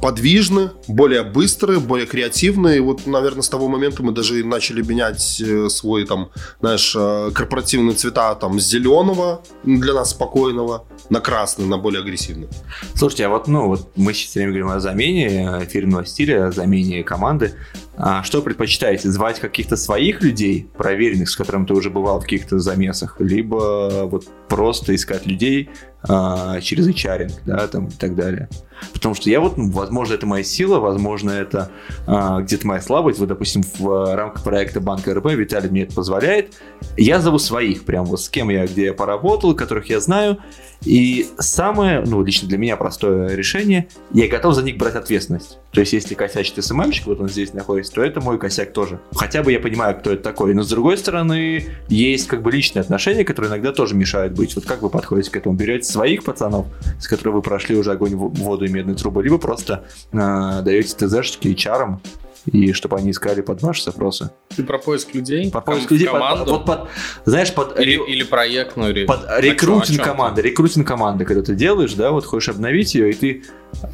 подвижны, 0.00 0.70
более 0.86 1.22
быстрые, 1.22 1.78
более 1.78 2.06
креативные. 2.06 2.78
И 2.78 2.80
вот, 2.80 3.06
наверное, 3.06 3.42
с 3.42 3.48
того 3.48 3.68
момента 3.68 4.02
мы 4.02 4.12
даже 4.12 4.42
начали 4.44 4.82
менять 4.82 5.40
э, 5.40 5.68
свой, 5.68 6.06
там, 6.06 6.30
знаешь, 6.60 6.94
э, 6.96 7.30
корпоративные 7.34 7.94
цвета 7.94 8.34
там, 8.34 8.58
с 8.58 8.66
зеленого 8.66 9.42
для 9.64 9.92
нас 9.92 10.10
спокойного 10.10 10.86
на 11.10 11.20
красный, 11.20 11.66
на 11.66 11.76
более 11.76 12.00
агрессивный. 12.00 12.48
Слушайте, 12.94 13.26
а 13.26 13.28
вот, 13.28 13.46
ну, 13.46 13.66
вот 13.66 13.90
мы 13.96 14.14
сейчас 14.14 14.36
время 14.36 14.52
говорим 14.52 14.70
о 14.70 14.80
замене 14.80 15.46
э, 15.46 15.66
фирменного 15.66 16.06
стиля, 16.06 16.46
о 16.46 16.52
замене 16.52 17.02
команды. 17.02 17.54
А 18.00 18.22
что 18.22 18.42
предпочитаете? 18.42 19.10
Звать 19.10 19.40
каких-то 19.40 19.76
своих 19.76 20.22
людей, 20.22 20.68
проверенных, 20.76 21.28
с 21.28 21.34
которыми 21.34 21.66
ты 21.66 21.74
уже 21.74 21.90
бывал 21.90 22.20
в 22.20 22.22
каких-то 22.22 22.60
замесах, 22.60 23.16
либо 23.18 24.04
вот 24.04 24.24
просто 24.48 24.94
искать 24.94 25.26
людей 25.26 25.70
а, 26.08 26.60
через 26.60 26.88
HR, 26.88 27.32
да, 27.44 27.66
там 27.66 27.88
и 27.88 27.90
так 27.90 28.14
далее. 28.14 28.48
Потому 28.92 29.16
что 29.16 29.28
я 29.28 29.40
вот, 29.40 29.56
ну, 29.56 29.70
возможно, 29.72 30.14
это 30.14 30.26
моя 30.26 30.44
сила, 30.44 30.78
возможно, 30.78 31.32
это 31.32 31.72
а, 32.06 32.40
где-то 32.40 32.68
моя 32.68 32.80
слабость. 32.80 33.18
Вот, 33.18 33.28
допустим, 33.28 33.62
в 33.78 34.14
рамках 34.14 34.44
проекта 34.44 34.80
Банка 34.80 35.12
РБ 35.12 35.32
Виталий 35.32 35.68
мне 35.68 35.82
это 35.82 35.94
позволяет. 35.96 36.54
Я 36.96 37.20
зову 37.20 37.40
своих, 37.40 37.84
прям 37.84 38.04
вот 38.04 38.20
с 38.20 38.28
кем 38.28 38.50
я, 38.50 38.64
где 38.66 38.86
я 38.86 38.94
поработал, 38.94 39.56
которых 39.56 39.90
я 39.90 39.98
знаю, 39.98 40.38
и 40.84 41.26
самое, 41.38 42.04
ну, 42.06 42.22
лично 42.22 42.48
для 42.48 42.58
меня 42.58 42.76
простое 42.76 43.34
решение, 43.34 43.88
я 44.12 44.28
готов 44.28 44.54
за 44.54 44.62
них 44.62 44.76
брать 44.76 44.94
ответственность. 44.94 45.58
То 45.72 45.80
есть, 45.80 45.92
если 45.92 46.14
косячит 46.14 46.64
СММщик, 46.64 47.06
вот 47.06 47.20
он 47.20 47.28
здесь 47.28 47.52
находится, 47.52 47.92
то 47.92 48.02
это 48.02 48.20
мой 48.20 48.38
косяк 48.38 48.72
тоже. 48.72 49.00
Хотя 49.14 49.42
бы 49.42 49.52
я 49.52 49.60
понимаю, 49.60 49.98
кто 49.98 50.12
это 50.12 50.22
такой. 50.22 50.54
Но 50.54 50.62
с 50.62 50.68
другой 50.68 50.96
стороны, 50.96 51.66
есть 51.88 52.26
как 52.26 52.42
бы 52.42 52.50
личные 52.50 52.80
отношения, 52.80 53.24
которые 53.24 53.50
иногда 53.50 53.72
тоже 53.72 53.94
мешают 53.94 54.32
быть. 54.32 54.54
Вот 54.56 54.64
как 54.64 54.82
вы 54.82 54.88
подходите 54.88 55.30
к 55.30 55.36
этому? 55.36 55.54
Берете 55.54 55.84
своих 55.84 56.24
пацанов, 56.24 56.66
с 56.98 57.06
которыми 57.06 57.34
вы 57.34 57.42
прошли 57.42 57.76
уже 57.76 57.92
огонь, 57.92 58.14
воду 58.14 58.64
и 58.64 58.68
медные 58.68 58.96
трубы, 58.96 59.22
либо 59.22 59.38
просто 59.38 59.84
э, 60.12 60.16
даете 60.62 60.94
ТЗшечки 60.96 61.48
и 61.48 61.56
чарам, 61.56 62.00
и 62.46 62.72
чтобы 62.72 62.96
они 62.96 63.10
искали 63.10 63.40
под 63.40 63.62
ваши 63.62 63.82
запросы. 63.82 64.30
Ты 64.56 64.62
про 64.62 64.78
поиск 64.78 65.14
людей? 65.14 65.50
По 65.50 65.60
поиск 65.60 65.90
людей, 65.90 66.06
команду? 66.06 66.44
Под, 66.44 66.52
вот 66.52 66.66
под, 66.66 66.88
знаешь, 67.24 67.52
под... 67.52 67.78
Или, 67.78 68.00
или 68.08 68.22
проектную... 68.22 69.06
Под 69.06 69.26
рекрутинг 69.38 70.02
команды, 70.02 70.42
рекрутинг 70.42 70.86
команды, 70.86 71.24
когда 71.24 71.42
ты 71.42 71.54
делаешь, 71.54 71.94
да, 71.94 72.10
вот 72.10 72.24
хочешь 72.24 72.48
обновить 72.50 72.94
ее, 72.94 73.10
и 73.10 73.14
ты... 73.14 73.44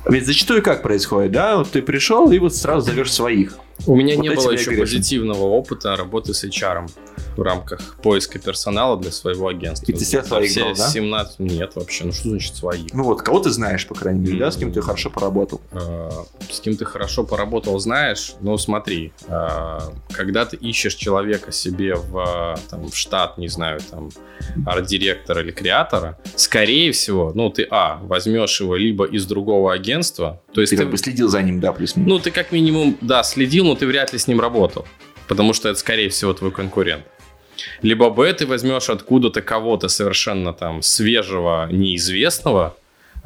Ведь 0.06 0.26
зачастую 0.26 0.62
как 0.62 0.82
происходит, 0.82 1.32
да, 1.32 1.56
вот 1.56 1.70
ты 1.70 1.82
пришел 1.82 2.30
и 2.30 2.38
вот 2.38 2.54
сразу 2.54 2.86
зовешь 2.86 3.12
своих. 3.12 3.58
У 3.86 3.96
меня 3.96 4.16
вот 4.16 4.22
не 4.22 4.30
было 4.30 4.50
еще 4.50 4.72
позитивного 4.72 5.44
опыта 5.44 5.96
работы 5.96 6.34
с 6.34 6.44
HR 6.44 6.88
в 7.36 7.42
рамках 7.42 7.96
поиска 7.96 8.38
персонала 8.38 8.98
для 8.98 9.10
своего 9.10 9.48
агентства. 9.48 9.90
И 9.90 9.94
ты 9.94 10.04
все 10.04 10.22
своих 10.22 10.50
все 10.50 10.60
брал, 10.62 10.74
да? 10.76 10.88
17... 10.88 11.38
Нет, 11.40 11.72
вообще, 11.74 12.04
ну 12.04 12.12
что 12.12 12.28
значит 12.30 12.56
свои? 12.56 12.86
Ну 12.92 13.04
вот, 13.04 13.22
кого 13.22 13.40
ты 13.40 13.50
знаешь, 13.50 13.86
по 13.86 13.94
крайней 13.94 14.20
мере, 14.20 14.36
mm-hmm. 14.36 14.40
да, 14.40 14.50
с 14.50 14.56
кем 14.56 14.72
ты 14.72 14.80
хорошо 14.80 15.10
поработал? 15.10 15.60
Uh, 15.72 16.26
с 16.50 16.60
кем 16.60 16.76
ты 16.76 16.84
хорошо 16.84 17.24
поработал, 17.24 17.78
знаешь? 17.78 18.34
Ну 18.40 18.56
смотри, 18.56 19.12
uh, 19.26 19.92
когда 20.12 20.44
ты 20.44 20.56
ищешь 20.56 20.94
человека 20.94 21.52
себе 21.52 21.94
в, 21.94 22.58
там, 22.70 22.88
в 22.88 22.96
штат, 22.96 23.38
не 23.38 23.48
знаю, 23.48 23.80
там, 23.90 24.10
арт-директора 24.66 25.42
или 25.42 25.50
креатора, 25.50 26.18
скорее 26.36 26.92
всего, 26.92 27.32
ну 27.34 27.50
ты, 27.50 27.66
а, 27.70 27.98
возьмешь 28.02 28.60
его 28.60 28.76
либо 28.76 29.04
из 29.04 29.26
другого 29.26 29.72
агентства, 29.72 30.40
то 30.52 30.60
есть 30.60 30.70
ты, 30.70 30.76
ты 30.76 30.82
как 30.82 30.92
бы 30.92 30.98
следил 30.98 31.28
за 31.28 31.42
ним, 31.42 31.60
да, 31.60 31.72
плюс-минус? 31.72 32.08
Ну 32.08 32.18
ты 32.18 32.30
как 32.30 32.52
минимум, 32.52 32.96
да, 33.00 33.22
следил, 33.22 33.73
ты 33.76 33.86
вряд 33.86 34.12
ли 34.12 34.18
с 34.18 34.26
ним 34.26 34.40
работал, 34.40 34.86
потому 35.28 35.52
что 35.52 35.68
это, 35.68 35.78
скорее 35.78 36.08
всего, 36.08 36.32
твой 36.32 36.50
конкурент. 36.50 37.04
Либо 37.82 38.10
Б 38.10 38.32
ты 38.32 38.46
возьмешь 38.46 38.90
откуда-то 38.90 39.42
кого-то 39.42 39.88
совершенно 39.88 40.52
там 40.52 40.82
свежего, 40.82 41.68
неизвестного, 41.70 42.76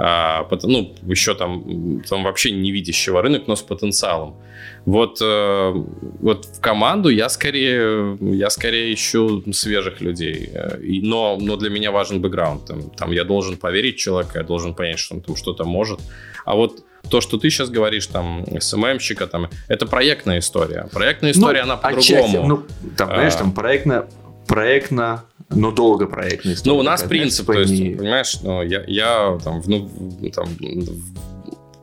а, 0.00 0.46
ну, 0.62 0.94
еще 1.08 1.34
там, 1.34 2.02
там 2.08 2.22
вообще 2.22 2.52
не 2.52 2.70
видящего 2.70 3.20
рынок, 3.20 3.48
но 3.48 3.56
с 3.56 3.62
потенциалом. 3.62 4.37
Вот, 4.84 5.18
э, 5.20 5.72
вот 6.20 6.44
в 6.44 6.61
команду 6.61 7.08
я 7.08 7.28
скорее, 7.28 8.16
я 8.20 8.48
скорее 8.48 8.94
ищу 8.94 9.42
свежих 9.52 10.00
людей. 10.00 10.50
И, 10.82 11.00
но, 11.00 11.37
но 11.40 11.56
для 11.56 11.68
меня 11.68 11.90
важен 11.90 12.20
бэкграунд. 12.20 12.64
Там, 12.64 12.90
там 12.90 13.11
я 13.11 13.24
должен 13.24 13.56
поверить 13.56 13.96
человеку, 13.96 14.32
я 14.37 14.44
должен 14.44 14.72
понять, 14.74 15.00
что 15.00 15.16
он 15.16 15.20
там 15.20 15.34
что-то 15.34 15.64
может. 15.64 15.98
А 16.44 16.54
вот 16.54 16.84
то, 17.08 17.20
что 17.20 17.38
ты 17.38 17.50
сейчас 17.50 17.70
говоришь, 17.70 18.06
там, 18.06 18.44
СММщика, 18.58 19.26
там, 19.26 19.48
это 19.68 19.86
проектная 19.86 20.38
история. 20.38 20.88
Проектная 20.92 21.32
история, 21.32 21.64
ну, 21.64 21.72
она 21.72 21.76
по-другому. 21.76 22.46
Ну, 22.46 22.66
там, 22.96 23.08
знаешь, 23.08 23.34
там 23.34 23.52
проектно, 23.52 24.06
проектно, 24.46 25.24
но 25.50 25.70
долго 25.70 26.06
проектная 26.06 26.54
история. 26.54 26.74
Ну, 26.74 26.80
у 26.80 26.82
нас 26.82 27.02
принцип, 27.02 27.46
то 27.46 27.52
есть, 27.54 27.72
не... 27.72 27.94
понимаешь, 27.94 28.36
ну, 28.42 28.62
я, 28.62 28.84
я 28.86 29.38
там, 29.42 29.62
ну, 29.66 29.88
там, 30.34 30.48
ну, 30.60 30.84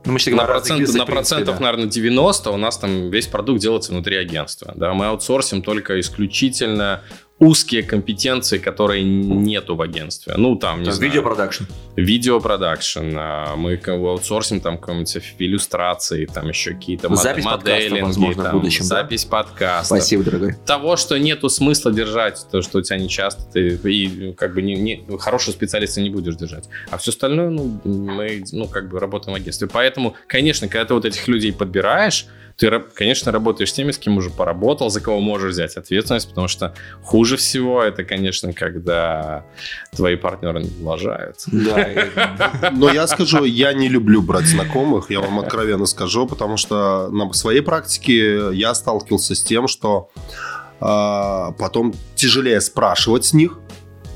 мы 0.06 0.20
на, 0.36 0.44
процент, 0.44 0.80
язык, 0.80 0.98
на 0.98 1.04
принципе, 1.04 1.12
процентов, 1.12 1.58
да. 1.58 1.64
наверное, 1.64 1.90
90 1.90 2.50
у 2.50 2.56
нас 2.56 2.78
там 2.78 3.10
весь 3.10 3.26
продукт 3.26 3.60
делается 3.60 3.92
внутри 3.92 4.16
агентства. 4.16 4.72
Да? 4.76 4.94
Мы 4.94 5.06
аутсорсим 5.06 5.62
только 5.62 5.98
исключительно 5.98 7.02
узкие 7.38 7.82
компетенции, 7.82 8.56
которые 8.58 9.04
нету 9.04 9.76
в 9.76 9.82
агентстве. 9.82 10.34
Ну, 10.38 10.56
там, 10.56 10.78
не 10.80 10.86
Там 10.86 10.94
знаю. 10.94 11.10
видеопродакшн. 11.12 11.64
Видеопродакшн. 11.96 13.14
а, 13.16 13.56
Мы 13.56 13.78
аутсорсим 13.86 14.60
там 14.60 14.78
какие-нибудь 14.78 15.34
иллюстрации, 15.38 16.26
там 16.26 16.48
еще 16.48 16.72
какие-то 16.72 17.08
мод- 17.08 17.16
Запись 17.16 17.44
моделинги, 17.44 18.00
возможно, 18.00 18.42
в 18.42 18.46
там, 18.46 18.58
будущем, 18.58 18.80
да? 18.80 18.86
запись 18.86 19.24
подкаста. 19.24 19.84
Спасибо, 19.96 20.24
дорогой. 20.24 20.54
Того, 20.64 20.96
что 20.96 21.18
нету 21.18 21.48
смысла 21.48 21.92
держать, 21.92 22.46
то, 22.50 22.62
что 22.62 22.78
у 22.78 22.82
тебя 22.82 22.98
не 22.98 23.08
часто, 23.08 23.42
ты 23.52 23.78
и 23.84 24.32
как 24.32 24.54
бы 24.54 24.62
не, 24.62 24.74
не- 24.74 25.04
хорошего 25.18 25.52
специалиста 25.52 26.00
не 26.00 26.10
будешь 26.10 26.36
держать. 26.36 26.64
А 26.90 26.96
все 26.98 27.10
остальное, 27.10 27.50
ну, 27.50 27.80
мы, 27.84 28.44
ну, 28.52 28.66
как 28.66 28.88
бы 28.88 28.98
работаем 28.98 29.34
в 29.34 29.36
агентстве. 29.40 29.68
Поэтому, 29.70 30.14
конечно, 30.26 30.68
когда 30.68 30.86
ты 30.86 30.94
вот 30.94 31.04
этих 31.04 31.28
людей 31.28 31.52
подбираешь, 31.52 32.26
ты, 32.56 32.82
конечно, 32.94 33.32
работаешь 33.32 33.70
с 33.70 33.72
теми, 33.74 33.90
с 33.90 33.98
кем 33.98 34.16
уже 34.16 34.30
поработал, 34.30 34.88
за 34.88 35.00
кого 35.00 35.20
можешь 35.20 35.52
взять 35.52 35.76
ответственность, 35.76 36.28
потому 36.28 36.48
что 36.48 36.74
хуже 37.02 37.36
всего 37.36 37.82
это, 37.82 38.02
конечно, 38.02 38.52
когда 38.52 39.44
твои 39.94 40.16
партнеры 40.16 40.62
не 40.62 40.70
влажают. 40.70 41.36
Да, 41.46 42.70
Но 42.72 42.90
я 42.90 43.06
скажу, 43.06 43.44
я 43.44 43.72
не 43.74 43.88
люблю 43.88 44.22
брать 44.22 44.46
знакомых, 44.46 45.10
я 45.10 45.20
вам 45.20 45.38
откровенно 45.38 45.86
скажу, 45.86 46.26
потому 46.26 46.56
что 46.56 47.08
на 47.10 47.32
своей 47.32 47.60
практике 47.60 48.50
я 48.52 48.74
сталкивался 48.74 49.34
с 49.34 49.42
тем, 49.42 49.68
что 49.68 50.08
а, 50.80 51.52
потом 51.52 51.94
тяжелее 52.14 52.60
спрашивать 52.60 53.24
с 53.26 53.32
них, 53.32 53.58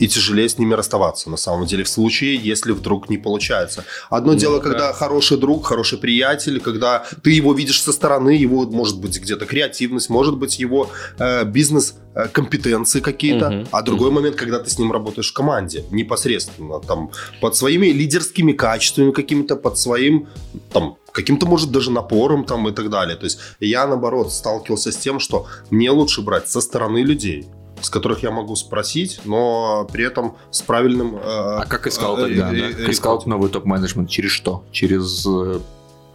и 0.00 0.08
тяжелее 0.08 0.48
с 0.48 0.58
ними 0.58 0.74
расставаться, 0.74 1.30
на 1.30 1.36
самом 1.36 1.66
деле, 1.66 1.84
в 1.84 1.88
случае, 1.88 2.34
если 2.36 2.72
вдруг 2.72 3.08
не 3.10 3.18
получается. 3.18 3.84
Одно 4.08 4.32
Ну, 4.32 4.38
дело, 4.38 4.56
да. 4.56 4.62
когда 4.62 4.92
хороший 4.92 5.36
друг, 5.38 5.66
хороший 5.66 5.98
приятель, 5.98 6.58
когда 6.58 7.04
ты 7.22 7.30
его 7.30 7.52
видишь 7.52 7.82
со 7.82 7.92
стороны, 7.92 8.30
его, 8.30 8.64
может 8.66 8.98
быть, 8.98 9.20
где-то 9.20 9.44
креативность, 9.46 10.10
может 10.10 10.36
быть, 10.38 10.58
его 10.58 10.88
э, 11.18 11.44
бизнес-компетенции 11.44 13.00
какие-то, 13.00 13.50
Мгм. 13.50 13.68
а 13.70 13.82
другой 13.82 14.10
момент, 14.10 14.36
когда 14.36 14.58
ты 14.58 14.70
с 14.70 14.78
ним 14.78 14.92
работаешь 14.92 15.30
в 15.30 15.34
команде, 15.34 15.84
непосредственно, 15.90 16.80
там, 16.80 17.10
под 17.40 17.54
своими 17.56 17.88
лидерскими 17.88 18.52
качествами 18.52 19.12
какими-то, 19.12 19.56
под 19.56 19.78
своим, 19.78 20.26
там, 20.72 20.96
каким-то, 21.12 21.46
может, 21.46 21.70
даже 21.70 21.90
напором, 21.90 22.44
там, 22.44 22.68
и 22.68 22.72
так 22.72 22.88
далее. 22.88 23.16
То 23.16 23.24
есть 23.24 23.38
я, 23.60 23.86
наоборот, 23.86 24.32
сталкивался 24.32 24.90
с 24.92 24.96
тем, 24.96 25.20
что 25.20 25.46
мне 25.70 25.90
лучше 25.90 26.22
брать 26.22 26.48
со 26.48 26.60
стороны 26.60 26.98
людей, 27.04 27.46
с 27.80 27.90
которых 27.90 28.22
я 28.22 28.30
могу 28.30 28.56
спросить, 28.56 29.20
но 29.24 29.86
при 29.92 30.04
этом 30.04 30.36
с 30.50 30.62
правильным... 30.62 31.16
э, 31.16 31.20
А 31.22 31.64
как 31.68 31.86
искал 31.86 32.18
э, 32.18 32.28
тогда, 32.28 32.52
э, 32.52 32.60
да? 32.60 32.68
э, 32.68 32.72
Как 32.72 32.88
искал 32.90 33.22
новый 33.26 33.50
топ-менеджмент? 33.50 34.08
Через 34.10 34.30
что? 34.30 34.64
Через... 34.72 35.26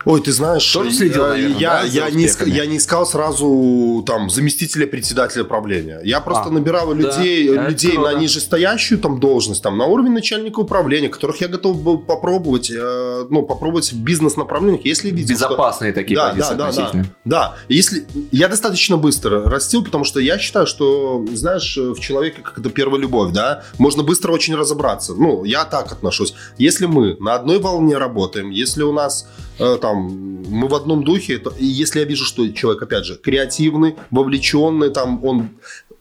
э, 0.05 0.09
Ой, 0.09 0.21
ты 0.21 0.31
знаешь, 0.31 0.71
Тоже 0.71 0.91
следил, 0.91 1.23
я, 1.23 1.29
наверное, 1.29 1.57
я, 1.59 1.69
да, 1.69 1.81
я 1.83 2.09
не, 2.11 2.25
успехами? 2.25 2.25
иска- 2.25 2.45
я 2.57 2.65
не 2.65 2.77
искал 2.77 3.05
сразу 3.05 4.03
там 4.05 4.29
заместителя 4.29 4.87
председателя 4.87 5.43
правления. 5.43 5.99
Я 6.03 6.21
просто 6.21 6.45
А, 6.49 6.51
набирал 6.51 6.87
да, 6.87 6.93
людей, 6.93 7.49
это 7.49 7.67
людей 7.69 7.97
на 7.97 8.13
нижестоящую 8.13 8.99
там 8.99 9.19
должность, 9.19 9.63
там 9.63 9.77
на 9.77 9.85
уровень 9.85 10.11
начальника 10.13 10.59
управления, 10.59 11.09
которых 11.09 11.41
я 11.41 11.47
готов 11.47 11.81
был 11.81 11.97
попробовать, 11.97 12.69
э, 12.71 13.25
ну 13.29 13.43
попробовать 13.43 13.91
в 13.93 13.97
бизнес-направлениях, 14.03 14.85
если 14.85 15.09
видел, 15.09 15.35
что- 15.35 15.45
Безопасные 15.47 15.93
такие 15.93 16.15
Да, 16.15 16.29
позиции 16.29 16.55
да, 16.55 16.71
да, 16.71 16.91
да. 16.93 17.05
Да, 17.25 17.55
если 17.69 18.05
я 18.31 18.47
достаточно 18.47 18.97
быстро 18.97 19.43
растил, 19.49 19.83
потому 19.83 20.03
что 20.03 20.19
я 20.19 20.37
считаю, 20.37 20.67
что, 20.67 21.25
знаешь, 21.33 21.75
в 21.77 21.99
человеке 21.99 22.41
как 22.41 22.59
это 22.59 22.69
первая 22.69 22.99
любовь, 23.01 23.31
да, 23.33 23.63
можно 23.77 24.03
быстро 24.03 24.31
очень 24.31 24.55
разобраться. 24.55 25.13
Ну, 25.15 25.43
я 25.43 25.65
так 25.65 25.91
отношусь. 25.91 26.33
Если 26.57 26.85
мы 26.85 27.15
на 27.19 27.35
одной 27.35 27.59
волне 27.59 27.97
работаем, 27.97 28.49
если 28.49 28.83
у 28.83 28.93
нас 28.93 29.27
э, 29.27 29.41
там 29.57 30.43
мы 30.47 30.67
в 30.67 30.75
одном 30.75 31.03
духе, 31.03 31.37
то, 31.37 31.53
если 31.57 31.99
я 31.99 32.05
вижу, 32.05 32.25
что 32.25 32.47
человек, 32.51 32.83
опять 32.83 33.05
же, 33.05 33.15
креативный, 33.15 33.95
вовлеченный, 34.11 34.89
там 34.89 35.23
он 35.23 35.49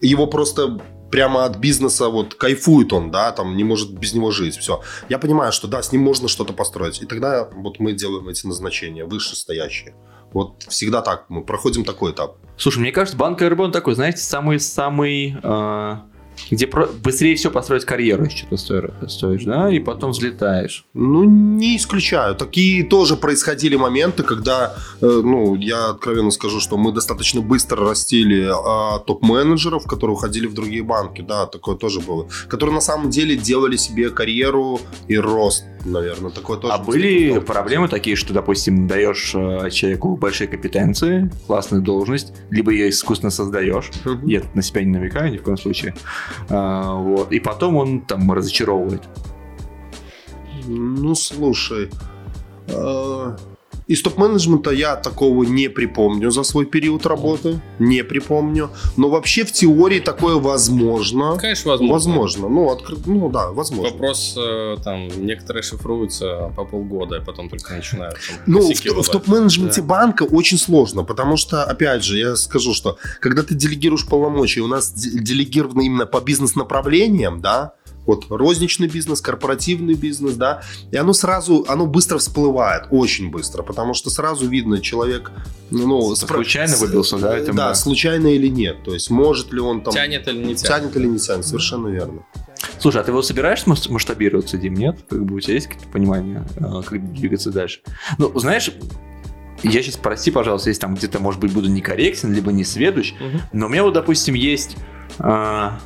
его 0.01 0.27
просто 0.27 0.81
прямо 1.11 1.45
от 1.45 1.59
бизнеса 1.59 2.09
вот 2.09 2.35
кайфует 2.35 2.93
он, 2.93 3.11
да, 3.11 3.31
там 3.31 3.57
не 3.57 3.63
может 3.63 3.93
без 3.93 4.15
него 4.15 4.33
жить, 4.33 4.57
все. 4.57 4.83
Я 5.09 5.19
понимаю, 5.19 5.53
что 5.53 5.69
да, 5.69 5.81
с 5.83 5.93
ним 5.93 6.03
можно 6.03 6.27
что-то 6.29 6.53
построить. 6.53 7.01
И 7.03 7.07
тогда 7.07 7.49
вот 7.55 7.79
мы 7.79 7.93
делаем 7.93 8.29
эти 8.29 8.47
назначения 8.47 9.05
вышестоящие. 9.05 9.95
Вот 10.33 10.65
всегда 10.69 11.03
так, 11.03 11.27
мы 11.29 11.45
проходим 11.45 11.85
такой 11.85 12.11
этап. 12.11 12.39
Слушай, 12.57 12.81
мне 12.81 12.91
кажется, 12.91 13.17
банк 13.17 13.41
РБ 13.41 13.61
он 13.61 13.73
такой, 13.73 13.95
знаете, 13.95 14.19
самый-самый... 14.19 15.37
э, 15.41 15.97
где 16.51 16.67
про- 16.67 16.87
быстрее 16.87 17.35
все 17.37 17.51
построить 17.51 17.85
карьеру, 17.85 18.25
если 18.25 18.39
что-то 18.39 18.57
стоишь, 18.57 18.91
стоишь, 19.09 19.45
да, 19.45 19.71
и 19.71 19.79
потом 19.79 20.11
взлетаешь. 20.11 20.85
Ну, 20.95 21.25
не 21.25 21.77
исключаю. 21.77 22.35
Такие 22.35 22.85
тоже 22.85 23.17
происходили 23.17 23.77
моменты, 23.77 24.23
когда, 24.23 24.75
э, 25.01 25.07
ну, 25.07 25.55
я 25.55 25.91
откровенно 25.91 26.31
скажу, 26.31 26.61
что 26.61 26.77
мы 26.77 26.93
достаточно 26.93 27.41
быстро 27.41 27.89
растили 27.89 28.49
а, 28.51 28.99
топ-менеджеров, 28.99 29.87
которые 29.87 30.15
уходили 30.15 30.47
в 30.47 30.55
другие 30.55 30.83
банки. 30.83 31.23
Да, 31.23 31.47
такое 31.47 31.77
тоже 31.77 32.01
было. 32.01 32.29
Которые 32.49 32.75
на 32.75 32.81
самом 32.81 33.11
деле 33.11 33.37
делали 33.37 33.77
себе 33.77 34.11
карьеру 34.11 34.81
и 35.09 35.17
рост, 35.17 35.65
наверное. 35.85 36.31
Такое 36.31 36.59
тоже 36.59 36.73
а 36.73 36.79
были 36.79 37.39
проблемы 37.41 37.89
такие, 37.89 38.17
что, 38.17 38.33
допустим, 38.33 38.87
даешь 38.87 39.35
э, 39.35 39.71
человеку 39.71 40.17
большие 40.17 40.49
компетенции, 40.49 41.31
классную 41.47 41.83
должность, 41.83 42.33
либо 42.51 42.71
ее 42.73 42.91
искусственно 42.91 43.31
создаешь, 43.31 43.91
Мгм. 44.05 44.27
я 44.27 44.43
на 44.55 44.63
себя 44.63 44.83
не 44.85 44.91
намекаю 44.93 45.33
ни 45.33 45.37
в 45.39 45.43
коем 45.43 45.57
случае, 45.57 45.95
А, 46.49 46.95
вот, 46.95 47.33
и 47.33 47.41
потом 47.41 47.77
он 47.77 48.01
там 48.01 48.31
разочаровывает. 48.33 49.03
Ну, 50.67 51.15
слушай. 51.15 51.91
э, 52.69 53.37
Из 53.87 54.01
топ-менеджмента 54.01 54.71
я 54.71 54.97
такого 54.97 55.45
не 55.45 55.69
припомню 55.69 56.31
за 56.31 56.43
свой 56.43 56.65
период 56.65 57.05
работы. 57.05 57.61
Не 57.79 58.03
припомню. 58.03 58.71
Но 58.97 59.11
вообще 59.11 59.45
в 59.45 59.53
теории 59.53 60.01
такое 60.01 60.37
возможно. 60.37 61.37
Конечно, 61.37 61.73
возможно. 61.73 61.93
Возможно. 61.93 62.49
Ну, 62.49 62.71
откры- 62.75 62.99
ну 63.05 63.29
да, 63.29 63.51
возможно. 63.53 63.93
Вопрос, 63.93 64.37
э, 64.39 64.77
там, 64.83 65.09
некоторые 65.19 65.63
шифруются 65.63 66.51
по 66.57 66.65
полгода, 66.65 67.19
а 67.19 67.21
потом 67.21 67.51
только 67.51 67.75
начинают 67.75 68.15
там, 68.15 68.39
Ну, 68.47 68.73
в, 68.73 69.03
в 69.03 69.09
топ-менеджменте 69.11 69.83
Да. 69.83 69.87
банка 69.87 70.23
очень 70.23 70.57
сложно, 70.59 71.05
потому 71.05 71.37
что, 71.37 71.65
опять 71.65 72.03
же, 72.05 72.17
я 72.19 72.37
скажу, 72.37 72.73
что 72.73 72.97
когда 73.21 73.43
ты 73.43 73.55
делегируешь 73.55 74.07
полномочия, 74.07 74.63
у 74.63 74.67
нас 74.67 74.93
де- 74.93 75.19
делегировано 75.21 75.83
именно 75.83 76.07
по 76.07 76.21
бизнес-направлениям, 76.23 77.43
да, 77.43 77.75
вот 78.07 78.27
розничный 78.29 78.89
бизнес, 78.89 79.21
корпоративный 79.21 79.95
бизнес, 79.95 80.35
да, 80.35 80.63
и 80.91 80.97
оно 80.97 81.13
сразу, 81.13 81.65
оно 81.69 81.87
быстро 81.87 82.19
всплывает, 82.19 82.85
очень 82.91 83.31
быстро, 83.31 83.63
потому 83.63 83.95
что 83.95 84.11
сразу 84.11 84.47
видно, 84.49 84.81
человек, 84.81 85.31
ну, 85.71 86.13
спро- 86.13 86.35
Случайно 86.35 86.77
выбился, 86.77 87.19
да, 87.19 87.37
этим, 87.37 87.55
да, 87.57 87.69
да. 87.69 87.75
случайно 87.75 88.29
или 88.29 88.49
нет, 88.49 88.83
то 88.85 88.93
есть 88.95 89.11
может 89.11 89.53
ли 89.53 89.61
он 89.61 89.83
там... 89.83 89.93
Тянет 89.95 90.29
или 90.29 90.37
не 90.39 90.55
тянет? 90.55 90.61
Тянет 90.63 90.97
или 90.97 91.07
не 91.07 91.19
тянет, 91.19 91.47
совершенно 91.47 91.89
верно. 91.89 92.25
Слушай, 92.79 93.01
а 93.03 93.05
ты 93.05 93.13
вот 93.13 93.27
собираешься 93.27 93.69
мас- 93.69 93.89
масштабироваться, 93.89 94.57
Дим, 94.59 94.75
нет? 94.75 94.99
Как 95.09 95.25
бы 95.25 95.37
у 95.37 95.41
тебя 95.41 95.55
есть 95.55 95.67
какое-то 95.67 95.89
понимание, 95.91 96.47
а, 96.61 96.83
как 96.83 97.13
двигаться 97.13 97.51
дальше? 97.51 97.81
Ну, 98.19 98.39
знаешь, 98.39 98.71
я 99.63 99.83
сейчас, 99.83 99.97
прости, 99.97 100.31
пожалуйста, 100.31 100.69
если 100.71 100.81
там 100.81 100.95
где-то, 100.95 101.21
может 101.21 101.41
быть, 101.41 101.53
буду 101.53 101.69
некорректен, 101.69 102.33
либо 102.33 102.53
не 102.53 102.65
сведущ, 102.65 103.15
Мгм. 103.19 103.41
но 103.53 103.67
у 103.67 103.69
меня 103.69 103.83
вот, 103.85 103.95
допустим, 103.95 104.35
есть 104.35 104.77
а, 105.19 105.79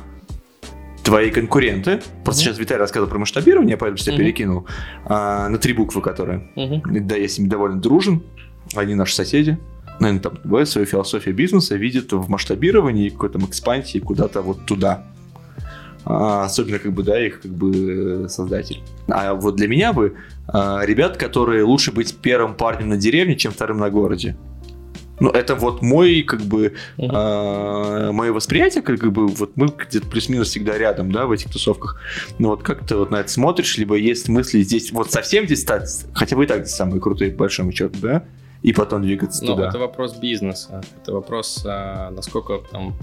твои 1.09 1.31
конкуренты. 1.31 2.01
Просто 2.23 2.43
сейчас 2.43 2.59
Виталий 2.59 2.79
рассказывал 2.81 3.09
про 3.09 3.17
масштабирование, 3.17 3.71
я 3.71 3.77
поэтому 3.77 3.97
тебя 3.97 4.13
Мгм. 4.13 4.21
перекинул. 4.23 4.67
а, 5.05 5.49
на 5.49 5.57
три 5.57 5.73
буквы, 5.73 6.01
которые. 6.03 6.51
Мгм. 6.55 7.07
Да, 7.07 7.15
я 7.15 7.27
с 7.27 7.39
ними 7.39 7.49
довольно 7.49 7.81
дружен. 7.81 8.21
Они 8.75 8.93
наши 8.93 9.15
соседи. 9.15 9.57
Наверное, 9.99 10.21
там 10.21 10.37
бывает 10.43 10.69
свою 10.69 10.85
философию 10.85 11.33
бизнеса 11.33 11.75
видят 11.75 12.13
в 12.13 12.29
масштабировании 12.29 13.09
какой-то 13.09 13.39
экспансии 13.39 13.97
куда-то 13.97 14.43
вот 14.43 14.65
туда. 14.67 15.07
А, 16.05 16.45
особенно, 16.45 16.77
как 16.77 16.93
бы, 16.93 17.01
да, 17.03 17.19
их 17.25 17.41
как 17.41 17.51
бы 17.51 18.27
создатель. 18.29 18.81
А 19.07 19.33
вот 19.33 19.55
для 19.55 19.67
меня 19.67 19.93
бы 19.93 20.13
а, 20.47 20.81
ребят, 20.85 21.17
которые 21.17 21.63
лучше 21.63 21.91
быть 21.91 22.15
первым 22.21 22.53
парнем 22.53 22.89
на 22.89 22.97
деревне, 22.97 23.35
чем 23.35 23.51
вторым 23.51 23.79
на 23.79 23.89
городе. 23.89 24.37
Ну, 25.19 25.29
это 25.29 25.55
вот 25.55 25.81
мой, 25.81 26.21
как 26.23 26.41
бы, 26.41 26.73
Мгм. 26.97 27.11
а, 27.13 28.11
мое 28.11 28.31
восприятие, 28.31 28.81
как 28.83 28.99
бы, 29.11 29.27
вот 29.27 29.51
мы 29.55 29.67
где-то 29.67 30.07
плюс-минус 30.07 30.49
всегда 30.49 30.77
рядом, 30.77 31.11
да, 31.11 31.25
в 31.25 31.31
этих 31.31 31.51
тусовках. 31.51 31.99
Ну, 32.37 32.49
вот 32.49 32.63
как 32.63 32.85
ты 32.87 32.95
вот 32.95 33.11
на 33.11 33.17
это 33.17 33.29
смотришь, 33.29 33.77
либо 33.77 33.95
есть 33.95 34.29
мысли 34.29 34.61
здесь, 34.61 34.91
вот 34.91 35.11
совсем 35.11 35.45
здесь 35.45 35.61
стать, 35.61 35.89
хотя 36.13 36.35
бы 36.35 36.43
и 36.43 36.47
так 36.47 36.67
самые 36.67 37.01
крутые, 37.01 37.31
по 37.31 37.39
большому 37.39 37.71
счету, 37.71 37.97
да, 38.01 38.23
и 38.61 38.73
потом 38.73 39.01
двигаться 39.01 39.43
Ну, 39.45 39.55
туда. 39.55 39.69
это 39.69 39.79
вопрос 39.79 40.13
бизнеса. 40.15 40.81
Это 41.01 41.13
вопрос, 41.13 41.63
а, 41.65 42.09
насколько 42.11 42.59
там 42.71 42.93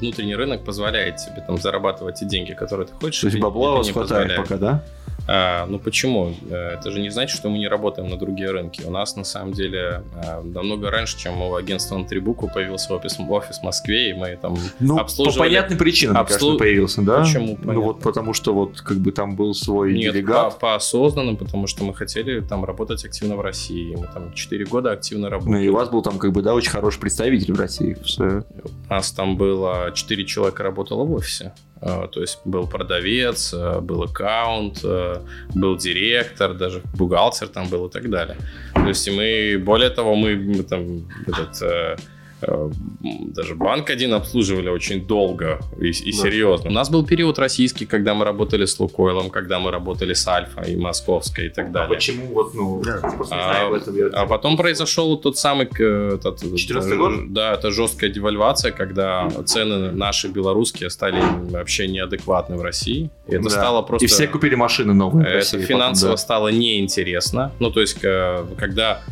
внутренний 0.00 0.34
рынок 0.36 0.64
позволяет 0.64 1.16
тебе 1.16 1.42
там 1.46 1.56
зарабатывать 1.58 2.16
те 2.16 2.26
деньги, 2.26 2.52
которые 2.52 2.86
ты 2.86 2.94
хочешь. 2.94 3.20
То 3.20 3.26
есть 3.28 3.38
бабла 3.40 3.74
у 3.74 3.76
вас 3.78 3.90
хватает 3.90 4.36
пока, 4.36 4.56
да? 4.56 4.84
А, 5.28 5.66
ну 5.66 5.78
почему? 5.78 6.34
Э, 6.50 6.76
Это 6.80 6.90
же 6.90 7.00
не 7.00 7.10
значит, 7.10 7.36
что 7.36 7.50
мы 7.50 7.58
не 7.58 7.68
работаем 7.68 8.08
на 8.08 8.16
другие 8.16 8.50
рынки. 8.50 8.82
У 8.84 8.90
нас 8.90 9.14
на 9.16 9.22
самом 9.22 9.52
деле 9.52 10.02
а, 10.16 10.42
намного 10.42 10.90
раньше, 10.90 11.18
чем 11.18 11.40
у 11.42 11.54
агентства 11.54 11.98
на 11.98 12.04
три 12.06 12.20
буквы 12.20 12.48
появился 12.52 12.92
офис, 12.94 13.16
офис 13.28 13.58
в 13.58 13.62
Москве, 13.62 14.10
и 14.10 14.12
мы 14.14 14.36
там 14.40 14.56
Ну, 14.80 14.98
обслуживали- 14.98 15.36
по 15.38 15.44
понятным 15.44 15.78
причинам, 15.78 16.16
обслу- 16.16 16.56
появился, 16.58 17.02
да? 17.02 17.20
Почему 17.22 17.48
Ну, 17.48 17.56
понятно? 17.56 17.80
вот 17.80 18.00
потому 18.00 18.32
что 18.32 18.54
вот 18.54 18.80
как 18.80 18.96
бы 18.96 19.12
там 19.12 19.36
был 19.36 19.54
свой 19.54 19.92
Нет, 19.92 20.14
делегат. 20.14 20.54
по, 20.54 20.58
по 20.58 20.74
осознанным, 20.74 21.36
потому 21.36 21.66
что 21.66 21.84
мы 21.84 21.94
хотели 21.94 22.40
там 22.40 22.64
работать 22.64 23.04
активно 23.04 23.36
в 23.36 23.40
России. 23.40 23.94
Мы 23.94 24.06
там 24.12 24.32
4 24.32 24.64
года 24.64 24.89
года 24.90 24.98
активно 24.98 25.30
работали. 25.30 25.54
Ну 25.54 25.60
и 25.60 25.68
у 25.68 25.74
вас 25.74 25.88
был 25.88 26.02
там 26.02 26.18
как 26.18 26.32
бы, 26.32 26.42
да, 26.42 26.54
очень 26.54 26.70
хороший 26.70 27.00
представитель 27.00 27.54
в 27.54 27.58
России. 27.58 27.96
Все. 28.04 28.44
У 28.88 28.92
нас 28.92 29.12
там 29.12 29.36
было 29.36 29.90
4 29.94 30.24
человека 30.24 30.62
работало 30.62 31.04
в 31.04 31.12
офисе. 31.12 31.52
А, 31.82 32.06
То 32.08 32.20
есть 32.20 32.38
был 32.44 32.66
продавец, 32.66 33.54
а, 33.54 33.80
был 33.80 34.02
аккаунт, 34.02 34.80
а, 34.84 35.22
был 35.54 35.76
директор, 35.76 36.54
даже 36.54 36.82
бухгалтер 36.98 37.48
там 37.48 37.68
был 37.68 37.86
и 37.86 37.90
так 37.90 38.10
далее. 38.10 38.36
То 38.74 38.88
есть 38.88 39.08
и 39.08 39.10
мы, 39.10 39.64
более 39.64 39.90
того, 39.90 40.14
мы, 40.14 40.62
там 40.62 41.08
этот, 41.26 41.62
э, 41.62 41.96
даже 42.40 43.54
банк 43.54 43.90
один 43.90 44.14
обслуживали 44.14 44.68
очень 44.68 45.06
долго 45.06 45.60
и, 45.80 45.90
и 45.90 46.12
Да. 46.12 46.18
серьезно. 46.18 46.70
У 46.70 46.72
нас 46.72 46.90
был 46.90 47.04
период 47.06 47.38
российский, 47.38 47.86
когда 47.86 48.14
мы 48.14 48.24
работали 48.24 48.64
с 48.64 48.78
Лукойлом, 48.80 49.30
когда 49.30 49.58
мы 49.58 49.70
работали 49.70 50.14
с 50.14 50.26
Альфа 50.28 50.62
и 50.62 50.76
Московской 50.76 51.46
и 51.46 51.48
так 51.50 51.72
далее. 51.72 51.94
почему 51.94 52.26
вот, 52.34 52.54
ну, 52.54 52.82
Да. 52.84 52.98
просто 53.16 53.34
не 53.34 53.40
А, 53.40 53.44
знаю 53.44 53.66
об 53.68 53.72
этом. 53.74 53.96
я- 53.96 54.06
а 54.12 54.26
потом 54.26 54.56
произошел 54.56 55.16
тот 55.16 55.36
самый... 55.38 55.66
э, 55.78 56.16
Этот, 56.20 56.42
14-й 56.42 56.92
э, 56.94 56.96
год? 56.96 57.32
Да, 57.32 57.54
это 57.54 57.70
жесткая 57.70 58.10
девальвация, 58.10 58.72
когда 58.72 59.28
цены 59.46 59.92
наши 59.92 60.28
белорусские 60.28 60.90
стали 60.90 61.20
вообще 61.50 61.88
неадекватны 61.88 62.56
в 62.56 62.62
России. 62.62 63.10
И 63.28 63.34
это 63.34 63.44
Да. 63.44 63.50
стало 63.50 63.82
просто... 63.82 64.04
И 64.04 64.08
все 64.08 64.26
купили 64.26 64.54
машины 64.54 64.92
новые. 64.94 65.24
в 65.24 65.26
Это 65.26 65.34
России 65.36 65.56
потом, 65.58 65.66
финансово 65.76 66.12
да. 66.12 66.16
стало 66.16 66.48
неинтересно. 66.48 67.52
Ну, 67.60 67.70
то 67.70 67.80
есть, 67.80 67.98
э, 68.02 68.44
когда 68.58 69.02
э, 69.06 69.10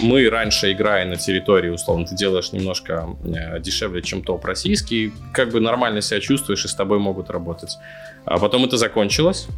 мы 0.00 0.28
раньше, 0.30 0.72
играя 0.72 1.04
на 1.04 1.16
территории, 1.16 1.68
условно, 1.68 2.06
ты 2.06 2.14
делаешь 2.14 2.52
немножко 2.52 3.16
э, 3.24 3.60
дешевле, 3.60 4.00
чем 4.00 4.22
топ 4.22 4.44
российский, 4.44 5.12
как 5.34 5.50
бы 5.50 5.60
нормально 5.60 6.00
себя 6.00 6.20
чувствуешь, 6.20 6.64
и 6.64 6.68
с 6.68 6.74
тобой 6.74 6.98
могут 6.98 7.30
работать. 7.30 7.76
А 8.24 8.38
потом 8.38 8.64
это 8.64 8.76
закончилось. 8.76 9.48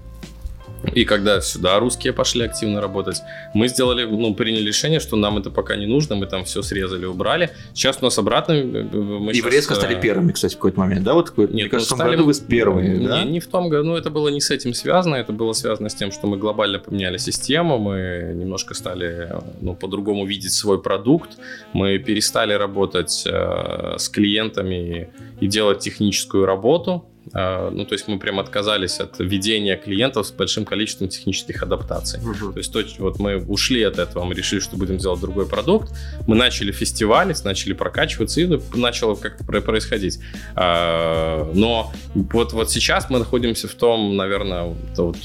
И 0.94 1.04
когда 1.04 1.40
сюда 1.40 1.78
русские 1.78 2.12
пошли 2.12 2.44
активно 2.44 2.80
работать, 2.80 3.22
мы 3.54 3.68
сделали, 3.68 4.04
ну, 4.04 4.34
приняли 4.34 4.66
решение, 4.66 5.00
что 5.00 5.16
нам 5.16 5.38
это 5.38 5.50
пока 5.50 5.76
не 5.76 5.86
нужно, 5.86 6.16
мы 6.16 6.26
там 6.26 6.44
все 6.44 6.62
срезали, 6.62 7.06
убрали. 7.06 7.50
Сейчас 7.74 7.98
у 8.00 8.04
нас 8.04 8.18
обратно... 8.18 8.52
э, 8.52 8.62
Мы 8.62 9.32
И 9.32 9.40
вы 9.40 9.50
щас, 9.50 9.52
резко 9.52 9.74
э, 9.74 9.76
стали 9.76 10.00
первыми, 10.00 10.32
кстати, 10.32 10.54
в 10.54 10.56
какой-то 10.56 10.80
момент, 10.80 11.04
да? 11.04 11.14
Вот 11.14 11.26
такой, 11.26 11.46
мне 11.48 11.62
нет, 11.62 11.70
кажется, 11.70 11.94
ну, 11.94 11.96
в 11.96 12.04
том 12.04 12.10
году 12.10 12.24
вы 12.24 12.34
с 12.34 12.40
первыми, 12.40 12.96
не, 12.96 13.06
да? 13.06 13.24
не 13.24 13.40
в 13.40 13.46
том 13.46 13.68
году, 13.68 13.88
ну 13.88 13.96
это 13.96 14.10
было 14.10 14.28
не 14.28 14.40
с 14.40 14.50
этим 14.50 14.74
связано, 14.74 15.16
это 15.16 15.32
было 15.32 15.52
связано 15.52 15.88
с 15.88 15.94
тем, 15.94 16.12
что 16.12 16.26
мы 16.26 16.36
глобально 16.36 16.78
поменяли 16.78 17.16
систему, 17.16 17.78
мы 17.78 18.32
немножко 18.34 18.74
стали 18.74 19.30
ну, 19.60 19.74
по-другому 19.74 20.26
видеть 20.26 20.52
свой 20.52 20.80
продукт, 20.80 21.38
мы 21.72 21.98
перестали 21.98 22.54
работать 22.54 23.24
э, 23.26 23.94
с 23.98 24.08
клиентами 24.08 25.10
и 25.40 25.46
делать 25.46 25.80
техническую 25.80 26.46
работу, 26.46 27.04
Э, 27.11 27.11
ну 27.32 27.84
то 27.84 27.92
есть 27.94 28.08
мы 28.08 28.18
прям 28.18 28.40
отказались 28.40 28.98
от 29.00 29.18
ведения 29.18 29.76
клиентов 29.76 30.26
с 30.26 30.32
большим 30.32 30.64
количеством 30.64 31.08
технических 31.08 31.62
адаптаций. 31.62 32.20
Мгм. 32.20 32.52
То 32.52 32.58
есть 32.58 32.72
то, 32.72 32.82
вот 32.98 33.18
мы 33.18 33.36
ушли 33.36 33.82
от 33.82 33.98
этого, 33.98 34.24
мы 34.24 34.34
решили, 34.34 34.60
что 34.60 34.76
будем 34.76 34.98
делать 34.98 35.20
другой 35.20 35.46
продукт, 35.46 35.92
мы 36.26 36.34
начали 36.36 36.72
фестивалить, 36.72 37.44
начали 37.44 37.72
прокачиваться, 37.72 38.40
и 38.40 38.60
начало 38.74 39.14
как-то 39.14 39.44
про- 39.44 39.60
происходить. 39.60 40.18
А, 40.54 41.50
Но 41.54 41.92
вот, 42.14 42.52
вот 42.52 42.70
сейчас 42.70 43.10
мы 43.10 43.18
находимся 43.18 43.68
в 43.68 43.74
том, 43.74 44.16
наверное, 44.16 44.74
вот 44.96 45.16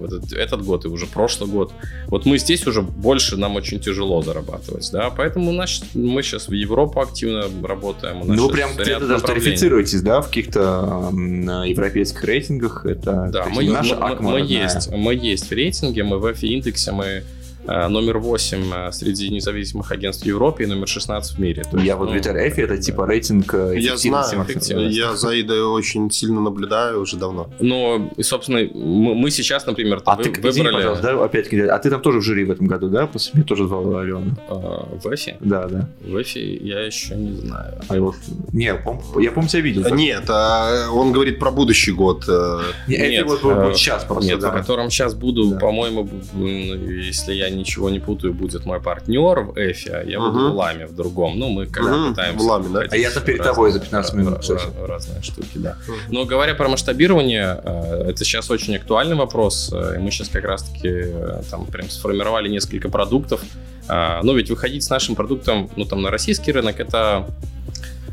этот, 0.00 0.32
этот 0.32 0.62
год 0.62 0.84
и 0.84 0.88
уже 0.88 1.06
прошлый 1.06 1.50
год. 1.50 1.72
Вот 2.06 2.26
мы 2.26 2.38
здесь 2.38 2.66
уже 2.66 2.82
больше, 2.82 3.36
нам 3.36 3.56
очень 3.56 3.80
тяжело 3.80 4.22
зарабатывать, 4.22 4.88
да, 4.92 5.10
поэтому 5.10 5.52
нас, 5.52 5.82
мы 5.94 6.22
сейчас 6.22 6.48
в 6.48 6.52
Европу 6.52 7.00
активно 7.00 7.44
работаем. 7.62 8.22
Ну, 8.24 8.48
прям 8.50 8.76
где-то 8.76 9.06
даже 9.06 9.24
тарифицируетесь, 9.24 10.02
да, 10.02 10.20
в 10.20 10.26
каких-то 10.26 11.10
на 11.40 11.64
европейских 11.64 12.22
рейтингах. 12.24 12.86
Это 12.86 13.28
Да, 13.32 13.46
мы, 13.46 13.64
наша 13.64 13.96
мы- 13.96 14.16
мы 14.20 14.38
родная. 14.38 14.42
есть, 14.64 14.90
мы 14.92 15.14
есть 15.14 15.48
в 15.48 15.52
рейтинге, 15.52 16.02
мы 16.04 16.18
в 16.18 16.26
EFI 16.26 16.48
индексе, 16.48 16.92
мы 16.92 17.22
номер 17.66 18.18
8 18.18 18.90
среди 18.92 19.30
независимых 19.30 19.92
агентств 19.92 20.24
в 20.24 20.26
Европе 20.26 20.64
и 20.64 20.66
номер 20.66 20.88
16 20.88 21.36
в 21.36 21.40
мире. 21.40 21.62
То 21.62 21.76
есть, 21.76 21.86
Я 21.86 21.96
вот 21.96 22.08
ну, 22.08 22.14
Виталий 22.14 22.48
Эфи, 22.48 22.60
это 22.60 22.78
типа 22.78 23.06
рейтинг 23.06 23.52
э, 23.54 23.74
Я 23.78 23.94
эффективности 23.94 24.72
знаю, 24.72 24.90
я 24.90 25.14
за 25.16 25.40
Идой 25.40 25.62
очень 25.62 26.10
сильно 26.10 26.40
наблюдаю 26.40 27.00
уже 27.02 27.16
давно. 27.16 27.50
Но, 27.60 28.10
и, 28.16 28.22
собственно, 28.22 28.60
мы, 28.74 29.14
мы 29.14 29.30
сейчас, 29.30 29.66
например, 29.66 30.02
А 30.06 30.16
вы- 30.16 30.24
ты, 30.24 30.30
извини, 30.30 30.66
выбрали 30.68 30.74
пожалуйста, 30.76 31.02
да, 31.16 31.24
опять, 31.24 31.52
а 31.52 31.78
ты 31.78 31.90
там 31.90 32.00
тоже 32.00 32.18
в 32.18 32.22
жюри 32.22 32.44
в 32.44 32.50
этом 32.50 32.66
году, 32.66 32.88
да? 32.88 33.06
После 33.06 33.32
меня 33.34 33.44
тоже 33.44 33.66
звала 33.68 34.00
Алена. 34.00 34.36
э, 34.48 34.52
в 34.54 35.06
Effie. 35.06 35.36
Да, 35.40 35.68
да. 35.68 35.88
В 36.00 36.16
Effie 36.16 36.58
я 36.62 36.80
еще 36.80 37.14
не 37.14 37.32
знаю. 37.36 37.80
А 37.88 37.96
его... 37.96 38.14
Не, 38.52 38.64
я 38.64 38.74
пом- 38.76 39.22
я 39.22 39.30
помню, 39.32 39.48
тебя 39.48 39.62
видел. 39.62 39.94
Нет, 39.94 40.24
а 40.28 40.88
он 40.92 41.12
говорит 41.12 41.38
про 41.38 41.50
будущий 41.50 41.92
год. 41.92 42.24
э, 42.28 42.60
Не, 42.88 42.96
Effie 42.96 43.10
Нет, 43.10 43.26
вот, 43.26 43.42
вот 43.42 43.52
э, 43.70 43.74
сейчас 43.74 44.04
просто, 44.04 44.30
Нет, 44.30 44.40
да. 44.40 44.50
по 44.50 44.58
которым 44.58 44.90
сейчас 44.90 45.14
буду, 45.14 45.50
Да. 45.50 45.58
по-моему, 45.58 46.08
ну, 46.32 46.46
если 46.46 47.34
я 47.34 47.49
ничего 47.54 47.90
не 47.90 47.98
путаю, 48.00 48.32
будет 48.34 48.64
мой 48.66 48.80
партнер 48.80 49.40
в 49.40 49.56
Effie, 49.56 49.88
а 49.88 50.02
я 50.02 50.18
буду 50.20 50.38
Мгм. 50.38 50.52
в 50.52 50.56
Ламе 50.56 50.86
в 50.86 50.94
другом. 50.94 51.38
Ну, 51.38 51.48
мы 51.50 51.66
когда 51.66 51.96
Мгм, 51.96 52.10
пытаемся... 52.14 52.44
в 52.44 52.46
Ламе, 52.48 52.68
да? 52.72 52.80
А 52.90 52.96
я-то 52.96 53.20
перед 53.20 53.38
разные- 53.40 53.52
тобой 53.54 53.72
за 53.72 53.80
15 53.80 54.14
минут, 54.14 54.34
ра- 54.34 54.40
кстати. 54.40 54.62
ра- 54.66 54.86
Разные 54.86 55.22
штуки, 55.22 55.56
да. 55.56 55.76
Мгм. 55.86 55.96
Но 56.10 56.24
говоря 56.24 56.54
про 56.54 56.68
масштабирование, 56.68 57.60
э, 57.62 58.04
это 58.10 58.24
сейчас 58.24 58.50
очень 58.50 58.76
актуальный 58.76 59.16
вопрос. 59.16 59.70
э, 59.72 59.96
И 59.96 59.98
мы 59.98 60.10
сейчас 60.10 60.28
как 60.28 60.44
раз-таки 60.44 60.88
э, 60.88 61.42
там 61.50 61.66
прям 61.66 61.88
сформировали 61.90 62.48
несколько 62.48 62.88
продуктов. 62.88 63.40
А, 63.88 64.20
Но 64.22 64.32
ведь 64.34 64.50
выходить 64.50 64.84
с 64.84 64.90
нашим 64.90 65.16
продуктом 65.16 65.68
ну, 65.76 65.84
там, 65.84 66.02
на 66.02 66.10
российский 66.10 66.52
рынок 66.52 66.78
это 66.78 67.26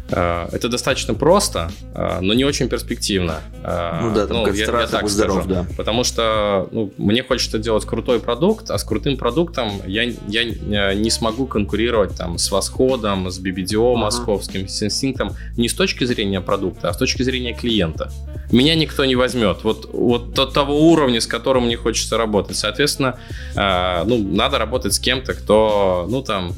это 0.10 0.70
достаточно 0.70 1.14
просто, 1.14 1.70
э, 1.94 2.20
но 2.22 2.34
не 2.34 2.46
очень 2.46 2.70
перспективно. 2.70 3.42
Э, 3.64 4.00
Ну 4.02 4.14
да, 4.16 4.28
там 4.28 4.38
я- 4.38 4.42
я 4.42 4.48
концентрация, 4.48 5.00
так 5.00 5.10
здоров, 5.10 5.44
скажу. 5.44 5.50
да. 5.50 5.66
Потому 5.76 6.04
что 6.04 6.68
ну, 6.72 6.92
мне 6.98 7.24
хочется 7.24 7.60
делать 7.60 7.86
крутой 7.86 8.20
продукт, 8.20 8.70
а 8.72 8.78
с 8.78 8.84
крутым 8.84 9.18
продуктом 9.18 9.72
я, 9.86 10.04
я 10.04 10.44
э, 10.44 10.94
не 10.96 11.10
смогу 11.10 11.46
конкурировать 11.48 12.16
там, 12.16 12.38
с 12.38 12.52
Восходом, 12.52 13.30
с 13.30 13.40
BBDO 13.40 13.92
Ага. 13.94 14.02
московским, 14.02 14.68
с 14.68 14.82
Инстинктом 14.84 15.32
не 15.58 15.68
с 15.68 15.74
точки 15.74 16.06
зрения 16.06 16.42
продукта, 16.42 16.90
а 16.90 16.94
с 16.94 16.98
точки 16.98 17.24
зрения 17.24 17.54
клиента. 17.54 18.12
Меня 18.52 18.76
никто 18.76 19.04
не 19.04 19.16
возьмет. 19.18 19.64
Вот, 19.64 19.90
вот 19.92 20.34
до 20.34 20.46
того 20.46 20.90
уровня, 20.90 21.20
с 21.20 21.28
которым 21.28 21.66
мне 21.66 21.76
хочется 21.76 22.18
работать. 22.18 22.56
Соответственно, 22.56 23.18
э, 23.56 24.04
ну, 24.06 24.18
надо 24.18 24.58
работать 24.58 24.94
с 24.94 25.00
кем-то, 25.00 25.34
кто, 25.34 26.08
ну, 26.10 26.22
там, 26.22 26.54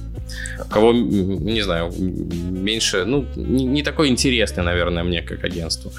кого, 0.70 0.94
не 0.94 1.62
знаю, 1.62 1.92
меньше, 2.00 3.06
ну, 3.06 3.26
не, 3.36 3.66
не 3.66 3.84
такой 3.84 4.10
интересный, 4.10 4.64
наверное, 4.64 5.04
мне 5.04 5.22
как 5.22 5.44
агентству. 5.44 5.92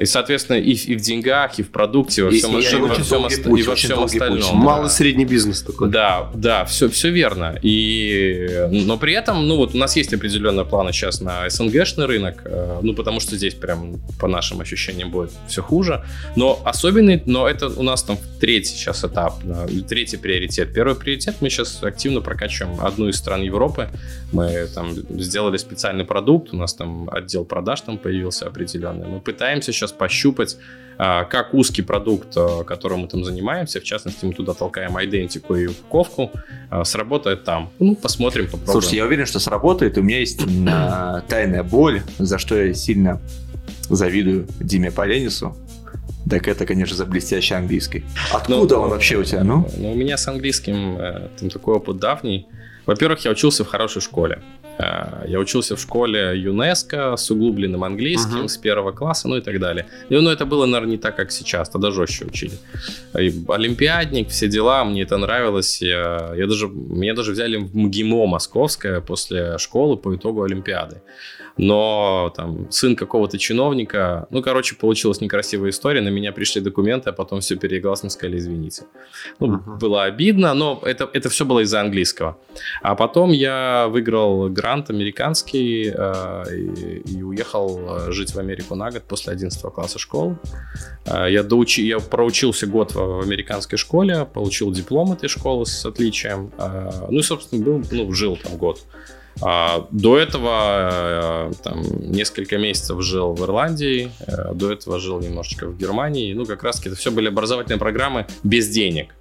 И, 0.00 0.04
соответственно, 0.04 0.56
и, 0.58 0.74
в- 0.74 0.86
и 0.88 0.96
в 0.96 1.00
деньгах, 1.00 1.58
и 1.58 1.62
в 1.62 1.70
продукте, 1.70 2.22
и 2.22 2.24
во 2.24 2.30
всем, 2.30 2.58
и 2.58 2.62
и 2.62 2.80
во 2.80 2.94
всем, 2.94 3.24
ост- 3.24 3.42
путь, 3.42 3.60
и 3.60 3.62
во 3.62 3.74
всем 3.74 3.96
долгий 3.96 4.18
путь. 4.18 4.22
остальном. 4.22 4.56
Малый 4.56 4.84
да. 4.84 4.88
средний 4.90 5.24
бизнес 5.24 5.62
такой. 5.62 5.90
Да, 5.90 6.30
да, 6.34 6.64
все, 6.64 6.88
все 6.88 7.10
верно. 7.10 7.58
И, 7.62 8.48
но 8.70 8.98
при 8.98 9.14
этом, 9.14 9.46
ну 9.46 9.56
вот 9.56 9.74
у 9.74 9.78
нас 9.78 9.96
есть 9.96 10.12
определенные 10.12 10.64
планы 10.66 10.92
сейчас 10.92 11.20
на 11.20 11.48
СНГшный 11.48 12.06
рынок, 12.06 12.42
э, 12.44 12.80
ну 12.82 12.94
потому 12.94 13.20
что 13.20 13.36
здесь 13.36 13.54
прям 13.54 14.00
по 14.20 14.28
нашим 14.28 14.60
ощущениям 14.60 15.10
будет 15.10 15.30
все 15.48 15.62
хуже. 15.62 16.04
Но 16.36 16.60
особенный, 16.64 17.22
но 17.26 17.48
это 17.48 17.68
у 17.68 17.82
нас 17.82 18.02
там 18.02 18.18
третий 18.40 18.74
сейчас 18.76 19.04
этап, 19.04 19.42
да, 19.44 19.66
третий 19.88 20.16
приоритет. 20.16 20.74
Первый 20.74 20.94
приоритет 20.94 21.36
мы 21.40 21.48
сейчас 21.50 21.82
активно 21.82 22.20
прокачиваем 22.20 22.80
одну 22.80 23.08
из 23.08 23.16
стран 23.16 23.42
Европы. 23.42 23.88
Мы 24.32 24.66
там 24.74 24.94
сделали 25.20 25.56
специальный 25.56 26.04
продукт, 26.04 26.52
у 26.52 26.56
нас 26.56 26.74
там 26.74 27.08
отдел 27.10 27.44
продаж 27.44 27.80
там 27.80 27.98
появился 27.98 28.46
определенный. 28.46 29.06
Мы 29.06 29.20
пытаемся 29.20 29.72
сейчас 29.72 29.85
пощупать 29.92 30.58
а, 30.98 31.24
как 31.24 31.52
узкий 31.52 31.82
продукт, 31.82 32.28
а, 32.36 32.64
которым 32.64 33.00
мы 33.00 33.08
там 33.08 33.24
занимаемся, 33.24 33.80
в 33.80 33.84
частности, 33.84 34.24
мы 34.24 34.32
туда 34.32 34.54
толкаем 34.54 34.98
идентику 35.02 35.54
и 35.54 35.66
упаковку, 35.66 36.30
а, 36.70 36.84
сработает 36.84 37.44
там. 37.44 37.70
Ну, 37.78 37.96
посмотрим, 37.96 38.46
попробуем. 38.46 38.72
Слушайте, 38.72 38.96
я 38.96 39.04
уверен, 39.04 39.26
что 39.26 39.38
сработает. 39.38 39.98
У 39.98 40.02
меня 40.02 40.20
есть 40.20 40.40
тайная 41.28 41.62
боль, 41.62 42.02
за 42.18 42.38
что 42.38 42.56
я 42.56 42.72
сильно 42.72 43.20
завидую 43.88 44.46
Диме 44.60 44.90
Поленису. 44.90 45.56
Так 46.28 46.48
это, 46.48 46.66
конечно, 46.66 46.96
за 46.96 47.06
блестящий 47.06 47.54
английский. 47.54 48.04
Откуда 48.32 48.78
он 48.78 48.90
вообще 48.90 49.16
у 49.16 49.22
тебя, 49.22 49.44
ну? 49.44 49.68
Ну, 49.76 49.92
у 49.92 49.94
меня 49.94 50.16
с 50.16 50.26
английским 50.26 50.98
э, 50.98 51.28
там 51.38 51.50
такой 51.50 51.76
опыт 51.76 51.98
давний. 51.98 52.48
Во-первых, 52.84 53.24
я 53.24 53.30
учился 53.30 53.64
в 53.64 53.68
хорошей 53.68 54.02
школе. 54.02 54.42
Э, 54.78 55.24
Я 55.28 55.38
учился 55.38 55.74
в 55.76 55.80
школе 55.80 56.32
ЮНЕСКО 56.36 57.16
с 57.16 57.30
углубленным 57.30 57.82
английским 57.84 58.38
Мгм. 58.38 58.48
с 58.48 58.56
первого 58.56 58.92
класса, 58.92 59.28
ну 59.28 59.36
и 59.36 59.40
так 59.40 59.58
далее. 59.58 59.86
И, 60.10 60.14
ну, 60.16 60.30
это 60.30 60.44
было, 60.46 60.66
наверное, 60.66 60.92
не 60.92 60.98
так, 60.98 61.16
как 61.16 61.30
сейчас, 61.32 61.68
тогда 61.68 61.90
жестче 61.90 62.24
учили. 62.26 62.52
И 63.18 63.32
олимпиадник, 63.48 64.28
все 64.28 64.48
дела, 64.48 64.84
мне 64.84 65.02
это 65.02 65.16
нравилось. 65.18 65.82
Я, 65.82 66.32
я 66.36 66.46
даже, 66.46 66.68
меня 66.68 67.14
даже 67.14 67.32
взяли 67.32 67.56
в 67.56 67.74
МГИМО 67.76 68.26
московское 68.26 69.00
после 69.00 69.58
школы 69.58 69.96
по 69.96 70.14
итогу 70.14 70.42
Олимпиады. 70.42 71.00
Но 71.58 72.32
там 72.36 72.70
сын 72.70 72.96
какого-то 72.96 73.38
чиновника, 73.38 74.26
ну, 74.30 74.42
короче, 74.42 74.74
получилась 74.76 75.20
некрасивая 75.20 75.70
история, 75.70 76.00
на 76.02 76.08
меня 76.08 76.32
пришли 76.32 76.60
документы, 76.60 77.10
а 77.10 77.12
потом 77.12 77.40
все 77.40 77.56
перегласно 77.56 78.10
сказали, 78.10 78.36
извините. 78.38 78.84
Ну, 79.40 79.46
Мгм. 79.46 79.78
было 79.78 80.04
обидно, 80.04 80.52
но 80.54 80.80
это, 80.84 81.08
это 81.12 81.28
все 81.30 81.44
было 81.44 81.60
из-за 81.60 81.80
английского. 81.80 82.36
А 82.82 82.94
потом 82.94 83.30
я 83.32 83.86
выиграл 83.88 84.48
грант 84.50 84.90
американский 84.90 85.90
э, 85.94 86.44
и, 86.54 87.16
и 87.18 87.22
уехал 87.22 87.80
э, 88.08 88.12
жить 88.12 88.34
в 88.34 88.38
Америку 88.38 88.74
на 88.74 88.90
год 88.90 89.02
после 89.04 89.32
11 89.32 89.60
класса 89.72 89.98
школы. 89.98 90.38
Э, 91.06 91.26
я, 91.30 91.42
доучи, 91.42 91.80
я 91.80 92.00
проучился 92.00 92.66
год 92.66 92.92
в, 92.92 92.96
в 92.96 93.20
американской 93.22 93.78
школе, 93.78 94.26
получил 94.26 94.70
диплом 94.72 95.12
этой 95.12 95.28
школы 95.28 95.64
с 95.64 95.86
отличием. 95.86 96.52
Э, 96.58 96.90
ну 97.10 97.18
и, 97.18 97.22
собственно, 97.22 97.64
был, 97.64 97.82
ну, 97.90 98.12
жил 98.12 98.36
там 98.36 98.56
год. 98.58 98.84
А, 99.42 99.86
до 99.90 100.18
этого 100.18 101.50
э, 101.50 101.52
там, 101.62 101.82
несколько 102.00 102.56
месяцев 102.56 103.02
жил 103.02 103.34
в 103.34 103.42
Ирландии, 103.44 104.10
э, 104.26 104.54
до 104.54 104.72
этого 104.72 104.98
жил 104.98 105.20
немножечко 105.20 105.66
в 105.66 105.76
Германии. 105.76 106.32
Ну, 106.32 106.46
как 106.46 106.62
раз 106.62 106.84
это 106.84 106.96
все 106.96 107.10
были 107.10 107.28
образовательные 107.28 107.78
программы 107.78 108.26
без 108.42 108.68
денег. 108.68 109.14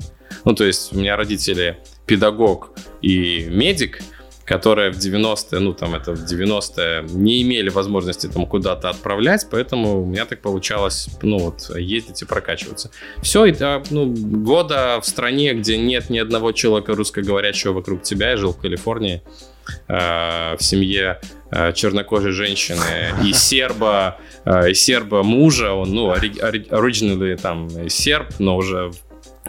Ну, 0.46 0.54
то 0.54 0.64
есть 0.64 0.94
у 0.94 0.98
меня 0.98 1.18
родители 1.18 1.80
педагог 2.06 2.72
и 3.02 3.46
медик, 3.50 4.02
которые 4.46 4.92
в 4.92 4.98
90-е, 4.98 5.60
ну 5.60 5.74
там 5.74 5.96
это 5.96 6.14
в 6.14 6.24
90-е, 6.24 7.04
не 7.10 7.42
имели 7.42 7.70
возможности 7.70 8.28
там 8.28 8.46
куда-то 8.46 8.90
отправлять, 8.90 9.48
поэтому 9.50 10.04
у 10.04 10.06
меня 10.06 10.26
так 10.26 10.42
получалось, 10.42 11.10
ну 11.24 11.40
вот, 11.40 11.72
ездить 11.76 12.22
и 12.22 12.26
прокачиваться. 12.26 12.92
Все, 13.22 13.46
и 13.46 13.56
ну, 13.90 14.06
года 14.06 15.00
в 15.02 15.06
стране, 15.08 15.54
где 15.56 15.78
нет 15.78 16.10
ни 16.12 16.20
одного 16.20 16.52
человека 16.52 16.94
русскоговорящего 16.94 17.74
вокруг 17.74 18.04
тебя, 18.04 18.30
я 18.30 18.38
жил 18.38 18.54
в 18.54 18.58
Калифорнии, 18.58 19.24
в 19.88 20.58
семье 20.60 21.20
э, 21.52 21.74
чернокожей 21.74 22.32
женщины 22.32 23.14
и 23.24 23.34
серба, 23.34 24.18
э, 24.46 24.72
и 24.72 24.74
серба 24.74 25.24
мужа, 25.24 25.74
он, 25.74 25.94
ну, 25.94 26.12
оригинальный 26.12 27.38
там 27.38 27.90
серб, 27.90 28.28
но 28.40 28.58
уже 28.58 28.92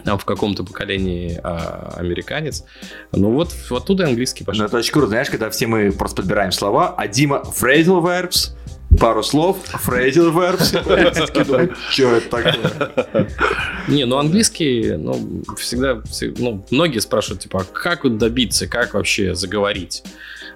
в 0.05 0.23
каком-то 0.23 0.63
поколении 0.63 1.37
а, 1.43 1.95
американец. 1.97 2.63
Ну 3.11 3.31
вот 3.31 3.53
оттуда 3.69 4.05
английский 4.05 4.45
пошел. 4.45 4.61
Ну 4.61 4.67
это 4.67 4.77
очень 4.77 4.93
круто, 4.93 5.07
знаешь, 5.07 5.29
когда 5.29 5.49
все 5.49 5.67
мы 5.67 5.91
просто 5.91 6.17
подбираем 6.21 6.53
слова, 6.53 6.93
а 6.95 7.07
Дима 7.07 7.43
phrasal 7.45 8.01
verbs, 8.01 8.55
пару 8.99 9.23
слов, 9.23 9.57
phrasal 9.85 10.33
verbs, 10.33 10.81
что 10.81 10.93
это 12.15 12.29
такое? 12.29 13.29
Не, 13.87 14.05
ну 14.05 14.17
английский, 14.17 14.95
ну, 14.97 15.43
всегда, 15.57 16.01
ну, 16.37 16.65
многие 16.71 16.99
спрашивают, 16.99 17.43
типа, 17.43 17.61
а 17.61 17.63
как 17.63 18.17
добиться, 18.17 18.67
как 18.67 18.93
вообще 18.93 19.35
заговорить? 19.35 20.03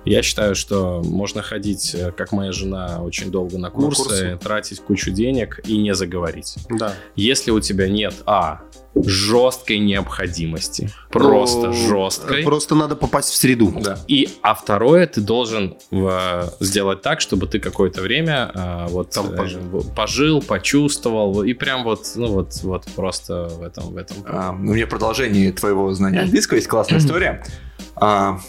Я 0.04 0.24
считаю, 0.24 0.56
что 0.56 1.02
можно 1.06 1.44
ходить, 1.44 1.94
э, 1.94 2.12
как 2.12 2.32
моя 2.32 2.52
жена, 2.52 3.04
очень 3.04 3.30
долго 3.30 3.60
на 3.60 3.70
курсы, 3.70 4.02
на 4.02 4.08
курсы. 4.08 4.38
тратить 4.42 4.80
кучу 4.80 5.12
денег 5.12 5.60
и 5.66 5.78
не 5.78 5.94
заговорить. 5.94 6.56
Да. 6.72 6.96
Если 7.16 7.52
у 7.52 7.60
тебя 7.60 7.88
нет, 7.88 8.16
а, 8.26 8.62
жесткой 8.96 9.80
необходимости. 9.80 10.90
Просто 11.12 11.68
ну, 11.68 11.74
жесткой. 11.74 12.44
Просто 12.44 12.76
надо 12.76 12.96
попасть 12.96 13.30
в 13.30 13.36
среду. 13.36 13.74
Да. 13.82 13.98
И, 14.08 14.30
а 14.42 14.54
второе, 14.54 15.08
ты 15.08 15.22
должен 15.22 15.78
в, 15.92 16.54
сделать 16.60 17.02
так, 17.02 17.22
чтобы 17.22 17.48
ты 17.48 17.60
какое-то 17.60 18.02
время 18.02 18.52
а, 18.54 18.88
вот 18.88 19.12
Там 19.12 19.36
пожил. 19.36 19.62
Э, 19.74 19.96
пожил, 19.96 20.42
почувствовал 20.42 21.44
и 21.44 21.54
прям 21.54 21.84
вот, 21.84 22.06
ну 22.16 22.28
вот, 22.28 22.60
вот 22.64 22.86
просто 22.96 23.48
в 23.48 23.64
этом, 23.64 23.94
в 23.94 23.98
этом. 23.98 24.18
А, 24.26 24.52
у 24.52 24.56
меня 24.56 24.88
продолжение 24.88 25.52
твоего 25.52 25.92
знания 25.94 26.22
английского 26.22 26.58
есть 26.58 26.68
классная 26.68 27.00
история. 27.00 27.44
А, 27.96 28.40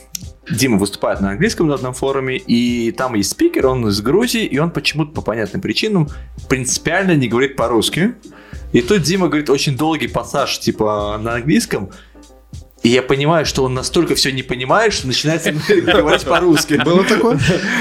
Дима 0.51 0.76
выступает 0.76 1.20
на 1.20 1.30
английском 1.30 1.68
на 1.68 1.74
одном 1.74 1.95
форуме, 1.95 2.36
и 2.36 2.90
там 2.93 3.14
есть 3.14 3.30
спикер, 3.30 3.66
он 3.66 3.86
из 3.88 4.01
Грузии, 4.01 4.45
и 4.45 4.59
он 4.59 4.70
почему-то 4.70 5.12
по 5.12 5.22
понятным 5.22 5.62
причинам 5.62 6.09
принципиально 6.49 7.12
не 7.12 7.28
говорит 7.28 7.55
по-русски. 7.57 8.16
И 8.73 8.81
тут 8.83 9.03
Дима 9.03 9.29
говорит 9.29 9.51
очень 9.51 9.77
долгий 9.77 10.09
пассаж, 10.09 10.59
типа, 10.59 11.18
на 11.23 11.35
английском, 11.35 11.91
и 12.83 12.89
я 12.89 13.03
понимаю, 13.03 13.47
что 13.47 13.62
он 13.62 13.75
настолько 13.75 14.16
все 14.16 14.33
не 14.33 14.43
понимает, 14.43 14.93
что 14.93 15.07
начинает 15.07 15.43
говорить 15.87 16.25
по-русски. 16.25 16.81
Было 16.85 17.05
такое? 17.05 17.39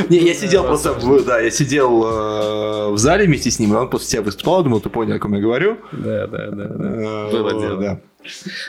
Не, 0.09 0.19
я 0.19 0.33
сидел 0.35 0.63
просто, 0.63 0.95
да, 1.25 1.39
я 1.39 1.49
сидел 1.49 2.03
э, 2.03 2.91
в 2.91 2.97
зале 2.99 3.25
вместе 3.25 3.49
с 3.49 3.57
ним, 3.57 3.73
и 3.73 3.77
он 3.77 3.89
после 3.89 4.09
себя 4.09 4.21
выступал, 4.21 4.63
думал, 4.63 4.79
ты 4.79 4.89
понял, 4.89 5.15
о 5.15 5.19
ком 5.19 5.33
я 5.33 5.41
говорю. 5.41 5.77
Да, 5.91 6.27
да, 6.27 6.51
да. 6.51 6.63
Э, 6.65 7.31
Было 7.31 7.59
дело. 7.59 8.01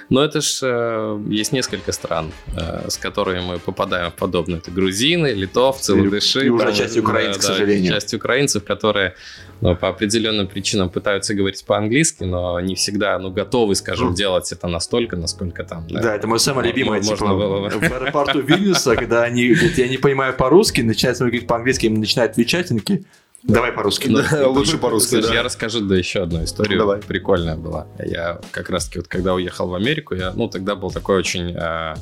Но 0.09 0.25
это 0.25 0.41
же 0.41 0.59
э, 0.63 1.21
есть 1.29 1.53
несколько 1.53 1.93
стран, 1.93 2.33
э, 2.57 2.89
с 2.89 2.97
которыми 2.97 3.41
мы 3.41 3.59
попадаем 3.59 4.11
в 4.11 4.15
подобное. 4.15 4.59
Это 4.59 4.71
грузины, 4.71 5.29
литовцы, 5.29 5.95
латыши. 5.95 6.47
И 6.47 6.49
уже 6.49 6.65
там, 6.65 6.75
часть 6.75 6.99
украинцев, 6.99 7.35
да, 7.35 7.39
к 7.39 7.43
сожалению. 7.43 7.93
Да, 7.93 8.01
часть 8.01 8.15
украинцев, 8.15 8.65
которые 8.65 9.15
ну, 9.61 9.77
по 9.77 9.89
определенным 9.89 10.49
причинам 10.49 10.91
пытаются 10.91 11.35
говорить 11.35 11.65
по-английски, 11.65 12.25
но 12.25 12.61
не 12.61 12.75
всегда 12.75 13.19
ну, 13.19 13.31
готовы, 13.31 13.75
скажем, 13.75 14.11
mm. 14.11 14.15
делать 14.15 14.51
это 14.53 14.67
настолько, 14.67 15.17
насколько 15.17 15.65
там. 15.65 15.87
Да, 15.89 16.01
да 16.01 16.17
это 16.17 16.27
мое 16.27 16.39
самое 16.39 16.69
любимое. 16.69 17.03
Можно 17.03 17.15
типа, 17.17 17.35
было... 17.35 17.69
В 17.69 17.83
аэропорту 17.83 18.41
Вильнюса, 18.41 18.97
когда 18.97 19.23
они 19.23 19.49
говорят, 19.49 19.79
я 19.79 19.89
не 19.89 19.99
понимаю 19.99 20.35
по-русски, 20.35 20.81
начинают 20.81 21.19
говорить 21.19 21.47
по-английски, 21.47 21.87
им 21.87 21.95
начинают 21.95 22.33
отвечать, 22.33 22.71
они 22.71 22.81
такие, 22.81 23.05
Давай 23.43 23.73
по-русски. 23.73 24.09
Да, 24.09 24.49
лучше 24.49 24.79
по-русски. 24.79 25.21
да. 25.21 25.35
Я 25.35 25.43
расскажу, 25.43 25.81
да, 25.81 25.97
еще 25.97 26.23
одну 26.23 26.45
историю. 26.45 26.79
Давай. 26.79 27.01
Прикольная 27.01 27.57
была. 27.57 27.87
Я 27.99 28.41
как 28.51 28.71
раз-таки 28.71 28.99
вот 28.99 29.09
когда 29.09 29.35
уехал 29.35 29.69
в 29.69 29.75
Америку, 29.75 30.15
я, 30.15 30.33
ну, 30.33 30.49
тогда 30.49 30.75
был 30.75 30.91
такой 30.91 31.19
очень... 31.19 31.55
Э, 31.57 31.95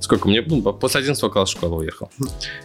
сколько 0.00 0.28
мне, 0.28 0.42
ну, 0.44 0.62
после 0.62 1.00
11 1.00 1.30
класса 1.30 1.52
школы 1.52 1.76
уехал. 1.82 2.10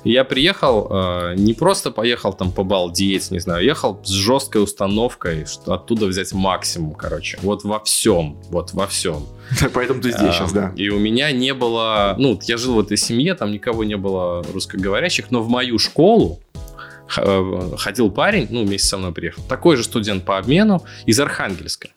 И 0.03 0.11
я 0.11 0.23
приехал, 0.23 0.87
э, 0.89 1.35
не 1.35 1.53
просто 1.53 1.91
поехал 1.91 2.33
там 2.33 2.51
побалдеть, 2.51 3.29
не 3.29 3.39
знаю, 3.39 3.63
ехал 3.63 3.99
с 4.03 4.09
жесткой 4.09 4.63
установкой, 4.63 5.45
что 5.45 5.73
оттуда 5.73 6.05
взять 6.05 6.33
максимум, 6.33 6.93
короче. 6.93 7.37
Вот 7.41 7.63
во 7.63 7.79
всем, 7.81 8.39
вот 8.49 8.73
во 8.73 8.87
всем. 8.87 9.27
Поэтому 9.73 10.01
ты 10.01 10.11
здесь 10.11 10.33
сейчас, 10.33 10.53
да. 10.53 10.73
И 10.75 10.89
у 10.89 10.97
меня 10.97 11.31
не 11.31 11.53
было, 11.53 12.15
ну, 12.17 12.39
я 12.43 12.57
жил 12.57 12.75
в 12.75 12.79
этой 12.79 12.97
семье, 12.97 13.35
там 13.35 13.51
никого 13.51 13.83
не 13.83 13.97
было 13.97 14.43
русскоговорящих, 14.53 15.29
но 15.29 15.41
в 15.41 15.49
мою 15.49 15.77
школу 15.77 16.39
Э, 16.55 16.64
ходил 17.07 18.09
парень, 18.11 18.47
ну, 18.49 18.65
вместе 18.65 18.87
со 18.87 18.97
мной 18.97 19.11
приехал, 19.11 19.43
такой 19.47 19.75
же 19.77 19.83
студент 19.83 20.25
по 20.25 20.37
обмену 20.37 20.83
из 21.05 21.19
Архангельска. 21.19 21.89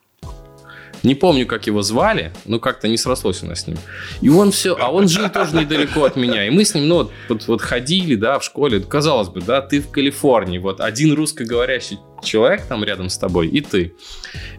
Не 1.02 1.14
помню, 1.14 1.46
как 1.46 1.66
его 1.66 1.82
звали, 1.82 2.32
но 2.44 2.58
как-то 2.58 2.88
не 2.88 2.96
срослось 2.96 3.42
у 3.42 3.46
нас 3.46 3.60
с 3.60 3.66
ним. 3.66 3.78
И 4.20 4.28
он 4.28 4.50
все, 4.50 4.76
а 4.78 4.90
он 4.90 5.08
жил 5.08 5.28
тоже 5.28 5.56
недалеко 5.56 6.04
от 6.04 6.16
меня. 6.16 6.46
И 6.46 6.50
мы 6.50 6.64
с 6.64 6.74
ним, 6.74 6.88
ну, 6.88 6.96
вот, 6.96 7.12
вот, 7.28 7.46
вот 7.46 7.62
ходили, 7.62 8.16
да, 8.16 8.38
в 8.38 8.44
школе. 8.44 8.80
Казалось 8.80 9.28
бы, 9.28 9.40
да, 9.40 9.60
ты 9.60 9.80
в 9.80 9.90
Калифорнии, 9.90 10.58
вот 10.58 10.80
один 10.80 11.14
русскоговорящий 11.14 11.98
человек 12.22 12.66
там 12.66 12.82
рядом 12.82 13.10
с 13.10 13.18
тобой, 13.18 13.48
и 13.48 13.60
ты. 13.60 13.94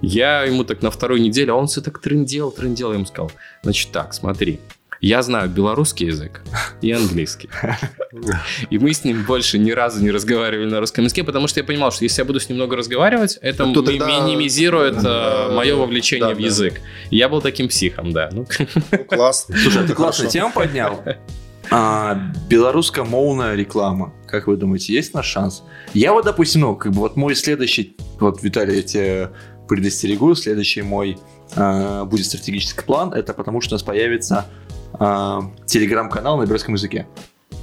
Я 0.02 0.44
ему 0.44 0.64
так 0.64 0.82
на 0.82 0.92
второй 0.92 1.20
неделе, 1.20 1.52
а 1.52 1.56
он 1.56 1.68
все 1.68 1.82
так 1.82 2.00
трындел, 2.00 2.52
трындел. 2.52 2.90
Я 2.92 2.96
ему 2.96 3.06
сказал, 3.06 3.32
значит 3.62 3.92
так, 3.92 4.14
смотри, 4.14 4.62
я 5.02 5.22
знаю 5.22 5.50
белорусский 5.50 6.08
язык 6.08 6.42
и 6.82 6.92
английский. 6.92 7.50
И 8.70 8.78
мы 8.80 8.94
с 8.94 9.04
ним 9.04 9.24
больше 9.24 9.58
ни 9.58 9.72
разу 9.72 10.02
не 10.02 10.12
разговаривали 10.12 10.70
на 10.70 10.80
русском 10.80 11.04
языке, 11.04 11.24
потому 11.24 11.48
что 11.48 11.60
я 11.60 11.64
понимал, 11.64 11.92
что 11.92 12.04
если 12.04 12.22
я 12.22 12.26
буду 12.26 12.40
с 12.40 12.50
ним 12.50 12.58
много 12.58 12.76
разговаривать, 12.76 13.38
это 13.42 13.66
ну, 13.66 13.82
минимизирует 13.82 14.98
э, 15.04 15.52
мое 15.54 15.76
вовлечение 15.76 16.30
да, 16.30 16.36
в 16.36 16.40
язык. 16.40 16.82
Я 17.12 17.30
был 17.30 17.42
таким 17.42 17.68
психом, 17.70 18.12
да. 18.12 18.30
Ну, 18.32 18.46
ну 18.92 18.98
классно. 19.06 19.56
Слушай, 19.64 19.88
ты 19.88 19.94
классную 19.94 20.30
тему 20.30 20.52
поднял. 20.54 21.04
А, 21.72 22.16
белорусско-моуная 22.50 23.56
реклама. 23.56 24.14
Как 24.28 24.48
вы 24.48 24.58
думаете, 24.58 24.94
есть 24.94 25.14
наш 25.14 25.28
шанс? 25.28 25.64
Я 25.94 26.14
вот, 26.14 26.26
допустим, 26.26 26.62
ну, 26.62 26.76
как 26.76 26.92
бы 26.92 27.00
вот 27.00 27.16
мой 27.16 27.36
следующий, 27.36 27.96
вот, 28.20 28.42
Виталий, 28.42 28.78
я 28.78 28.82
тебе 28.82 29.30
предостерегу, 29.68 30.34
следующий 30.34 30.82
мой 30.82 31.20
э, 31.56 32.04
будет 32.06 32.26
стратегический 32.26 32.82
план, 32.82 33.14
это 33.14 33.34
потому 33.34 33.62
что 33.62 33.74
у 33.74 33.76
нас 33.76 33.84
появится 33.84 34.48
э, 35.00 35.40
телеграм-канал 35.66 36.38
на 36.38 36.44
белорусском 36.44 36.76
языке. 36.76 37.08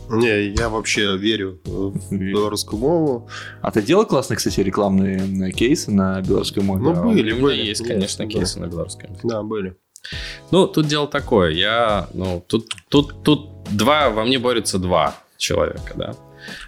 Не, 0.08 0.54
я 0.54 0.68
вообще 0.68 1.16
верю 1.16 1.60
в 1.64 2.12
белорусскую 2.12 2.78
мову. 2.80 3.28
А 3.60 3.70
ты 3.70 3.82
делал 3.82 4.06
классные, 4.06 4.36
кстати, 4.36 4.60
рекламные 4.60 5.50
кейсы 5.52 5.90
на 5.90 6.20
белорусской 6.22 6.62
мове? 6.62 6.82
Ну, 6.82 6.94
были, 6.94 7.32
У 7.32 7.36
меня 7.36 7.42
были. 7.42 7.64
есть, 7.64 7.86
конечно, 7.86 8.24
да. 8.24 8.30
кейсы 8.30 8.60
на 8.60 8.66
белорусском 8.66 9.10
языке. 9.10 9.28
Да, 9.28 9.42
были. 9.42 9.76
Ну, 10.52 10.68
тут 10.68 10.86
дело 10.86 11.08
такое. 11.08 11.50
Я, 11.50 12.08
ну, 12.14 12.44
тут, 12.46 12.72
тут, 12.88 13.22
тут 13.24 13.64
два, 13.70 14.10
во 14.10 14.24
мне 14.24 14.38
борются 14.38 14.78
два 14.78 15.16
человека, 15.38 15.92
да. 15.96 16.14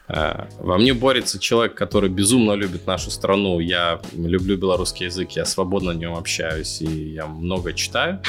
Э, 0.09 0.49
во 0.59 0.77
мне 0.77 0.93
борется 0.93 1.39
человек, 1.39 1.75
который 1.75 2.11
безумно 2.11 2.53
любит 2.53 2.87
нашу 2.89 3.13
страну. 3.13 3.61
Я 3.61 4.01
люблю 4.17 4.57
белорусский 4.57 5.07
язык, 5.07 5.33
я 5.33 5.45
свободно 5.45 5.93
на 5.93 5.99
нем 5.99 6.15
общаюсь, 6.17 6.83
и 6.83 7.13
я 7.13 7.27
много 7.27 7.73
читаю 7.73 8.21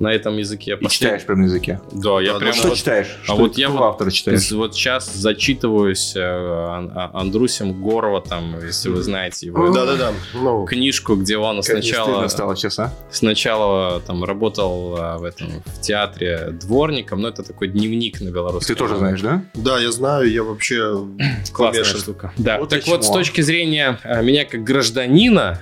на 0.00 0.12
этом 0.12 0.36
языке. 0.36 0.76
И 0.80 0.88
читаешь 0.88 1.24
прям 1.24 1.40
на 1.40 1.44
языке? 1.44 1.80
Да, 1.92 2.20
я 2.20 2.36
а, 2.36 2.38
прям... 2.38 2.52
Что 2.52 2.68
вот, 2.68 2.76
читаешь? 2.76 3.18
А 3.22 3.24
что 3.24 3.36
вот 3.36 3.58
я 3.58 3.68
вот, 3.68 3.82
автора 3.82 4.10
читаешь? 4.10 4.50
Вот 4.52 4.74
сейчас 4.74 5.12
зачитываюсь 5.14 6.14
э, 6.16 6.20
а, 6.20 7.10
Андрусем 7.14 7.82
Горова, 7.82 8.20
там, 8.20 8.56
если 8.64 8.88
вы 8.88 9.02
знаете 9.02 9.46
его. 9.46 9.72
Да-да-да. 9.72 10.12
Книжку, 10.66 11.16
где 11.16 11.36
он 11.36 11.56
как 11.56 11.64
сначала... 11.64 12.28
стало 12.28 12.56
сейчас, 12.56 12.78
а? 12.78 12.92
Сначала 13.10 14.00
там 14.00 14.24
работал 14.24 14.96
а, 14.98 15.18
в 15.18 15.24
этом 15.24 15.62
в 15.64 15.80
театре 15.80 16.50
дворником, 16.52 17.20
но 17.20 17.28
это 17.28 17.42
такой 17.42 17.68
дневник 17.68 18.20
на 18.20 18.30
белорусском. 18.30 18.74
Ты 18.74 18.78
тоже 18.78 18.96
знаешь, 18.96 19.20
да? 19.20 19.44
Да, 19.54 19.78
я 19.78 19.92
знаю, 19.92 20.30
я 20.30 20.42
вообще... 20.42 21.06
Классная 21.52 21.84
штука. 21.84 22.32
Да, 22.36 22.58
вот 22.58 22.68
так 22.68 22.86
вот, 22.86 23.04
с 23.04 23.10
точки 23.10 23.40
зрения 23.40 23.98
меня 24.22 24.44
как 24.44 24.64
гражданина, 24.64 25.60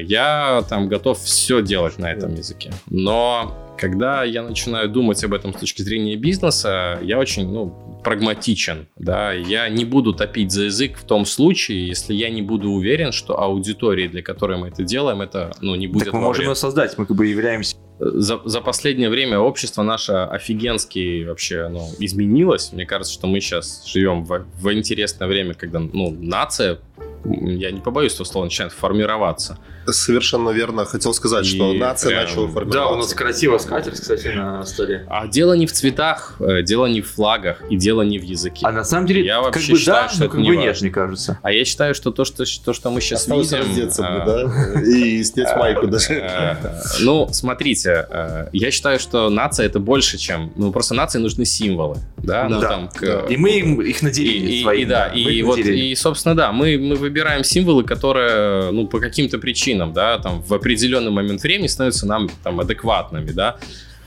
я 0.00 0.64
там 0.68 0.88
готов 0.88 1.18
все 1.20 1.62
делать 1.62 1.98
на 1.98 2.12
этом 2.12 2.34
языке. 2.34 2.72
Но 2.90 3.57
когда 3.78 4.24
я 4.24 4.42
начинаю 4.42 4.88
думать 4.88 5.22
об 5.24 5.32
этом 5.32 5.54
с 5.54 5.60
точки 5.60 5.82
зрения 5.82 6.16
бизнеса, 6.16 6.98
я 7.02 7.18
очень, 7.18 7.50
ну, 7.50 8.00
прагматичен, 8.04 8.88
да, 8.96 9.32
я 9.32 9.68
не 9.68 9.84
буду 9.84 10.12
топить 10.12 10.52
за 10.52 10.64
язык 10.64 10.98
в 10.98 11.04
том 11.04 11.24
случае, 11.24 11.86
если 11.86 12.14
я 12.14 12.30
не 12.30 12.42
буду 12.42 12.70
уверен, 12.70 13.12
что 13.12 13.40
аудитории, 13.40 14.08
для 14.08 14.22
которой 14.22 14.58
мы 14.58 14.68
это 14.68 14.82
делаем, 14.82 15.22
это, 15.22 15.52
ну, 15.60 15.74
не 15.74 15.86
будет 15.86 16.06
Так 16.06 16.14
мы 16.14 16.20
можем 16.20 16.46
ее 16.46 16.54
создать, 16.54 16.96
мы 16.98 17.06
как 17.06 17.16
бы 17.16 17.26
являемся. 17.26 17.76
За, 18.00 18.40
за 18.44 18.60
последнее 18.60 19.10
время 19.10 19.40
общество 19.40 19.82
наше 19.82 20.12
офигенски 20.12 21.24
вообще 21.24 21.68
ну, 21.68 21.88
изменилось. 21.98 22.72
Мне 22.72 22.86
кажется, 22.86 23.12
что 23.12 23.26
мы 23.26 23.40
сейчас 23.40 23.84
живем 23.86 24.24
в, 24.24 24.46
в 24.60 24.72
интересное 24.72 25.26
время, 25.26 25.54
когда 25.54 25.80
ну, 25.80 26.16
нация, 26.20 26.78
я 27.24 27.70
не 27.70 27.80
побоюсь 27.80 28.14
этого 28.14 28.26
слова, 28.26 28.44
начинает 28.44 28.72
формироваться. 28.72 29.58
Совершенно 29.86 30.50
верно. 30.50 30.84
Хотел 30.84 31.14
сказать, 31.14 31.46
и 31.46 31.48
что 31.48 31.72
нация 31.72 32.10
прям... 32.10 32.24
начала 32.24 32.46
формироваться. 32.46 32.78
Да, 32.78 32.86
у 32.88 32.96
нас 32.96 33.14
красиво 33.14 33.58
скатерть, 33.58 34.00
кстати, 34.00 34.28
на 34.28 34.64
столе. 34.64 35.06
А 35.08 35.26
дело 35.26 35.54
не 35.54 35.66
в 35.66 35.72
цветах, 35.72 36.36
э, 36.40 36.62
дело 36.62 36.86
не 36.86 37.00
в 37.00 37.10
флагах 37.10 37.62
и 37.70 37.76
дело 37.76 38.02
не 38.02 38.18
в 38.18 38.22
языке. 38.22 38.60
А 38.64 38.72
на 38.72 38.84
самом 38.84 39.06
деле, 39.06 39.24
я 39.24 39.36
как 39.36 39.54
вообще 39.54 39.72
бы 39.72 39.78
считаю, 39.78 40.08
да, 40.08 40.14
что 40.14 40.24
это 40.24 40.32
как 40.32 40.40
не 40.40 40.50
бы 40.50 40.56
нет, 40.56 40.80
мне 40.80 40.90
кажется. 40.90 41.38
А 41.42 41.52
я 41.52 41.64
считаю, 41.64 41.94
что 41.94 42.10
то, 42.10 42.24
что, 42.24 42.44
то, 42.64 42.72
что 42.72 42.90
мы 42.90 43.00
сейчас 43.00 43.22
Осталось 43.22 43.50
видим... 43.50 43.66
раздеться 43.66 44.06
а... 44.06 44.26
да? 44.26 44.80
И 44.82 45.22
снять 45.24 45.56
майку 45.56 45.86
даже. 45.86 46.12
Э, 46.12 46.56
ну, 47.00 47.28
смотрите, 47.32 48.06
э, 48.10 48.48
я 48.52 48.70
считаю, 48.70 48.98
что 48.98 49.30
нация 49.30 49.66
это 49.66 49.78
больше, 49.78 50.18
чем... 50.18 50.52
Ну, 50.56 50.72
просто 50.72 50.94
нации 50.94 51.18
нужны 51.18 51.44
символы, 51.44 51.98
да? 52.18 52.48
Там, 52.60 52.90
И 53.28 53.36
мы 53.36 53.50
им 53.50 53.80
их 53.80 54.02
наделили. 54.02 54.78
И, 54.78 54.84
да, 54.84 55.06
и 55.08 55.42
вот, 55.42 55.58
и, 55.58 55.94
собственно, 55.94 56.34
да, 56.34 56.52
мы, 56.52 56.76
мы 56.78 57.07
выбираем 57.08 57.44
символы, 57.44 57.84
которые, 57.84 58.70
ну, 58.70 58.86
по 58.86 59.00
каким-то 59.00 59.38
причинам, 59.38 59.92
да, 59.92 60.18
там, 60.18 60.42
в 60.42 60.52
определенный 60.52 61.10
момент 61.10 61.42
времени 61.42 61.66
становятся 61.66 62.06
нам 62.06 62.28
там 62.44 62.60
адекватными, 62.60 63.30
да. 63.30 63.56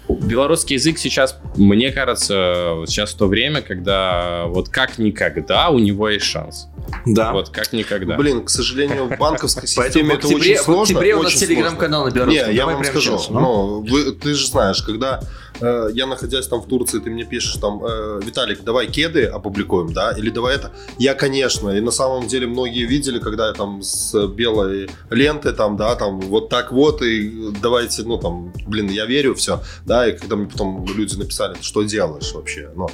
Белорусский 0.10 0.76
язык 0.76 0.97
сейчас, 0.97 1.38
мне 1.56 1.91
кажется, 1.91 2.84
сейчас 2.86 3.14
то 3.14 3.28
время, 3.28 3.62
когда 3.62 4.43
вот 4.47 4.68
как 4.68 4.97
никогда 4.97 5.70
у 5.70 5.80
него 5.80 6.10
есть 6.10 6.26
шанс. 6.26 6.68
Да. 7.06 7.32
Вот 7.32 7.49
как 7.49 7.72
никогда. 7.72 8.18
Блин, 8.18 8.43
к 8.43 8.49
сожалению, 8.49 9.06
в 9.06 9.18
банковской 9.18 9.68
системе 9.68 10.16
это 10.16 10.28
очень 10.28 10.58
сложно. 10.58 10.80
В 10.80 10.82
октябре 10.97 11.16
у 11.16 11.24
нас 11.24 11.34
телеграм-канал 11.34 12.06
на 12.06 12.12
белорусском. 12.12 12.49
Не, 12.49 12.56
я 12.56 12.66
вам 12.66 12.84
скажу, 12.84 13.20
но 13.30 13.86
ты 14.22 14.34
же 14.34 14.47
знаешь, 14.47 14.82
когда 14.82 15.22
Э, 15.60 15.89
я 15.93 16.08
находясь 16.08 16.47
там 16.47 16.62
в 16.62 16.68
Турции, 16.68 16.99
ты 16.99 17.10
мне 17.10 17.24
пишешь 17.24 17.56
там, 17.58 17.84
э, 17.84 18.22
Виталик, 18.24 18.64
давай 18.64 18.88
кеды 18.88 19.26
опубликуем, 19.26 19.93
да, 19.93 20.12
или 20.12 20.30
давай 20.30 20.56
это. 20.56 20.72
Я, 20.97 21.14
конечно, 21.14 21.70
и 21.70 21.82
на 21.82 21.91
самом 21.91 22.28
деле 22.28 22.47
многие 22.47 22.86
видели, 22.86 23.20
когда 23.20 23.47
я 23.47 23.54
там 23.54 23.82
с 23.82 24.28
белой 24.28 24.89
ленты 25.10 25.52
там, 25.52 25.78
да, 25.78 25.95
там 25.95 26.20
вот 26.22 26.49
так 26.49 26.72
вот, 26.72 27.02
и 27.02 27.52
давайте, 27.62 28.04
ну 28.04 28.18
там, 28.18 28.54
блин, 28.68 28.89
я 28.89 29.06
верю, 29.06 29.36
все, 29.36 29.62
да, 29.86 30.08
и 30.08 30.18
когда 30.18 30.36
мне 30.36 30.47
потом 30.47 30.86
люди 30.86 31.16
написали, 31.16 31.56
что 31.62 31.84
делаешь 31.84 32.32
вообще, 32.34 32.70
ну, 32.76 32.89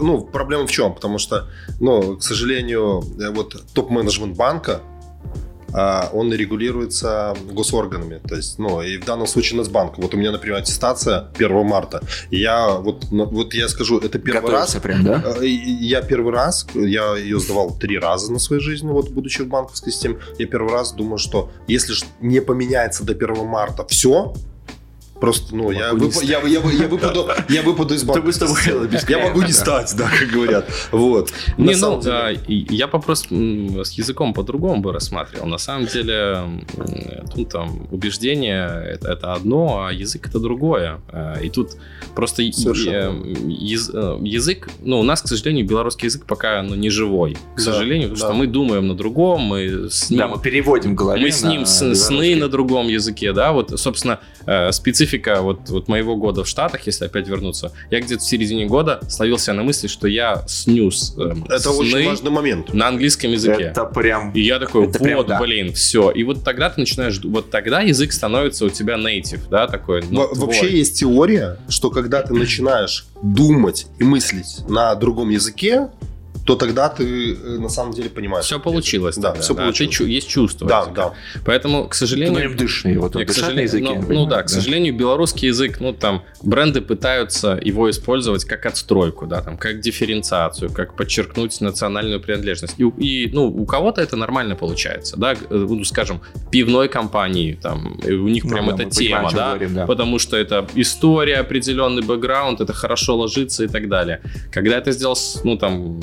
ну, 0.00 0.20
проблема 0.22 0.66
в 0.66 0.70
чем, 0.70 0.94
потому 0.94 1.18
что, 1.18 1.46
ну, 1.80 2.16
к 2.16 2.22
сожалению, 2.22 3.00
вот 3.32 3.56
топ-менеджмент 3.74 4.36
банка, 4.36 4.80
он 5.72 6.32
регулируется 6.32 7.36
госорганами. 7.50 8.20
То 8.26 8.36
есть, 8.36 8.58
ну, 8.58 8.82
и 8.82 8.98
в 8.98 9.04
данном 9.04 9.26
случае 9.26 9.58
Нацбанк. 9.58 9.98
Вот 9.98 10.14
у 10.14 10.16
меня, 10.16 10.32
например, 10.32 10.58
аттестация 10.58 11.28
1 11.34 11.66
марта. 11.66 12.02
Я 12.30 12.70
вот, 12.70 13.06
вот 13.10 13.54
я 13.54 13.68
скажу, 13.68 13.98
это 13.98 14.18
первый 14.18 14.42
Готовился 14.42 14.74
раз. 14.74 14.82
прям, 14.82 15.04
да? 15.04 15.22
Э, 15.40 15.46
я 15.46 16.02
первый 16.02 16.32
раз, 16.32 16.66
я 16.74 17.16
ее 17.16 17.38
сдавал 17.40 17.76
три 17.78 17.98
раза 17.98 18.32
на 18.32 18.38
своей 18.38 18.62
жизни, 18.62 18.88
вот 18.90 19.10
будучи 19.10 19.42
в 19.42 19.48
банковской 19.48 19.92
системе. 19.92 20.18
Я 20.38 20.46
первый 20.46 20.72
раз 20.72 20.92
думаю, 20.92 21.18
что 21.18 21.50
если 21.66 21.94
не 22.20 22.40
поменяется 22.40 23.04
до 23.04 23.12
1 23.12 23.46
марта 23.46 23.86
все, 23.86 24.34
Просто, 25.20 25.54
ну, 25.54 25.70
я, 25.70 25.92
вып... 25.92 26.12
я, 26.22 26.40
я, 26.40 26.60
я, 26.60 26.88
выпаду, 26.88 27.28
я 27.48 27.62
выпаду 27.62 27.94
из 27.94 28.04
банка. 28.04 28.30
Я 29.08 29.18
могу 29.18 29.42
не 29.42 29.52
стать, 29.52 29.94
да, 29.96 30.08
как 30.08 30.28
говорят. 30.28 30.68
Вот. 30.92 31.32
Не, 31.56 31.74
ну, 31.74 32.00
да, 32.00 32.30
я 32.46 32.88
попросту 32.88 33.34
с 33.84 33.92
языком 33.92 34.32
по-другому 34.32 34.80
бы 34.80 34.92
рассматривал. 34.92 35.46
На 35.46 35.58
самом 35.58 35.86
деле, 35.86 36.44
тут 37.34 37.50
там 37.50 37.88
убеждение 37.90 38.68
это, 38.88 39.12
это 39.12 39.32
одно, 39.34 39.86
а 39.86 39.92
язык 39.92 40.28
это 40.28 40.38
другое. 40.38 41.00
Э, 41.10 41.36
и 41.42 41.50
тут 41.50 41.72
просто 42.14 42.42
Совершенно. 42.52 43.24
Э, 43.24 44.18
язык, 44.22 44.68
ну, 44.80 45.00
у 45.00 45.02
нас, 45.02 45.22
к 45.22 45.28
сожалению, 45.28 45.66
белорусский 45.66 46.06
язык 46.06 46.26
пока 46.26 46.62
ну, 46.62 46.74
не 46.74 46.90
живой. 46.90 47.36
К 47.54 47.58
да, 47.58 47.62
сожалению, 47.62 48.10
потому 48.10 48.20
да. 48.20 48.26
что 48.26 48.34
мы 48.34 48.46
думаем 48.46 48.88
на 48.88 48.94
другом, 48.94 49.42
мы 49.42 49.88
с 49.90 50.10
ним... 50.10 50.18
Да, 50.18 50.28
мы 50.28 50.40
переводим 50.40 50.92
в 50.92 50.94
голове 50.94 51.20
Мы 51.20 51.30
с 51.30 51.42
ним 51.42 51.66
сны 51.66 52.36
на 52.36 52.48
другом 52.48 52.88
языке, 52.88 53.32
да, 53.32 53.52
вот, 53.52 53.78
собственно, 53.78 54.20
э, 54.46 54.72
специфика 54.72 55.07
специфика 55.08 55.40
вот, 55.42 55.68
вот 55.68 55.88
моего 55.88 56.16
года 56.16 56.44
в 56.44 56.48
Штатах, 56.48 56.86
если 56.86 57.06
опять 57.06 57.28
вернуться, 57.28 57.72
я 57.90 58.00
где-то 58.00 58.22
в 58.22 58.26
середине 58.26 58.66
года 58.66 59.00
словил 59.08 59.38
себя 59.38 59.54
на 59.54 59.62
мысли, 59.62 59.86
что 59.86 60.06
я 60.06 60.44
снюс 60.46 61.14
э, 61.16 61.32
Это 61.48 61.70
очень 61.70 62.06
важный 62.06 62.30
момент. 62.30 62.72
На 62.74 62.88
английском 62.88 63.30
языке. 63.30 63.64
Это 63.64 63.84
прям... 63.84 64.32
И 64.32 64.40
я 64.40 64.58
такой, 64.58 64.86
это 64.86 64.98
вот, 64.98 65.02
прям, 65.02 65.26
да. 65.26 65.40
блин, 65.40 65.72
все. 65.72 66.10
И 66.10 66.24
вот 66.24 66.44
тогда 66.44 66.70
ты 66.70 66.80
начинаешь... 66.80 67.20
Вот 67.24 67.50
тогда 67.50 67.80
язык 67.80 68.12
становится 68.12 68.66
у 68.66 68.70
тебя 68.70 68.96
native, 68.96 69.48
да, 69.50 69.66
такой. 69.66 70.02
Ну, 70.10 70.28
Вообще 70.34 70.70
есть 70.70 71.00
теория, 71.00 71.58
что 71.68 71.90
когда 71.90 72.22
ты 72.22 72.34
начинаешь 72.34 73.06
думать 73.22 73.86
и 73.98 74.04
мыслить 74.04 74.68
на 74.68 74.94
другом 74.94 75.30
языке, 75.30 75.88
то 76.48 76.56
тогда 76.56 76.88
ты 76.88 77.34
э, 77.34 77.58
на 77.58 77.68
самом 77.68 77.92
деле 77.92 78.08
понимаешь. 78.08 78.46
Все 78.46 78.58
получилось. 78.58 79.16
Да, 79.16 79.32
тогда, 79.32 79.42
все 79.42 79.52
да. 79.52 79.64
получилось. 79.64 79.98
Ты, 79.98 80.04
есть 80.04 80.28
чувство. 80.30 80.66
Да, 80.66 80.86
да. 80.86 81.12
Поэтому, 81.44 81.86
к 81.86 81.94
сожалению... 81.94 82.48
Ты 82.48 82.56
дышный, 82.56 82.96
вот 82.96 83.12
к 83.12 83.30
сожалению, 83.30 83.64
языке. 83.64 84.00
Ну, 84.08 84.14
ну 84.14 84.26
да, 84.26 84.42
к 84.42 84.48
сожалению, 84.48 84.96
белорусский 84.96 85.48
язык, 85.48 85.78
ну 85.80 85.92
там, 85.92 86.22
бренды 86.42 86.80
пытаются 86.80 87.60
его 87.62 87.90
использовать 87.90 88.46
как 88.46 88.64
отстройку, 88.64 89.26
да, 89.26 89.42
там, 89.42 89.58
как 89.58 89.80
дифференциацию, 89.80 90.72
как 90.72 90.96
подчеркнуть 90.96 91.60
национальную 91.60 92.18
принадлежность. 92.18 92.76
И, 92.78 92.84
и 92.84 93.30
ну, 93.30 93.48
у 93.48 93.66
кого-то 93.66 94.00
это 94.00 94.16
нормально 94.16 94.56
получается, 94.56 95.18
да, 95.18 95.34
э, 95.34 95.36
ну, 95.50 95.84
скажем, 95.84 96.22
пивной 96.50 96.88
компании, 96.88 97.58
там, 97.62 98.00
у 98.02 98.28
них 98.28 98.44
ну, 98.44 98.50
прям 98.50 98.68
да, 98.68 98.72
это 98.72 98.84
тема, 98.86 99.30
да, 99.34 99.48
говорим, 99.48 99.74
да, 99.74 99.86
потому 99.86 100.18
что 100.18 100.38
это 100.38 100.66
история, 100.76 101.36
определенный 101.40 102.00
бэкграунд, 102.00 102.62
это 102.62 102.72
хорошо 102.72 103.18
ложится 103.18 103.64
и 103.64 103.68
так 103.68 103.90
далее. 103.90 104.22
Когда 104.50 104.78
это 104.78 104.92
сделал, 104.92 105.18
ну, 105.44 105.58
там, 105.58 106.00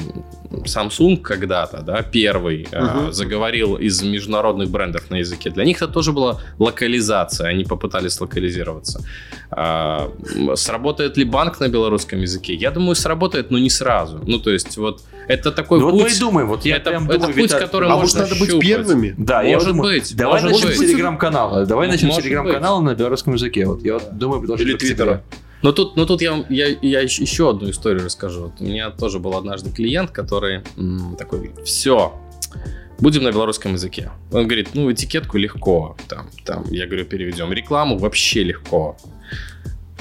Samsung 0.65 1.17
когда-то, 1.21 1.81
да, 1.81 2.01
первый 2.01 2.63
uh-huh. 2.63 3.09
э, 3.09 3.11
заговорил 3.11 3.75
из 3.75 4.01
международных 4.03 4.69
брендов 4.69 5.09
на 5.09 5.17
языке. 5.17 5.49
Для 5.49 5.65
них 5.65 5.77
это 5.77 5.87
тоже 5.87 6.11
была 6.11 6.39
локализация, 6.59 7.47
они 7.47 7.63
попытались 7.63 8.19
локализироваться. 8.21 9.03
Э, 9.55 10.09
сработает 10.55 11.17
ли 11.17 11.25
банк 11.25 11.59
на 11.59 11.67
белорусском 11.67 12.21
языке? 12.21 12.53
Я 12.53 12.71
думаю, 12.71 12.95
сработает, 12.95 13.51
но 13.51 13.59
не 13.59 13.69
сразу. 13.69 14.21
Ну, 14.25 14.39
то 14.39 14.51
есть, 14.51 14.77
вот 14.77 15.01
это 15.27 15.51
такой 15.51 15.79
ну, 15.79 15.89
путь. 15.89 16.01
Вот 16.01 16.09
мы 16.09 16.15
и 16.15 16.19
думаем, 16.19 16.47
вот 16.47 16.65
я 16.65 16.77
это, 16.77 16.91
прям 16.91 17.05
это 17.05 17.13
думаю, 17.19 17.33
путь, 17.33 17.43
Виталий, 17.43 17.65
который 17.65 17.89
а 17.89 17.95
можно 17.95 18.19
может 18.19 18.29
надо 18.29 18.39
быть 18.39 18.59
первыми? 18.61 19.15
Да, 19.17 19.43
может 19.43 19.67
я 19.67 19.73
думаю, 19.73 19.93
быть. 19.93 20.15
Давай 20.15 20.41
может 20.41 20.51
начнем 20.51 20.67
быть. 20.69 20.77
с 20.77 20.81
телеграм-канала. 20.81 21.65
Давай 21.65 21.87
начнем 21.87 22.11
с 22.11 22.17
телеграм-канала 22.17 22.81
на 22.81 22.95
белорусском 22.95 23.33
языке. 23.33 23.65
Вот 23.65 23.83
я 23.83 23.93
вот 23.95 24.17
думаю, 24.17 24.41
потому 24.41 24.59
Или 24.59 24.75
твиттера. 24.77 25.23
Но 25.65 25.71
тут, 25.71 25.95
но 25.95 26.05
тут 26.05 26.21
я, 26.21 26.45
я, 26.47 26.67
я 26.67 27.01
еще 27.01 27.49
одну 27.49 27.71
историю 27.71 28.05
расскажу. 28.05 28.43
Вот 28.43 28.51
у 28.59 28.63
меня 28.63 28.91
тоже 28.91 29.17
был 29.17 29.35
однажды 29.35 29.71
клиент, 29.71 30.11
который 30.11 30.61
м, 30.77 31.15
такой, 31.17 31.49
все, 31.65 32.13
будем 32.99 33.23
на 33.23 33.31
белорусском 33.31 33.73
языке. 33.73 34.11
Он 34.31 34.45
говорит, 34.45 34.75
ну, 34.75 34.91
этикетку 34.91 35.39
легко. 35.39 35.97
Там, 36.07 36.29
там, 36.43 36.65
я 36.69 36.85
говорю, 36.85 37.05
переведем. 37.05 37.51
Рекламу 37.51 37.97
вообще 37.97 38.43
легко. 38.43 38.95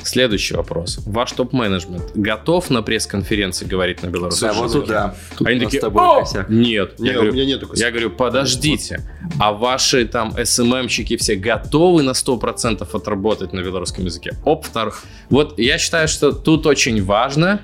Следующий 0.02 0.54
вопрос. 0.54 1.00
Ваш 1.06 1.32
топ-менеджмент 1.32 2.12
готов 2.14 2.68
на 2.68 2.82
пресс-конференции 2.82 3.64
говорить 3.64 4.02
на 4.02 4.08
белорусском 4.08 4.50
да, 4.54 4.64
языке? 4.64 4.78
Вот 4.78 4.88
да. 4.88 5.14
Тут 5.38 5.46
Они 5.46 5.60
такие, 5.60 5.82
О! 5.82 6.24
нет. 6.48 6.94
Я, 6.98 7.12
говорю, 7.14 7.30
у 7.30 7.34
меня 7.34 7.46
нету 7.46 7.70
я 7.74 7.90
говорю, 7.90 8.10
подождите, 8.10 9.00
а 9.38 9.52
ваши 9.52 10.06
там 10.06 10.34
СММщики 10.42 11.16
все 11.16 11.36
готовы 11.36 12.02
на 12.02 12.10
100% 12.10 12.86
отработать 12.92 13.52
на 13.52 13.60
белорусском 13.60 14.04
языке? 14.04 14.34
Оп, 14.44 14.66
второй. 14.66 14.92
Вот 15.30 15.58
я 15.58 15.78
считаю, 15.78 16.08
что 16.08 16.32
тут 16.32 16.66
очень 16.66 17.02
важно 17.02 17.62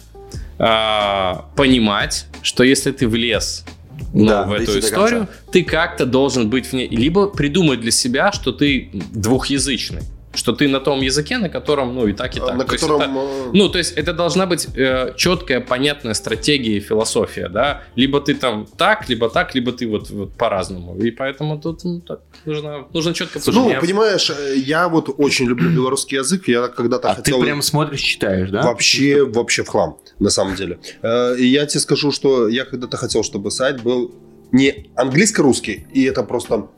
э, 0.59 1.33
понимать, 1.57 2.27
что 2.43 2.63
если 2.65 2.93
ты 2.93 3.07
влез 3.07 3.65
ну, 4.15 4.27
да, 4.27 4.45
в 4.45 4.53
эту 4.53 4.79
историю, 4.79 5.29
ты 5.53 5.63
как-то 5.63 6.07
должен 6.07 6.49
быть 6.49 6.67
в 6.67 6.73
ней, 6.73 6.89
либо 6.89 7.27
придумать 7.27 7.81
для 7.81 7.91
себя, 7.91 8.33
что 8.33 8.53
ты 8.53 8.91
двухязычный 9.13 10.03
что 10.33 10.53
ты 10.53 10.69
на 10.69 10.81
том 10.81 11.01
языке, 11.01 11.39
на 11.39 11.49
котором, 11.49 11.95
ну, 11.95 12.07
и 12.07 12.13
так, 12.13 12.37
и 12.37 12.41
так. 12.41 12.55
На 12.57 12.65
то 12.65 12.77
котором... 12.77 13.01
Это, 13.01 13.11
э, 13.11 13.51
ну, 13.53 13.69
то 13.69 13.79
есть 13.79 13.93
это 13.97 14.13
должна 14.13 14.47
быть 14.47 14.69
э, 14.77 15.13
четкая, 15.17 15.61
понятная 15.61 16.15
стратегия 16.15 16.77
и 16.77 16.81
философия, 16.81 17.49
да? 17.49 17.83
Либо 17.97 18.21
ты 18.21 18.35
там 18.35 18.67
так, 18.77 19.09
либо 19.09 19.29
так, 19.29 19.55
либо 19.55 19.73
ты 19.73 19.89
вот, 19.89 20.11
вот 20.11 20.33
по-разному. 20.35 20.97
И 20.99 21.11
поэтому 21.11 21.61
тут 21.61 21.85
ну, 21.85 22.01
так, 22.01 22.21
нужно, 22.45 22.87
нужно 22.93 23.13
четко... 23.13 23.41
Ну, 23.47 23.69
меня... 23.69 23.81
понимаешь, 23.81 24.31
э, 24.31 24.57
я 24.57 24.89
вот 24.89 25.13
очень 25.19 25.47
люблю 25.47 25.71
белорусский 25.71 26.19
язык, 26.19 26.47
я 26.47 26.69
когда-то 26.69 27.11
а 27.11 27.15
хотел... 27.17 27.39
ты 27.39 27.45
прям 27.45 27.63
смотришь, 27.63 28.01
читаешь, 28.01 28.51
да? 28.51 28.63
Вообще, 28.63 29.25
вообще 29.25 29.65
в 29.65 29.69
хлам, 29.69 29.99
на 30.21 30.31
самом 30.31 30.55
деле. 30.55 30.79
Э, 31.03 31.35
я 31.39 31.67
тебе 31.67 31.81
скажу, 31.81 32.13
что 32.13 32.49
я 32.49 32.65
когда-то 32.65 32.97
хотел, 32.97 33.25
чтобы 33.25 33.51
сайт 33.51 33.83
был 33.83 34.15
не 34.53 34.91
английско-русский, 34.95 35.87
и 35.93 36.05
это 36.05 36.23
просто 36.23 36.69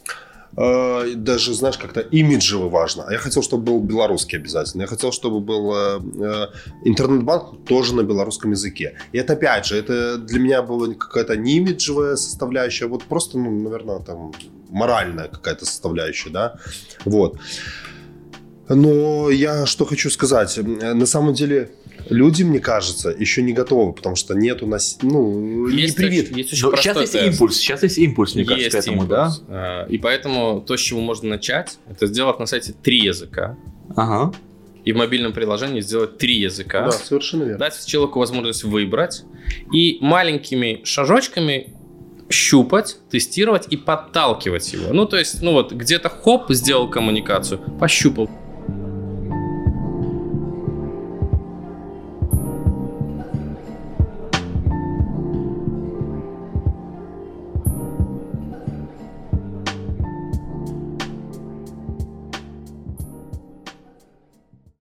э, 0.56 1.14
даже, 1.16 1.54
знаешь, 1.54 1.78
как-то 1.78 2.00
имиджево 2.00 2.68
важно. 2.68 3.04
А 3.08 3.12
я 3.12 3.18
хотел, 3.18 3.42
чтобы 3.42 3.64
был 3.64 3.80
белорусский 3.80 4.38
обязательно. 4.38 4.82
Я 4.82 4.86
хотел, 4.88 5.12
чтобы 5.12 5.40
был 5.40 5.74
э, 5.74 6.00
э, 6.20 6.46
интернет-банк 6.84 7.64
тоже 7.66 7.94
на 7.94 8.02
белорусском 8.02 8.50
языке. 8.50 8.96
И 9.12 9.18
это, 9.18 9.34
опять 9.34 9.66
же, 9.66 9.76
это 9.76 10.18
для 10.18 10.40
меня 10.40 10.62
была 10.62 10.94
какая-то 10.94 11.36
не 11.36 11.56
имиджевая 11.56 12.16
составляющая, 12.16 12.86
а 12.86 12.88
вот 12.88 13.04
просто, 13.04 13.38
ну, 13.38 13.50
наверное, 13.50 14.00
там 14.00 14.32
моральная 14.68 15.28
какая-то 15.28 15.66
составляющая, 15.66 16.30
да, 16.30 16.56
вот. 17.04 17.38
Но 18.68 19.30
я 19.30 19.66
что 19.66 19.84
хочу 19.84 20.10
сказать, 20.10 20.58
на 20.58 21.06
самом 21.06 21.34
деле 21.34 21.70
люди, 22.10 22.42
мне 22.42 22.60
кажется, 22.60 23.10
еще 23.10 23.42
не 23.42 23.52
готовы, 23.52 23.92
потому 23.92 24.16
что 24.16 24.34
нет 24.34 24.62
у 24.62 24.66
нас, 24.66 24.98
ну, 25.02 25.66
есть 25.68 25.98
не 25.98 26.04
привит. 26.04 26.36
Есть 26.36 26.52
очень 26.52 26.76
сейчас 26.82 26.96
есть 27.00 27.12
тест. 27.12 27.26
импульс, 27.34 27.56
сейчас 27.56 27.82
есть 27.82 27.98
импульс, 27.98 28.34
мне 28.34 28.44
кажется, 28.44 28.64
Есть 28.64 28.76
к 28.76 28.80
этому, 28.80 29.02
импульс. 29.02 29.10
да? 29.10 29.32
А, 29.48 29.86
И 29.88 29.98
поэтому 29.98 30.60
то, 30.60 30.76
с 30.76 30.80
чего 30.80 31.00
можно 31.00 31.28
начать, 31.30 31.78
это 31.90 32.06
сделать 32.06 32.38
на 32.38 32.46
сайте 32.46 32.72
три 32.82 33.00
языка. 33.00 33.56
Ага. 33.96 34.32
И 34.84 34.92
в 34.92 34.96
мобильном 34.96 35.32
приложении 35.32 35.80
сделать 35.80 36.18
три 36.18 36.38
языка. 36.40 36.86
Да, 36.86 36.90
совершенно 36.92 37.44
верно. 37.44 37.58
Дать 37.58 37.86
человеку 37.86 38.18
возможность 38.18 38.64
выбрать. 38.64 39.22
И 39.72 39.98
маленькими 40.00 40.80
шажочками 40.82 41.72
щупать, 42.30 42.96
тестировать 43.10 43.66
и 43.70 43.76
подталкивать 43.76 44.72
его. 44.72 44.92
Ну, 44.92 45.04
то 45.06 45.18
есть, 45.18 45.42
ну 45.42 45.52
вот, 45.52 45.72
где-то 45.72 46.08
хоп, 46.08 46.50
сделал 46.50 46.88
коммуникацию, 46.88 47.60
пощупал, 47.78 48.28